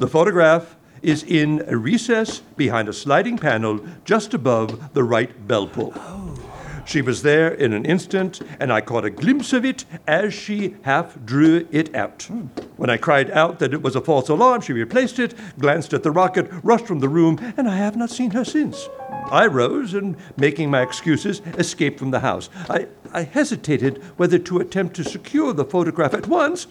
The 0.00 0.08
photograph 0.08 0.75
is 1.06 1.22
in 1.22 1.62
a 1.68 1.76
recess 1.76 2.40
behind 2.56 2.88
a 2.88 2.92
sliding 2.92 3.38
panel 3.38 3.80
just 4.04 4.34
above 4.34 4.92
the 4.92 5.04
right 5.04 5.46
bell 5.46 5.68
pull. 5.68 5.92
Oh. 5.94 6.36
She 6.84 7.00
was 7.02 7.22
there 7.22 7.48
in 7.48 7.72
an 7.72 7.84
instant, 7.84 8.40
and 8.60 8.72
I 8.72 8.80
caught 8.80 9.04
a 9.04 9.10
glimpse 9.10 9.52
of 9.52 9.64
it 9.64 9.84
as 10.06 10.34
she 10.34 10.76
half 10.82 11.16
drew 11.24 11.66
it 11.70 11.94
out. 11.94 12.24
Hmm. 12.24 12.46
When 12.76 12.90
I 12.90 12.96
cried 12.96 13.30
out 13.30 13.58
that 13.60 13.72
it 13.72 13.82
was 13.82 13.96
a 13.96 14.00
false 14.00 14.28
alarm, 14.28 14.60
she 14.60 14.72
replaced 14.72 15.18
it, 15.18 15.34
glanced 15.58 15.92
at 15.92 16.02
the 16.02 16.12
rocket, 16.12 16.48
rushed 16.62 16.86
from 16.86 17.00
the 17.00 17.08
room, 17.08 17.38
and 17.56 17.68
I 17.68 17.76
have 17.76 17.96
not 17.96 18.10
seen 18.10 18.30
her 18.32 18.44
since. 18.44 18.88
I 19.30 19.46
rose 19.46 19.94
and, 19.94 20.16
making 20.36 20.70
my 20.70 20.82
excuses, 20.82 21.40
escaped 21.58 21.98
from 21.98 22.12
the 22.12 22.20
house. 22.20 22.50
I, 22.68 22.86
I 23.12 23.22
hesitated 23.22 24.02
whether 24.16 24.38
to 24.38 24.58
attempt 24.58 24.94
to 24.96 25.04
secure 25.04 25.52
the 25.52 25.64
photograph 25.64 26.14
at 26.14 26.28
once, 26.28 26.68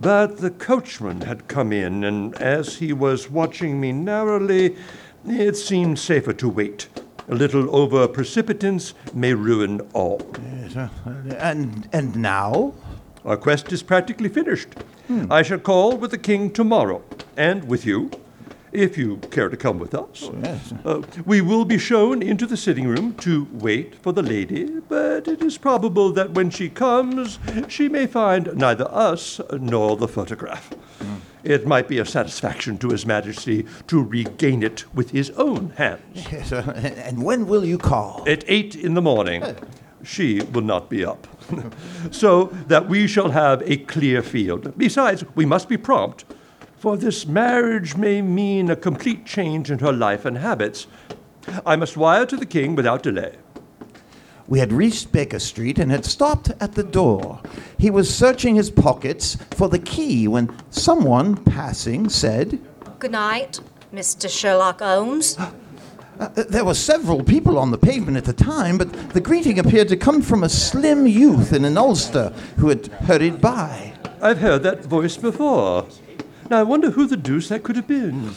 but 0.00 0.38
the 0.38 0.50
coachman 0.50 1.22
had 1.22 1.48
come 1.48 1.72
in, 1.72 2.04
and 2.04 2.34
as 2.36 2.76
he 2.76 2.92
was 2.92 3.30
watching 3.30 3.80
me 3.80 3.92
narrowly, 3.92 4.76
it 5.26 5.56
seemed 5.56 5.98
safer 5.98 6.32
to 6.34 6.48
wait. 6.48 6.88
A 7.28 7.34
little 7.34 7.74
over 7.74 8.06
precipitance 8.06 8.94
may 9.12 9.34
ruin 9.34 9.80
all. 9.92 10.20
Yes, 10.42 10.76
uh, 10.76 10.88
and 11.38 11.88
and 11.92 12.14
now? 12.14 12.74
Our 13.24 13.36
quest 13.36 13.72
is 13.72 13.82
practically 13.82 14.28
finished. 14.28 14.68
I 15.30 15.42
shall 15.42 15.58
call 15.58 15.96
with 15.96 16.10
the 16.12 16.18
king 16.18 16.52
tomorrow, 16.52 17.02
and 17.36 17.64
with 17.64 17.84
you, 17.84 18.10
if 18.72 18.98
you 18.98 19.18
care 19.30 19.48
to 19.48 19.56
come 19.56 19.78
with 19.78 19.94
us. 19.94 20.30
yes. 20.42 20.72
Uh, 20.84 21.02
we 21.24 21.40
will 21.40 21.64
be 21.64 21.78
shown 21.78 22.22
into 22.22 22.46
the 22.46 22.56
sitting 22.56 22.86
room 22.86 23.14
to 23.14 23.46
wait 23.52 23.94
for 23.96 24.12
the 24.12 24.22
lady, 24.22 24.80
but 24.88 25.26
it 25.28 25.42
is 25.42 25.58
probable 25.58 26.10
that 26.12 26.32
when 26.32 26.50
she 26.50 26.68
comes, 26.68 27.38
she 27.68 27.88
may 27.88 28.06
find 28.06 28.54
neither 28.56 28.86
us 28.90 29.40
nor 29.52 29.96
the 29.96 30.08
photograph. 30.08 30.70
It 31.44 31.64
might 31.66 31.86
be 31.86 31.98
a 31.98 32.04
satisfaction 32.04 32.76
to 32.78 32.88
His 32.88 33.06
Majesty 33.06 33.66
to 33.86 34.02
regain 34.02 34.64
it 34.64 34.84
with 34.92 35.10
his 35.10 35.30
own 35.30 35.70
hands. 35.76 36.26
Yes, 36.32 36.50
uh, 36.50 36.72
and 37.04 37.22
when 37.22 37.46
will 37.46 37.64
you 37.64 37.78
call? 37.78 38.24
At 38.26 38.44
eight 38.48 38.74
in 38.74 38.94
the 38.94 39.02
morning. 39.02 39.44
She 40.02 40.40
will 40.52 40.62
not 40.62 40.88
be 40.88 41.04
up. 41.04 41.26
so 42.10 42.46
that 42.68 42.88
we 42.88 43.06
shall 43.06 43.30
have 43.30 43.62
a 43.62 43.76
clear 43.76 44.22
field. 44.22 44.72
Besides, 44.76 45.24
we 45.34 45.44
must 45.46 45.68
be 45.68 45.76
prompt, 45.76 46.24
for 46.78 46.96
this 46.96 47.26
marriage 47.26 47.96
may 47.96 48.22
mean 48.22 48.70
a 48.70 48.76
complete 48.76 49.24
change 49.24 49.70
in 49.70 49.78
her 49.78 49.92
life 49.92 50.24
and 50.24 50.38
habits. 50.38 50.86
I 51.64 51.76
must 51.76 51.96
wire 51.96 52.26
to 52.26 52.36
the 52.36 52.46
king 52.46 52.74
without 52.74 53.02
delay. 53.02 53.36
We 54.48 54.60
had 54.60 54.72
reached 54.72 55.10
Baker 55.10 55.40
Street 55.40 55.78
and 55.78 55.90
had 55.90 56.04
stopped 56.04 56.52
at 56.60 56.74
the 56.74 56.84
door. 56.84 57.40
He 57.78 57.90
was 57.90 58.14
searching 58.14 58.54
his 58.54 58.70
pockets 58.70 59.36
for 59.52 59.68
the 59.68 59.78
key 59.78 60.28
when 60.28 60.54
someone 60.70 61.36
passing 61.36 62.08
said, 62.08 62.60
Good 63.00 63.10
night, 63.10 63.60
Mr. 63.92 64.28
Sherlock 64.28 64.80
Holmes. 64.80 65.36
Uh, 66.18 66.30
there 66.48 66.64
were 66.64 66.72
several 66.72 67.22
people 67.22 67.58
on 67.58 67.70
the 67.70 67.76
pavement 67.76 68.16
at 68.16 68.24
the 68.24 68.32
time, 68.32 68.78
but 68.78 68.90
the 69.10 69.20
greeting 69.20 69.58
appeared 69.58 69.86
to 69.86 69.98
come 69.98 70.22
from 70.22 70.44
a 70.44 70.48
slim 70.48 71.06
youth 71.06 71.52
in 71.52 71.62
an 71.62 71.76
ulster 71.76 72.30
who 72.56 72.70
had 72.70 72.86
hurried 72.86 73.38
by. 73.38 73.92
I've 74.22 74.38
heard 74.38 74.62
that 74.62 74.82
voice 74.82 75.18
before. 75.18 75.86
Now 76.48 76.60
I 76.60 76.62
wonder 76.62 76.90
who 76.90 77.06
the 77.06 77.16
deuce 77.16 77.48
that 77.48 77.64
could 77.64 77.74
have 77.74 77.88
been. 77.88 78.32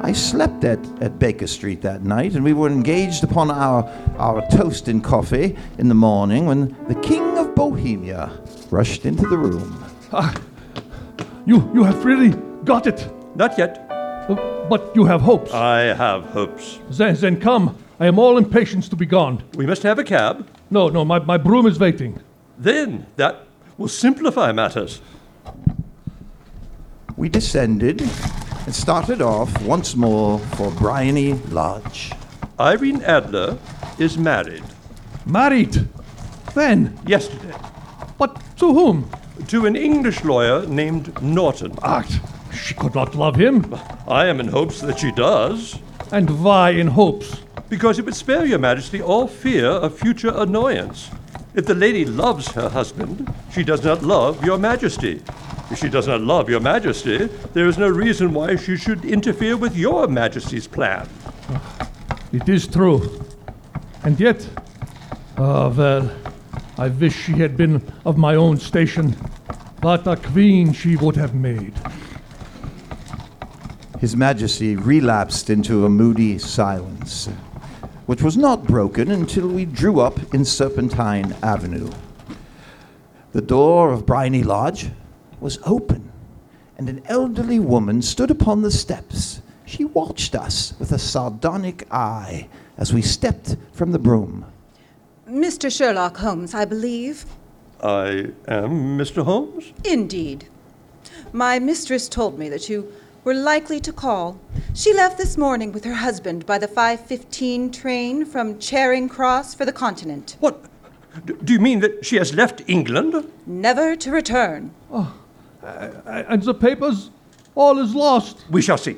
I 0.00 0.12
slept 0.12 0.64
at, 0.64 0.78
at 1.02 1.18
Baker 1.18 1.46
Street 1.46 1.82
that 1.82 2.02
night, 2.02 2.34
and 2.34 2.42
we 2.42 2.54
were 2.54 2.68
engaged 2.68 3.24
upon 3.24 3.50
our, 3.50 3.84
our 4.16 4.46
toast 4.48 4.88
and 4.88 5.04
coffee 5.04 5.56
in 5.76 5.88
the 5.88 5.94
morning 5.94 6.46
when 6.46 6.74
the 6.88 6.94
King 6.94 7.36
of 7.36 7.54
Bohemia 7.54 8.30
rushed 8.70 9.04
into 9.04 9.28
the 9.28 9.36
room. 9.36 9.84
Ah, 10.12 10.34
you, 11.44 11.70
you 11.74 11.84
have 11.84 12.04
really 12.04 12.30
got 12.64 12.86
it. 12.86 13.06
Not 13.34 13.58
yet. 13.58 13.86
Uh, 13.90 14.66
but 14.68 14.94
you 14.94 15.04
have 15.04 15.20
hopes. 15.20 15.52
I 15.52 15.80
have 15.94 16.24
hopes. 16.26 16.78
Then, 16.90 17.14
then 17.16 17.40
come. 17.40 17.76
I 18.00 18.06
am 18.06 18.18
all 18.18 18.38
impatience 18.38 18.88
to 18.90 18.96
be 18.96 19.04
gone. 19.04 19.42
We 19.54 19.66
must 19.66 19.82
have 19.82 19.98
a 19.98 20.04
cab. 20.04 20.48
No, 20.70 20.88
no, 20.88 21.04
my, 21.04 21.18
my 21.18 21.36
brougham 21.36 21.70
is 21.70 21.78
waiting. 21.78 22.22
Then 22.56 23.06
that 23.16 23.46
will 23.76 23.88
simplify 23.88 24.52
matters. 24.52 25.02
We 27.18 27.28
descended 27.28 28.00
and 28.00 28.72
started 28.72 29.20
off 29.20 29.50
once 29.62 29.96
more 29.96 30.38
for 30.38 30.70
Briony 30.70 31.32
Lodge. 31.50 32.12
Irene 32.60 33.02
Adler 33.02 33.58
is 33.98 34.16
married. 34.16 34.62
Married? 35.26 35.74
When? 36.54 36.96
Yesterday. 37.04 37.56
But 38.18 38.40
to 38.58 38.72
whom? 38.72 39.10
To 39.48 39.66
an 39.66 39.74
English 39.74 40.22
lawyer 40.22 40.64
named 40.66 41.20
Norton. 41.20 41.76
Ah, 41.82 42.06
she 42.52 42.74
could 42.74 42.94
not 42.94 43.16
love 43.16 43.34
him. 43.34 43.74
I 44.06 44.26
am 44.26 44.38
in 44.38 44.46
hopes 44.46 44.80
that 44.82 45.00
she 45.00 45.10
does. 45.10 45.80
And 46.12 46.44
why 46.44 46.70
in 46.70 46.86
hopes? 46.86 47.42
Because 47.68 47.98
it 47.98 48.04
would 48.04 48.14
spare 48.14 48.46
your 48.46 48.60
majesty 48.60 49.02
all 49.02 49.26
fear 49.26 49.66
of 49.66 49.98
future 49.98 50.32
annoyance. 50.36 51.10
If 51.56 51.66
the 51.66 51.74
lady 51.74 52.04
loves 52.04 52.52
her 52.52 52.68
husband, 52.68 53.34
she 53.52 53.64
does 53.64 53.82
not 53.82 54.04
love 54.04 54.44
your 54.44 54.58
majesty. 54.58 55.20
If 55.70 55.78
she 55.78 55.88
does 55.88 56.08
not 56.08 56.22
love 56.22 56.48
your 56.48 56.60
majesty, 56.60 57.26
there 57.52 57.66
is 57.66 57.76
no 57.76 57.88
reason 57.88 58.32
why 58.32 58.56
she 58.56 58.76
should 58.76 59.04
interfere 59.04 59.56
with 59.56 59.76
your 59.76 60.06
majesty's 60.08 60.66
plan. 60.66 61.08
It 62.32 62.48
is 62.48 62.66
true. 62.66 63.24
And 64.02 64.18
yet, 64.18 64.48
ah, 65.36 65.68
well, 65.68 66.10
I 66.78 66.88
wish 66.88 67.14
she 67.24 67.32
had 67.32 67.56
been 67.56 67.82
of 68.06 68.16
my 68.16 68.34
own 68.34 68.56
station. 68.56 69.12
What 69.80 70.06
a 70.06 70.16
queen 70.16 70.72
she 70.72 70.96
would 70.96 71.16
have 71.16 71.34
made. 71.34 71.74
His 74.00 74.16
Majesty 74.16 74.76
relapsed 74.76 75.50
into 75.50 75.84
a 75.84 75.90
moody 75.90 76.38
silence, 76.38 77.26
which 78.06 78.22
was 78.22 78.36
not 78.36 78.64
broken 78.64 79.10
until 79.10 79.48
we 79.48 79.64
drew 79.64 80.00
up 80.00 80.32
in 80.32 80.44
Serpentine 80.44 81.34
Avenue. 81.42 81.90
The 83.32 83.42
door 83.42 83.92
of 83.92 84.06
Briony 84.06 84.42
Lodge 84.42 84.90
was 85.40 85.58
open, 85.64 86.12
and 86.76 86.88
an 86.88 87.02
elderly 87.06 87.58
woman 87.58 88.02
stood 88.02 88.30
upon 88.30 88.62
the 88.62 88.70
steps. 88.70 89.42
She 89.64 89.84
watched 89.84 90.34
us 90.34 90.74
with 90.78 90.92
a 90.92 90.98
sardonic 90.98 91.86
eye 91.90 92.48
as 92.76 92.92
we 92.94 93.02
stepped 93.02 93.56
from 93.72 93.92
the 93.92 93.98
brougham. 93.98 94.46
Mr. 95.28 95.70
Sherlock 95.70 96.16
Holmes, 96.16 96.54
I 96.54 96.64
believe. 96.64 97.26
I 97.82 98.30
am 98.48 98.98
Mr. 98.98 99.24
Holmes? 99.24 99.72
Indeed. 99.84 100.48
My 101.32 101.58
mistress 101.58 102.08
told 102.08 102.38
me 102.38 102.48
that 102.48 102.68
you 102.68 102.90
were 103.24 103.34
likely 103.34 103.78
to 103.80 103.92
call. 103.92 104.40
She 104.74 104.94
left 104.94 105.18
this 105.18 105.36
morning 105.36 105.72
with 105.72 105.84
her 105.84 105.94
husband 105.94 106.46
by 106.46 106.58
the 106.58 106.66
5:15 106.66 107.70
train 107.70 108.24
from 108.24 108.58
Charing 108.58 109.08
Cross 109.08 109.54
for 109.54 109.66
the 109.66 109.72
continent. 109.72 110.36
What? 110.40 110.64
D- 111.26 111.34
do 111.44 111.52
you 111.52 111.60
mean 111.60 111.80
that 111.80 112.06
she 112.06 112.16
has 112.16 112.32
left 112.32 112.62
England? 112.66 113.30
Never 113.46 113.96
to 113.96 114.10
return. 114.10 114.70
Oh, 114.90 115.12
Uh, 115.68 116.24
and 116.28 116.42
the 116.42 116.54
papers, 116.54 117.10
all 117.54 117.78
is 117.78 117.94
lost. 117.94 118.44
We 118.50 118.62
shall 118.62 118.78
see. 118.78 118.96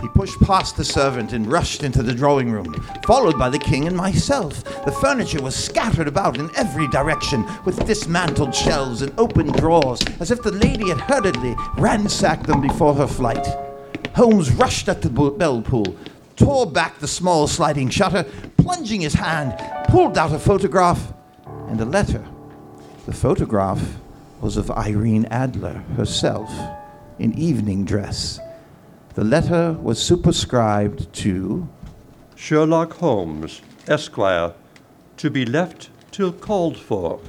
He 0.00 0.08
pushed 0.08 0.40
past 0.40 0.76
the 0.76 0.84
servant 0.84 1.32
and 1.32 1.46
rushed 1.46 1.84
into 1.84 2.02
the 2.02 2.12
drawing 2.12 2.50
room, 2.50 2.74
followed 3.06 3.38
by 3.38 3.48
the 3.48 3.58
king 3.58 3.86
and 3.86 3.96
myself. 3.96 4.64
The 4.84 4.90
furniture 4.90 5.40
was 5.40 5.54
scattered 5.54 6.08
about 6.08 6.38
in 6.38 6.50
every 6.56 6.88
direction, 6.88 7.46
with 7.64 7.86
dismantled 7.86 8.52
shelves 8.52 9.02
and 9.02 9.12
open 9.16 9.52
drawers, 9.52 10.02
as 10.18 10.32
if 10.32 10.42
the 10.42 10.50
lady 10.50 10.88
had 10.88 11.00
hurriedly 11.00 11.54
ransacked 11.78 12.48
them 12.48 12.60
before 12.60 12.94
her 12.94 13.06
flight. 13.06 13.46
Holmes 14.16 14.50
rushed 14.50 14.88
at 14.88 15.02
the 15.02 15.10
bell 15.10 15.62
pull, 15.62 15.96
tore 16.34 16.66
back 16.66 16.98
the 16.98 17.06
small 17.06 17.46
sliding 17.46 17.88
shutter, 17.88 18.24
plunging 18.56 19.02
his 19.02 19.14
hand, 19.14 19.54
pulled 19.86 20.18
out 20.18 20.32
a 20.32 20.38
photograph 20.40 21.12
and 21.68 21.80
a 21.80 21.84
letter. 21.84 22.24
The 23.06 23.12
photograph 23.12 23.80
was 24.42 24.56
of 24.56 24.72
Irene 24.72 25.24
Adler 25.26 25.84
herself, 25.96 26.50
in 27.18 27.32
evening 27.38 27.84
dress. 27.84 28.40
The 29.14 29.22
letter 29.22 29.78
was 29.80 30.02
superscribed 30.02 31.12
to 31.14 31.68
Sherlock 32.34 32.94
Holmes, 32.94 33.62
Esquire, 33.86 34.52
to 35.18 35.30
be 35.30 35.46
left 35.46 35.90
till 36.10 36.32
called 36.32 36.76
for. 36.76 37.20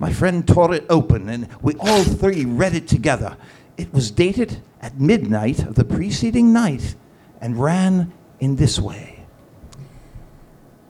My 0.00 0.12
friend 0.12 0.46
tore 0.46 0.74
it 0.74 0.86
open, 0.90 1.28
and 1.28 1.48
we 1.62 1.76
all 1.76 2.02
three 2.02 2.44
read 2.44 2.74
it 2.74 2.88
together. 2.88 3.36
It 3.76 3.92
was 3.94 4.10
dated 4.10 4.60
at 4.80 4.98
midnight 4.98 5.60
of 5.60 5.76
the 5.76 5.84
preceding 5.84 6.52
night 6.52 6.96
and 7.40 7.62
ran 7.62 8.12
in 8.40 8.56
this 8.56 8.80
way 8.80 9.24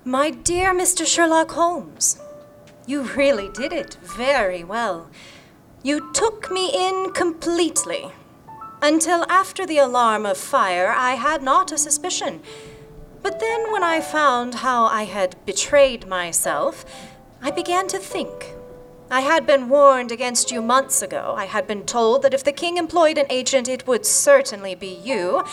My 0.05 0.31
dear 0.31 0.73
Mr. 0.73 1.07
Sherlock 1.07 1.51
Holmes, 1.51 2.19
you 2.87 3.03
really 3.03 3.51
did 3.51 3.73
it 3.73 3.99
very 4.03 4.65
well. 4.65 5.11
You 5.83 6.13
took 6.13 6.51
me 6.51 6.71
in 6.75 7.13
completely. 7.15 8.13
Until 8.83 9.25
after 9.31 9.65
the 9.65 9.79
alarm 9.79 10.27
of 10.27 10.37
fire, 10.37 10.93
I 10.95 11.15
had 11.15 11.43
not 11.43 11.73
a 11.73 11.79
suspicion. 11.79 12.43
But 13.23 13.41
then, 13.41 13.73
when 13.73 13.83
I 13.83 14.03
found 14.03 14.57
how 14.57 14.85
I 14.85 15.05
had 15.05 15.37
betrayed 15.47 16.07
myself, 16.07 16.85
I 17.41 17.51
began 17.51 17.89
to 17.89 17.99
think. 17.99 18.53
I 19.11 19.21
had 19.21 19.47
been 19.47 19.71
warned 19.71 20.13
against 20.13 20.51
you 20.51 20.61
months 20.61 21.01
ago. 21.01 21.35
I 21.37 21.47
had 21.47 21.67
been 21.67 21.87
told 21.87 22.23
that 22.23 22.35
if 22.35 22.45
the 22.45 22.53
king 22.53 22.77
employed 22.77 23.17
an 23.17 23.27
agent, 23.31 23.67
it 23.67 23.87
would 23.87 24.05
certainly 24.05 24.75
be 24.75 25.01
you, 25.03 25.45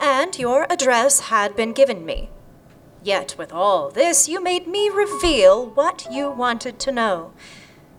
and 0.00 0.38
your 0.38 0.66
address 0.70 1.20
had 1.28 1.54
been 1.54 1.74
given 1.74 2.06
me. 2.06 2.30
Yet, 3.02 3.34
with 3.36 3.52
all 3.52 3.90
this, 3.90 4.30
you 4.30 4.42
made 4.42 4.66
me 4.66 4.88
reveal 4.88 5.66
what 5.66 6.06
you 6.10 6.30
wanted 6.30 6.78
to 6.80 6.92
know. 6.92 7.32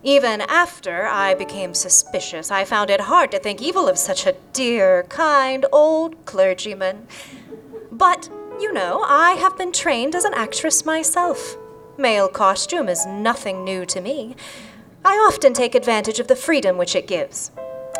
Even 0.06 0.40
after 0.42 1.04
I 1.04 1.34
became 1.34 1.74
suspicious, 1.74 2.52
I 2.52 2.64
found 2.64 2.90
it 2.90 3.00
hard 3.00 3.32
to 3.32 3.40
think 3.40 3.60
evil 3.60 3.88
of 3.88 3.98
such 3.98 4.24
a 4.24 4.36
dear, 4.52 5.02
kind 5.08 5.66
old 5.72 6.24
clergyman. 6.26 7.08
But, 7.90 8.30
you 8.60 8.72
know, 8.72 9.02
I 9.04 9.32
have 9.32 9.58
been 9.58 9.72
trained 9.72 10.14
as 10.14 10.24
an 10.24 10.32
actress 10.32 10.84
myself. 10.84 11.56
Male 11.98 12.28
costume 12.28 12.88
is 12.88 13.04
nothing 13.04 13.64
new 13.64 13.84
to 13.86 14.00
me. 14.00 14.36
I 15.04 15.14
often 15.14 15.52
take 15.52 15.74
advantage 15.74 16.20
of 16.20 16.28
the 16.28 16.36
freedom 16.36 16.78
which 16.78 16.94
it 16.94 17.08
gives. 17.08 17.50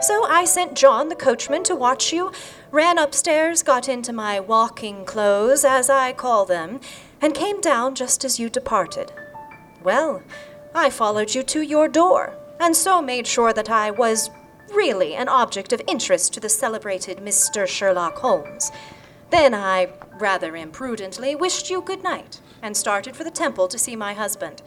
So 0.00 0.26
I 0.26 0.44
sent 0.44 0.76
John, 0.76 1.08
the 1.08 1.16
coachman, 1.16 1.64
to 1.64 1.74
watch 1.74 2.12
you, 2.12 2.30
ran 2.70 2.98
upstairs, 2.98 3.64
got 3.64 3.88
into 3.88 4.12
my 4.12 4.38
walking 4.38 5.04
clothes, 5.06 5.64
as 5.64 5.90
I 5.90 6.12
call 6.12 6.44
them, 6.44 6.78
and 7.20 7.34
came 7.34 7.60
down 7.60 7.96
just 7.96 8.24
as 8.24 8.38
you 8.38 8.48
departed. 8.48 9.10
Well, 9.82 10.22
I 10.76 10.90
followed 10.90 11.34
you 11.34 11.42
to 11.44 11.62
your 11.62 11.88
door, 11.88 12.36
and 12.60 12.76
so 12.76 13.00
made 13.00 13.26
sure 13.26 13.54
that 13.54 13.70
I 13.70 13.90
was 13.90 14.28
really 14.74 15.14
an 15.14 15.26
object 15.26 15.72
of 15.72 15.80
interest 15.86 16.34
to 16.34 16.40
the 16.40 16.50
celebrated 16.50 17.16
Mr. 17.16 17.66
Sherlock 17.66 18.18
Holmes. 18.18 18.70
Then 19.30 19.54
I, 19.54 19.88
rather 20.20 20.54
imprudently, 20.54 21.34
wished 21.34 21.70
you 21.70 21.80
good 21.80 22.02
night 22.02 22.42
and 22.60 22.76
started 22.76 23.16
for 23.16 23.24
the 23.24 23.30
temple 23.30 23.68
to 23.68 23.78
see 23.78 23.96
my 23.96 24.12
husband. 24.12 24.60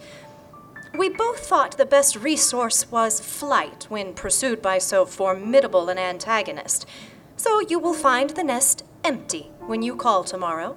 We 0.98 1.10
both 1.10 1.46
thought 1.46 1.76
the 1.76 1.86
best 1.86 2.16
resource 2.16 2.90
was 2.90 3.20
flight 3.20 3.86
when 3.88 4.12
pursued 4.12 4.60
by 4.60 4.78
so 4.78 5.06
formidable 5.06 5.88
an 5.88 5.98
antagonist, 5.98 6.86
so 7.36 7.60
you 7.60 7.78
will 7.78 7.94
find 7.94 8.30
the 8.30 8.42
nest 8.42 8.82
empty 9.04 9.52
when 9.60 9.82
you 9.82 9.94
call 9.94 10.24
tomorrow. 10.24 10.76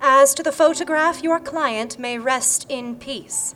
As 0.00 0.34
to 0.34 0.42
the 0.42 0.50
photograph, 0.50 1.22
your 1.22 1.38
client 1.38 2.00
may 2.00 2.18
rest 2.18 2.66
in 2.68 2.96
peace. 2.96 3.54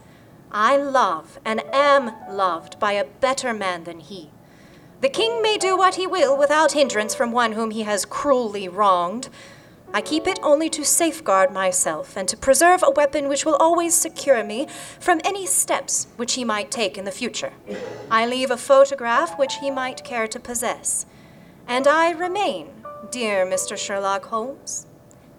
I 0.53 0.77
love 0.77 1.39
and 1.45 1.63
am 1.73 2.13
loved 2.29 2.81
by 2.81 2.93
a 2.93 3.05
better 3.05 3.55
man 3.55 3.85
than 3.85 4.01
he. 4.01 4.31
The 5.01 5.09
king 5.09 5.41
may 5.41 5.57
do 5.57 5.77
what 5.77 5.95
he 5.95 6.07
will 6.07 6.37
without 6.37 6.73
hindrance 6.73 7.15
from 7.15 7.31
one 7.31 7.53
whom 7.53 7.71
he 7.71 7.83
has 7.83 8.05
cruelly 8.05 8.69
wronged. 8.69 9.29
I 9.95 10.01
keep 10.01 10.27
it 10.27 10.41
only 10.43 10.69
to 10.71 10.85
safeguard 10.85 11.53
myself 11.53 12.17
and 12.17 12.29
to 12.29 12.37
preserve 12.37 12.83
a 12.83 12.91
weapon 12.91 13.29
which 13.29 13.45
will 13.45 13.57
always 13.57 13.95
secure 13.95 14.45
me 14.45 14.67
from 14.99 15.21
any 15.25 15.47
steps 15.47 16.09
which 16.17 16.35
he 16.35 16.45
might 16.45 16.71
take 16.71 16.99
in 16.99 17.05
the 17.05 17.11
future. 17.13 17.53
I 18.11 18.27
leave 18.27 18.51
a 18.51 18.57
photograph 18.57 19.39
which 19.39 19.55
he 19.61 19.71
might 19.71 20.05
care 20.05 20.27
to 20.29 20.41
possess. 20.41 21.07
And 21.67 21.87
I 21.87 22.11
remain, 22.11 22.69
dear 23.11 23.47
Mr. 23.47 23.77
Sherlock 23.77 24.27
Holmes, 24.27 24.87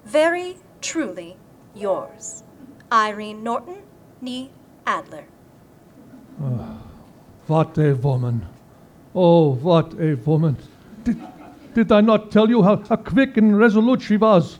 very 0.06 0.58
truly 0.82 1.38
yours, 1.76 2.44
Irene 2.92 3.44
Norton, 3.44 3.84
nee 4.22 4.52
Adler. 4.86 5.24
What 7.48 7.78
a 7.78 7.94
woman. 7.94 8.45
Oh, 9.14 9.56
what 9.56 9.94
a 9.99 10.16
woman. 10.16 10.58
Did, 11.03 11.22
did 11.74 11.91
I 11.91 12.02
not 12.02 12.32
tell 12.32 12.49
you 12.49 12.64
how, 12.64 12.78
how 12.88 12.95
quick 12.95 13.38
and 13.38 13.58
resolute 13.58 14.02
she 14.02 14.18
was? 14.18 14.60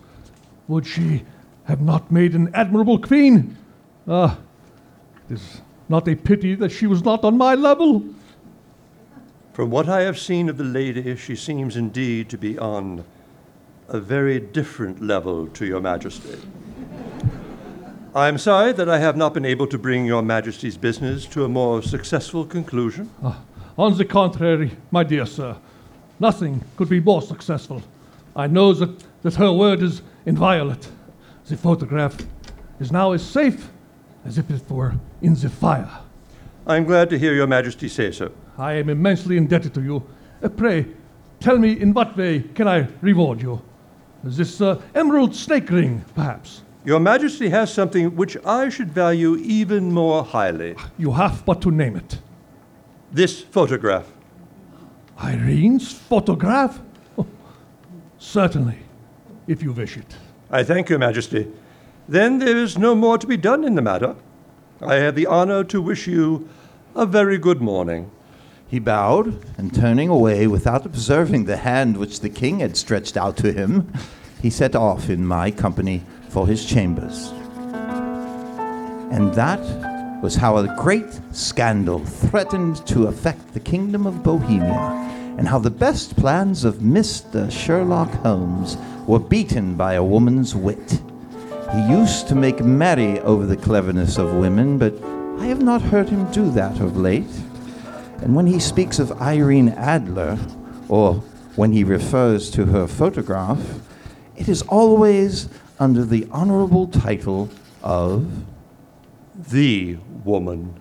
Would 0.68 0.85
she 0.85 1.23
have 1.65 1.81
not 1.81 2.11
made 2.11 2.34
an 2.34 2.53
admirable 2.53 2.99
queen? 2.99 3.57
Ah, 4.07 4.38
it 5.30 5.35
is 5.35 5.61
not 5.89 6.07
a 6.07 6.15
pity 6.15 6.56
that 6.56 6.69
she 6.69 6.88
was 6.88 7.03
not 7.03 7.23
on 7.23 7.38
my 7.38 7.56
level. 7.56 8.03
From 9.53 9.69
what 9.69 9.89
I 9.89 10.02
have 10.02 10.18
seen 10.18 10.49
of 10.49 10.57
the 10.57 10.64
lady, 10.64 11.15
she 11.15 11.35
seems 11.35 11.76
indeed 11.76 12.30
to 12.30 12.38
be 12.38 12.57
on 12.57 13.03
a 13.89 13.99
very 13.99 14.39
different 14.39 15.02
level 15.02 15.48
to 15.48 15.65
your 15.65 15.81
majesty. 15.81 16.38
I 18.13 18.27
am 18.27 18.38
sorry 18.38 18.73
that 18.73 18.89
I 18.89 18.99
have 18.99 19.15
not 19.15 19.33
been 19.33 19.45
able 19.45 19.67
to 19.67 19.77
bring 19.77 20.05
your 20.05 20.21
majesty's 20.21 20.75
business 20.75 21.25
to 21.27 21.45
a 21.45 21.47
more 21.47 21.81
successful 21.81 22.45
conclusion. 22.45 23.09
Ah, 23.23 23.39
on 23.77 23.97
the 23.97 24.03
contrary, 24.03 24.71
my 24.91 25.05
dear 25.05 25.25
sir, 25.25 25.55
nothing 26.19 26.61
could 26.75 26.89
be 26.89 26.99
more 26.99 27.21
successful. 27.21 27.81
I 28.35 28.47
know 28.47 28.73
that, 28.73 29.01
that 29.21 29.35
her 29.35 29.53
word 29.53 29.81
is 29.81 30.01
inviolate. 30.25 30.89
The 31.47 31.55
photograph 31.55 32.17
is 32.81 32.91
now 32.91 33.13
as 33.13 33.23
safe 33.23 33.69
as 34.25 34.38
if 34.38 34.51
it 34.51 34.69
were 34.69 34.93
in 35.21 35.35
the 35.35 35.49
fire. 35.49 35.99
I 36.67 36.75
am 36.75 36.83
glad 36.83 37.09
to 37.11 37.17
hear 37.17 37.33
your 37.33 37.47
majesty 37.47 37.88
say 37.88 38.11
so. 38.11 38.33
I 38.57 38.73
am 38.73 38.89
immensely 38.89 39.38
indebted 39.38 39.73
to 39.75 39.81
you. 39.81 40.03
Uh, 40.43 40.49
pray, 40.49 40.85
tell 41.39 41.57
me 41.57 41.79
in 41.79 41.93
what 41.93 42.17
way 42.17 42.41
can 42.41 42.67
I 42.67 42.89
reward 42.99 43.41
you? 43.41 43.61
This 44.21 44.59
uh, 44.59 44.81
emerald 44.93 45.33
snake 45.33 45.69
ring, 45.69 46.03
perhaps? 46.13 46.63
Your 46.83 46.99
majesty 46.99 47.49
has 47.49 47.71
something 47.71 48.15
which 48.15 48.37
I 48.43 48.69
should 48.69 48.91
value 48.91 49.35
even 49.37 49.91
more 49.91 50.23
highly. 50.23 50.75
You 50.97 51.11
have 51.11 51.45
but 51.45 51.61
to 51.61 51.71
name 51.71 51.95
it. 51.95 52.19
This 53.11 53.41
photograph. 53.41 54.11
Irene's 55.17 55.91
photograph? 55.91 56.79
Oh, 57.17 57.27
certainly, 58.17 58.79
if 59.47 59.61
you 59.61 59.73
wish 59.73 59.95
it. 59.97 60.15
I 60.49 60.63
thank 60.63 60.89
your 60.89 60.97
majesty. 60.97 61.51
Then 62.09 62.39
there 62.39 62.57
is 62.57 62.79
no 62.79 62.95
more 62.95 63.19
to 63.19 63.27
be 63.27 63.37
done 63.37 63.63
in 63.63 63.75
the 63.75 63.81
matter. 63.83 64.15
I 64.81 64.95
have 64.95 65.13
the 65.13 65.27
honor 65.27 65.63
to 65.65 65.81
wish 65.81 66.07
you 66.07 66.49
a 66.95 67.05
very 67.05 67.37
good 67.37 67.61
morning. 67.61 68.09
He 68.67 68.79
bowed, 68.79 69.45
and 69.57 69.73
turning 69.73 70.09
away 70.09 70.47
without 70.47 70.85
observing 70.85 71.45
the 71.45 71.57
hand 71.57 71.97
which 71.97 72.21
the 72.21 72.29
king 72.29 72.59
had 72.59 72.75
stretched 72.75 73.17
out 73.17 73.37
to 73.37 73.53
him, 73.53 73.93
he 74.41 74.49
set 74.49 74.75
off 74.75 75.09
in 75.09 75.27
my 75.27 75.51
company 75.51 76.03
for 76.31 76.47
his 76.47 76.65
chambers. 76.65 77.31
And 79.11 79.33
that 79.33 79.59
was 80.23 80.35
how 80.35 80.57
a 80.57 80.75
great 80.77 81.19
scandal 81.31 81.99
threatened 81.99 82.85
to 82.87 83.07
affect 83.07 83.53
the 83.53 83.59
kingdom 83.59 84.07
of 84.07 84.23
Bohemia, 84.23 85.09
and 85.37 85.47
how 85.47 85.59
the 85.59 85.69
best 85.69 86.15
plans 86.15 86.63
of 86.63 86.75
Mr. 86.75 87.51
Sherlock 87.51 88.09
Holmes 88.23 88.77
were 89.07 89.19
beaten 89.19 89.75
by 89.75 89.93
a 89.95 90.03
woman's 90.03 90.55
wit. 90.55 91.01
He 91.73 91.89
used 91.89 92.27
to 92.27 92.35
make 92.35 92.63
merry 92.63 93.19
over 93.21 93.45
the 93.45 93.57
cleverness 93.57 94.17
of 94.17 94.35
women, 94.35 94.77
but 94.77 94.93
I 95.39 95.47
have 95.47 95.61
not 95.61 95.81
heard 95.81 96.09
him 96.09 96.31
do 96.31 96.49
that 96.51 96.79
of 96.79 96.97
late. 96.97 97.31
And 98.21 98.35
when 98.35 98.45
he 98.45 98.59
speaks 98.59 98.99
of 98.99 99.21
Irene 99.21 99.69
Adler, 99.69 100.37
or 100.87 101.15
when 101.55 101.71
he 101.71 101.83
refers 101.83 102.49
to 102.51 102.65
her 102.67 102.87
photograph, 102.87 103.59
it 104.37 104.47
is 104.47 104.61
always 104.63 105.49
under 105.81 106.05
the 106.05 106.27
honorable 106.29 106.85
title 106.85 107.49
of 107.81 108.31
The 109.49 109.97
woman. 110.23 110.79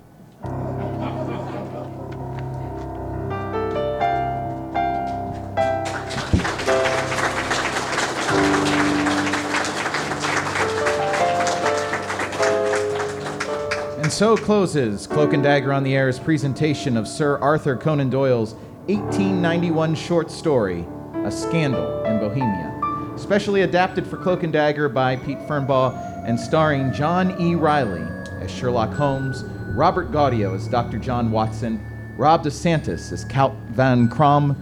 And 13.96 14.12
so 14.12 14.36
closes 14.36 15.06
Cloak 15.06 15.32
and 15.32 15.42
Dagger 15.42 15.72
on 15.72 15.82
the 15.82 15.96
Air's 15.96 16.18
presentation 16.18 16.98
of 16.98 17.08
Sir 17.08 17.38
Arthur 17.38 17.74
Conan 17.74 18.10
Doyle's 18.10 18.52
1891 18.88 19.94
short 19.94 20.30
story, 20.30 20.84
A 21.24 21.30
Scandal 21.30 22.04
in 22.04 22.18
Bohemia. 22.18 22.79
Specially 23.20 23.62
adapted 23.62 24.06
for 24.06 24.16
Cloak 24.16 24.42
and 24.42 24.52
Dagger 24.52 24.88
by 24.88 25.14
Pete 25.14 25.38
Fernbaugh 25.40 26.26
and 26.26 26.40
starring 26.40 26.92
John 26.92 27.40
E. 27.40 27.54
Riley 27.54 28.02
as 28.40 28.50
Sherlock 28.50 28.92
Holmes, 28.94 29.44
Robert 29.76 30.10
Gaudio 30.10 30.56
as 30.56 30.66
Dr. 30.66 30.98
John 30.98 31.30
Watson, 31.30 31.80
Rob 32.16 32.42
DeSantis 32.42 33.12
as 33.12 33.24
Count 33.26 33.54
Von 33.70 34.08
Kramm, 34.08 34.56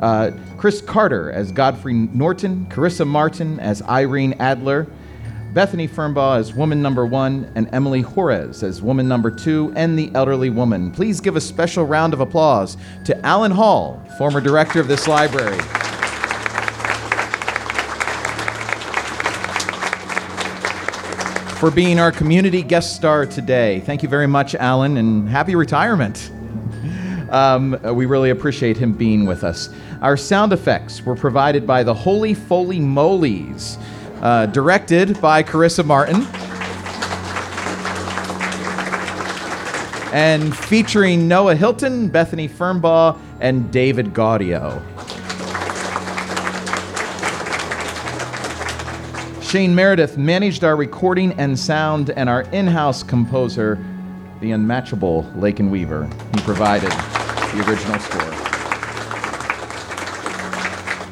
uh, 0.00 0.30
Chris 0.56 0.80
Carter 0.80 1.32
as 1.32 1.52
Godfrey 1.52 1.92
Norton, 1.92 2.66
Carissa 2.66 3.06
Martin 3.06 3.60
as 3.60 3.82
Irene 3.82 4.34
Adler, 4.40 4.86
Bethany 5.52 5.86
Fernbaugh 5.86 6.38
as 6.38 6.54
woman 6.54 6.80
number 6.80 7.04
one, 7.04 7.50
and 7.56 7.68
Emily 7.72 8.02
Juarez 8.02 8.62
as 8.62 8.80
woman 8.80 9.06
number 9.06 9.30
two, 9.30 9.72
and 9.76 9.98
the 9.98 10.10
elderly 10.14 10.50
woman. 10.50 10.90
Please 10.92 11.20
give 11.20 11.36
a 11.36 11.40
special 11.40 11.84
round 11.84 12.14
of 12.14 12.20
applause 12.20 12.76
to 13.04 13.26
Alan 13.26 13.52
Hall, 13.52 14.02
former 14.16 14.40
director 14.40 14.80
of 14.80 14.88
this 14.88 15.06
library. 15.06 15.58
For 21.64 21.70
being 21.70 21.98
our 21.98 22.12
community 22.12 22.62
guest 22.62 22.94
star 22.94 23.24
today. 23.24 23.80
Thank 23.80 24.02
you 24.02 24.08
very 24.10 24.26
much, 24.26 24.54
Alan, 24.54 24.98
and 24.98 25.26
happy 25.26 25.54
retirement. 25.54 26.30
Um, 27.30 27.80
we 27.94 28.04
really 28.04 28.28
appreciate 28.28 28.76
him 28.76 28.92
being 28.92 29.24
with 29.24 29.42
us. 29.44 29.70
Our 30.02 30.18
sound 30.18 30.52
effects 30.52 31.00
were 31.06 31.16
provided 31.16 31.66
by 31.66 31.82
the 31.82 31.94
Holy 31.94 32.34
Foley 32.34 32.80
Molies 32.80 33.78
uh, 34.20 34.44
directed 34.44 35.18
by 35.22 35.42
Carissa 35.42 35.86
Martin, 35.86 36.26
and 40.12 40.54
featuring 40.54 41.26
Noah 41.26 41.56
Hilton, 41.56 42.08
Bethany 42.08 42.46
Fernbaugh, 42.46 43.18
and 43.40 43.72
David 43.72 44.12
Gaudio. 44.12 44.82
Shane 49.54 49.72
Meredith 49.72 50.18
managed 50.18 50.64
our 50.64 50.74
recording 50.74 51.32
and 51.34 51.56
sound, 51.56 52.10
and 52.10 52.28
our 52.28 52.40
in 52.50 52.66
house 52.66 53.04
composer, 53.04 53.78
the 54.40 54.50
unmatchable 54.50 55.30
Lakin 55.36 55.70
Weaver, 55.70 56.10
he 56.34 56.40
provided 56.40 56.90
the 56.90 57.64
original 57.64 58.00
score. 58.00 58.32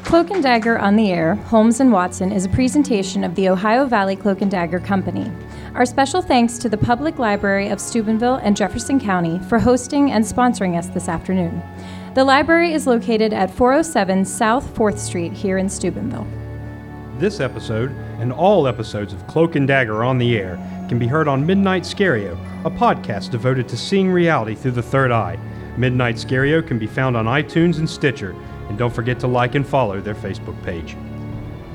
Cloak 0.03 0.29
and 0.31 0.43
Dagger 0.43 0.77
on 0.77 0.97
the 0.97 1.09
Air, 1.09 1.35
Holmes 1.35 1.79
and 1.79 1.93
Watson 1.93 2.33
is 2.33 2.43
a 2.43 2.49
presentation 2.49 3.23
of 3.23 3.33
the 3.35 3.47
Ohio 3.47 3.85
Valley 3.85 4.17
Cloak 4.17 4.41
and 4.41 4.51
Dagger 4.51 4.81
Company. 4.81 5.31
Our 5.73 5.85
special 5.85 6.21
thanks 6.21 6.57
to 6.57 6.67
the 6.67 6.77
Public 6.77 7.19
Library 7.19 7.69
of 7.69 7.79
Steubenville 7.79 8.41
and 8.43 8.57
Jefferson 8.57 8.99
County 8.99 9.39
for 9.47 9.57
hosting 9.57 10.11
and 10.11 10.25
sponsoring 10.25 10.77
us 10.77 10.89
this 10.89 11.07
afternoon. 11.07 11.63
The 12.13 12.25
library 12.25 12.73
is 12.73 12.87
located 12.87 13.31
at 13.31 13.51
407 13.51 14.25
South 14.25 14.75
4th 14.75 14.97
Street 14.97 15.31
here 15.31 15.57
in 15.57 15.69
Steubenville. 15.69 16.27
This 17.19 17.39
episode 17.39 17.95
and 18.19 18.31
all 18.31 18.67
episodes 18.67 19.13
of 19.13 19.25
Cloak 19.27 19.55
and 19.55 19.67
Dagger 19.67 20.03
on 20.03 20.17
the 20.17 20.37
Air 20.37 20.55
can 20.89 20.99
be 20.99 21.07
heard 21.07 21.27
on 21.27 21.45
Midnight 21.45 21.83
Scario, 21.83 22.37
a 22.65 22.69
podcast 22.71 23.31
devoted 23.31 23.67
to 23.69 23.77
seeing 23.77 24.11
reality 24.11 24.55
through 24.55 24.71
the 24.71 24.81
third 24.81 25.11
eye. 25.11 25.37
Midnight 25.77 26.15
Scario 26.15 26.65
can 26.65 26.77
be 26.77 26.87
found 26.87 27.17
on 27.17 27.25
iTunes 27.25 27.79
and 27.79 27.89
Stitcher, 27.89 28.35
and 28.69 28.77
don't 28.77 28.93
forget 28.93 29.19
to 29.21 29.27
like 29.27 29.55
and 29.55 29.67
follow 29.67 29.99
their 29.99 30.15
Facebook 30.15 30.61
page. 30.63 30.95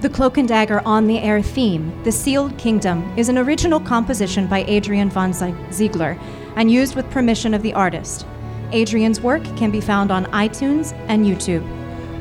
The 0.00 0.08
Cloak 0.08 0.38
and 0.38 0.46
Dagger 0.46 0.80
on 0.84 1.06
the 1.06 1.18
Air 1.18 1.42
theme, 1.42 2.02
The 2.04 2.12
Sealed 2.12 2.56
Kingdom, 2.56 3.12
is 3.16 3.28
an 3.28 3.38
original 3.38 3.80
composition 3.80 4.46
by 4.46 4.64
Adrian 4.68 5.10
von 5.10 5.32
Ziegler 5.72 6.16
and 6.54 6.70
used 6.70 6.94
with 6.94 7.10
permission 7.10 7.52
of 7.52 7.62
the 7.62 7.74
artist. 7.74 8.26
Adrian's 8.72 9.20
work 9.20 9.42
can 9.56 9.70
be 9.70 9.80
found 9.80 10.10
on 10.10 10.26
iTunes 10.26 10.92
and 11.08 11.26
YouTube. 11.26 11.77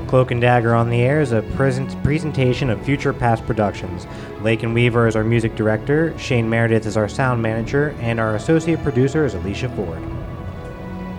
Cloak 0.07 0.31
and 0.31 0.39
Dagger 0.39 0.73
on 0.73 0.89
the 0.89 1.01
Air 1.01 1.19
is 1.19 1.33
a 1.33 1.41
present 1.57 2.01
presentation 2.01 2.69
of 2.69 2.81
future 2.81 3.11
past 3.11 3.45
productions. 3.45 4.07
Lakin 4.41 4.73
Weaver 4.73 5.05
is 5.05 5.17
our 5.17 5.23
music 5.23 5.55
director, 5.55 6.17
Shane 6.17 6.49
Meredith 6.49 6.85
is 6.85 6.95
our 6.95 7.09
sound 7.09 7.41
manager, 7.41 7.89
and 7.99 8.17
our 8.17 8.35
associate 8.35 8.81
producer 8.83 9.25
is 9.25 9.33
Alicia 9.33 9.67
Ford. 9.69 10.01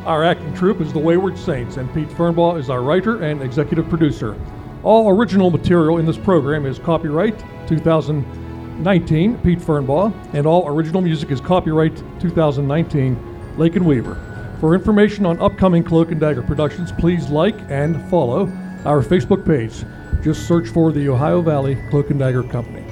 Our 0.06 0.24
acting 0.24 0.54
troupe 0.54 0.80
is 0.80 0.94
the 0.94 0.98
Wayward 0.98 1.36
Saints, 1.36 1.76
and 1.76 1.92
Pete 1.92 2.08
Fernbaugh 2.08 2.58
is 2.58 2.70
our 2.70 2.80
writer 2.80 3.22
and 3.22 3.42
executive 3.42 3.86
producer. 3.90 4.34
All 4.82 5.10
original 5.10 5.50
material 5.50 5.98
in 5.98 6.06
this 6.06 6.16
program 6.16 6.64
is 6.64 6.78
copyright 6.78 7.38
2019 7.68 9.38
Pete 9.40 9.58
Fernbaugh, 9.58 10.14
and 10.32 10.46
all 10.46 10.66
original 10.66 11.02
music 11.02 11.30
is 11.30 11.42
copyright 11.42 11.96
2019 12.20 13.54
Lakin 13.58 13.84
Weaver. 13.84 14.56
For 14.60 14.74
information 14.74 15.26
on 15.26 15.38
upcoming 15.40 15.84
Cloak 15.84 16.10
and 16.10 16.18
Dagger 16.18 16.42
productions, 16.42 16.90
please 16.90 17.28
like 17.28 17.56
and 17.68 18.02
follow 18.08 18.50
our 18.88 19.02
Facebook 19.02 19.44
page. 19.44 19.84
Just 20.24 20.48
search 20.48 20.66
for 20.68 20.92
the 20.92 21.10
Ohio 21.10 21.42
Valley 21.42 21.76
Cloak 21.90 22.08
and 22.08 22.18
Dagger 22.18 22.42
Company. 22.42 22.82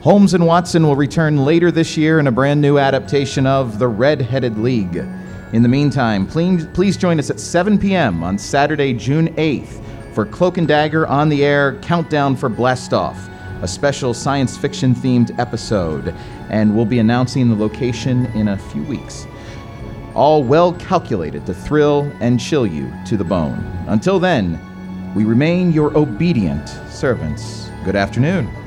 Holmes 0.00 0.34
and 0.34 0.46
Watson 0.46 0.84
will 0.84 0.94
return 0.94 1.44
later 1.44 1.72
this 1.72 1.96
year 1.96 2.20
in 2.20 2.28
a 2.28 2.32
brand 2.32 2.62
new 2.62 2.78
adaptation 2.78 3.44
of 3.44 3.80
The 3.80 3.88
Red-Headed 3.88 4.56
League. 4.56 4.96
In 5.52 5.62
the 5.62 5.68
meantime, 5.68 6.28
please, 6.28 6.66
please 6.66 6.96
join 6.96 7.18
us 7.18 7.28
at 7.28 7.40
7 7.40 7.76
p.m. 7.76 8.22
on 8.22 8.38
Saturday, 8.38 8.94
June 8.94 9.34
8th 9.34 9.82
for 10.14 10.24
Cloak 10.24 10.58
and 10.58 10.68
Dagger 10.68 11.08
on 11.08 11.28
the 11.28 11.44
Air 11.44 11.74
Countdown 11.80 12.36
for 12.36 12.48
Blastoff, 12.48 13.16
a 13.62 13.68
special 13.68 14.14
science 14.14 14.56
fiction 14.56 14.94
themed 14.94 15.36
episode, 15.40 16.14
and 16.50 16.74
we'll 16.74 16.86
be 16.86 17.00
announcing 17.00 17.48
the 17.48 17.56
location 17.56 18.26
in 18.26 18.48
a 18.48 18.58
few 18.58 18.84
weeks. 18.84 19.26
All 20.14 20.44
well 20.44 20.72
calculated 20.74 21.44
to 21.46 21.52
thrill 21.52 22.10
and 22.20 22.38
chill 22.38 22.66
you 22.66 22.92
to 23.06 23.16
the 23.16 23.24
bone. 23.24 23.58
Until 23.88 24.20
then, 24.20 24.58
we 25.16 25.24
remain 25.24 25.72
your 25.72 25.96
obedient 25.96 26.68
servants. 26.90 27.70
Good 27.86 27.96
afternoon. 27.96 28.65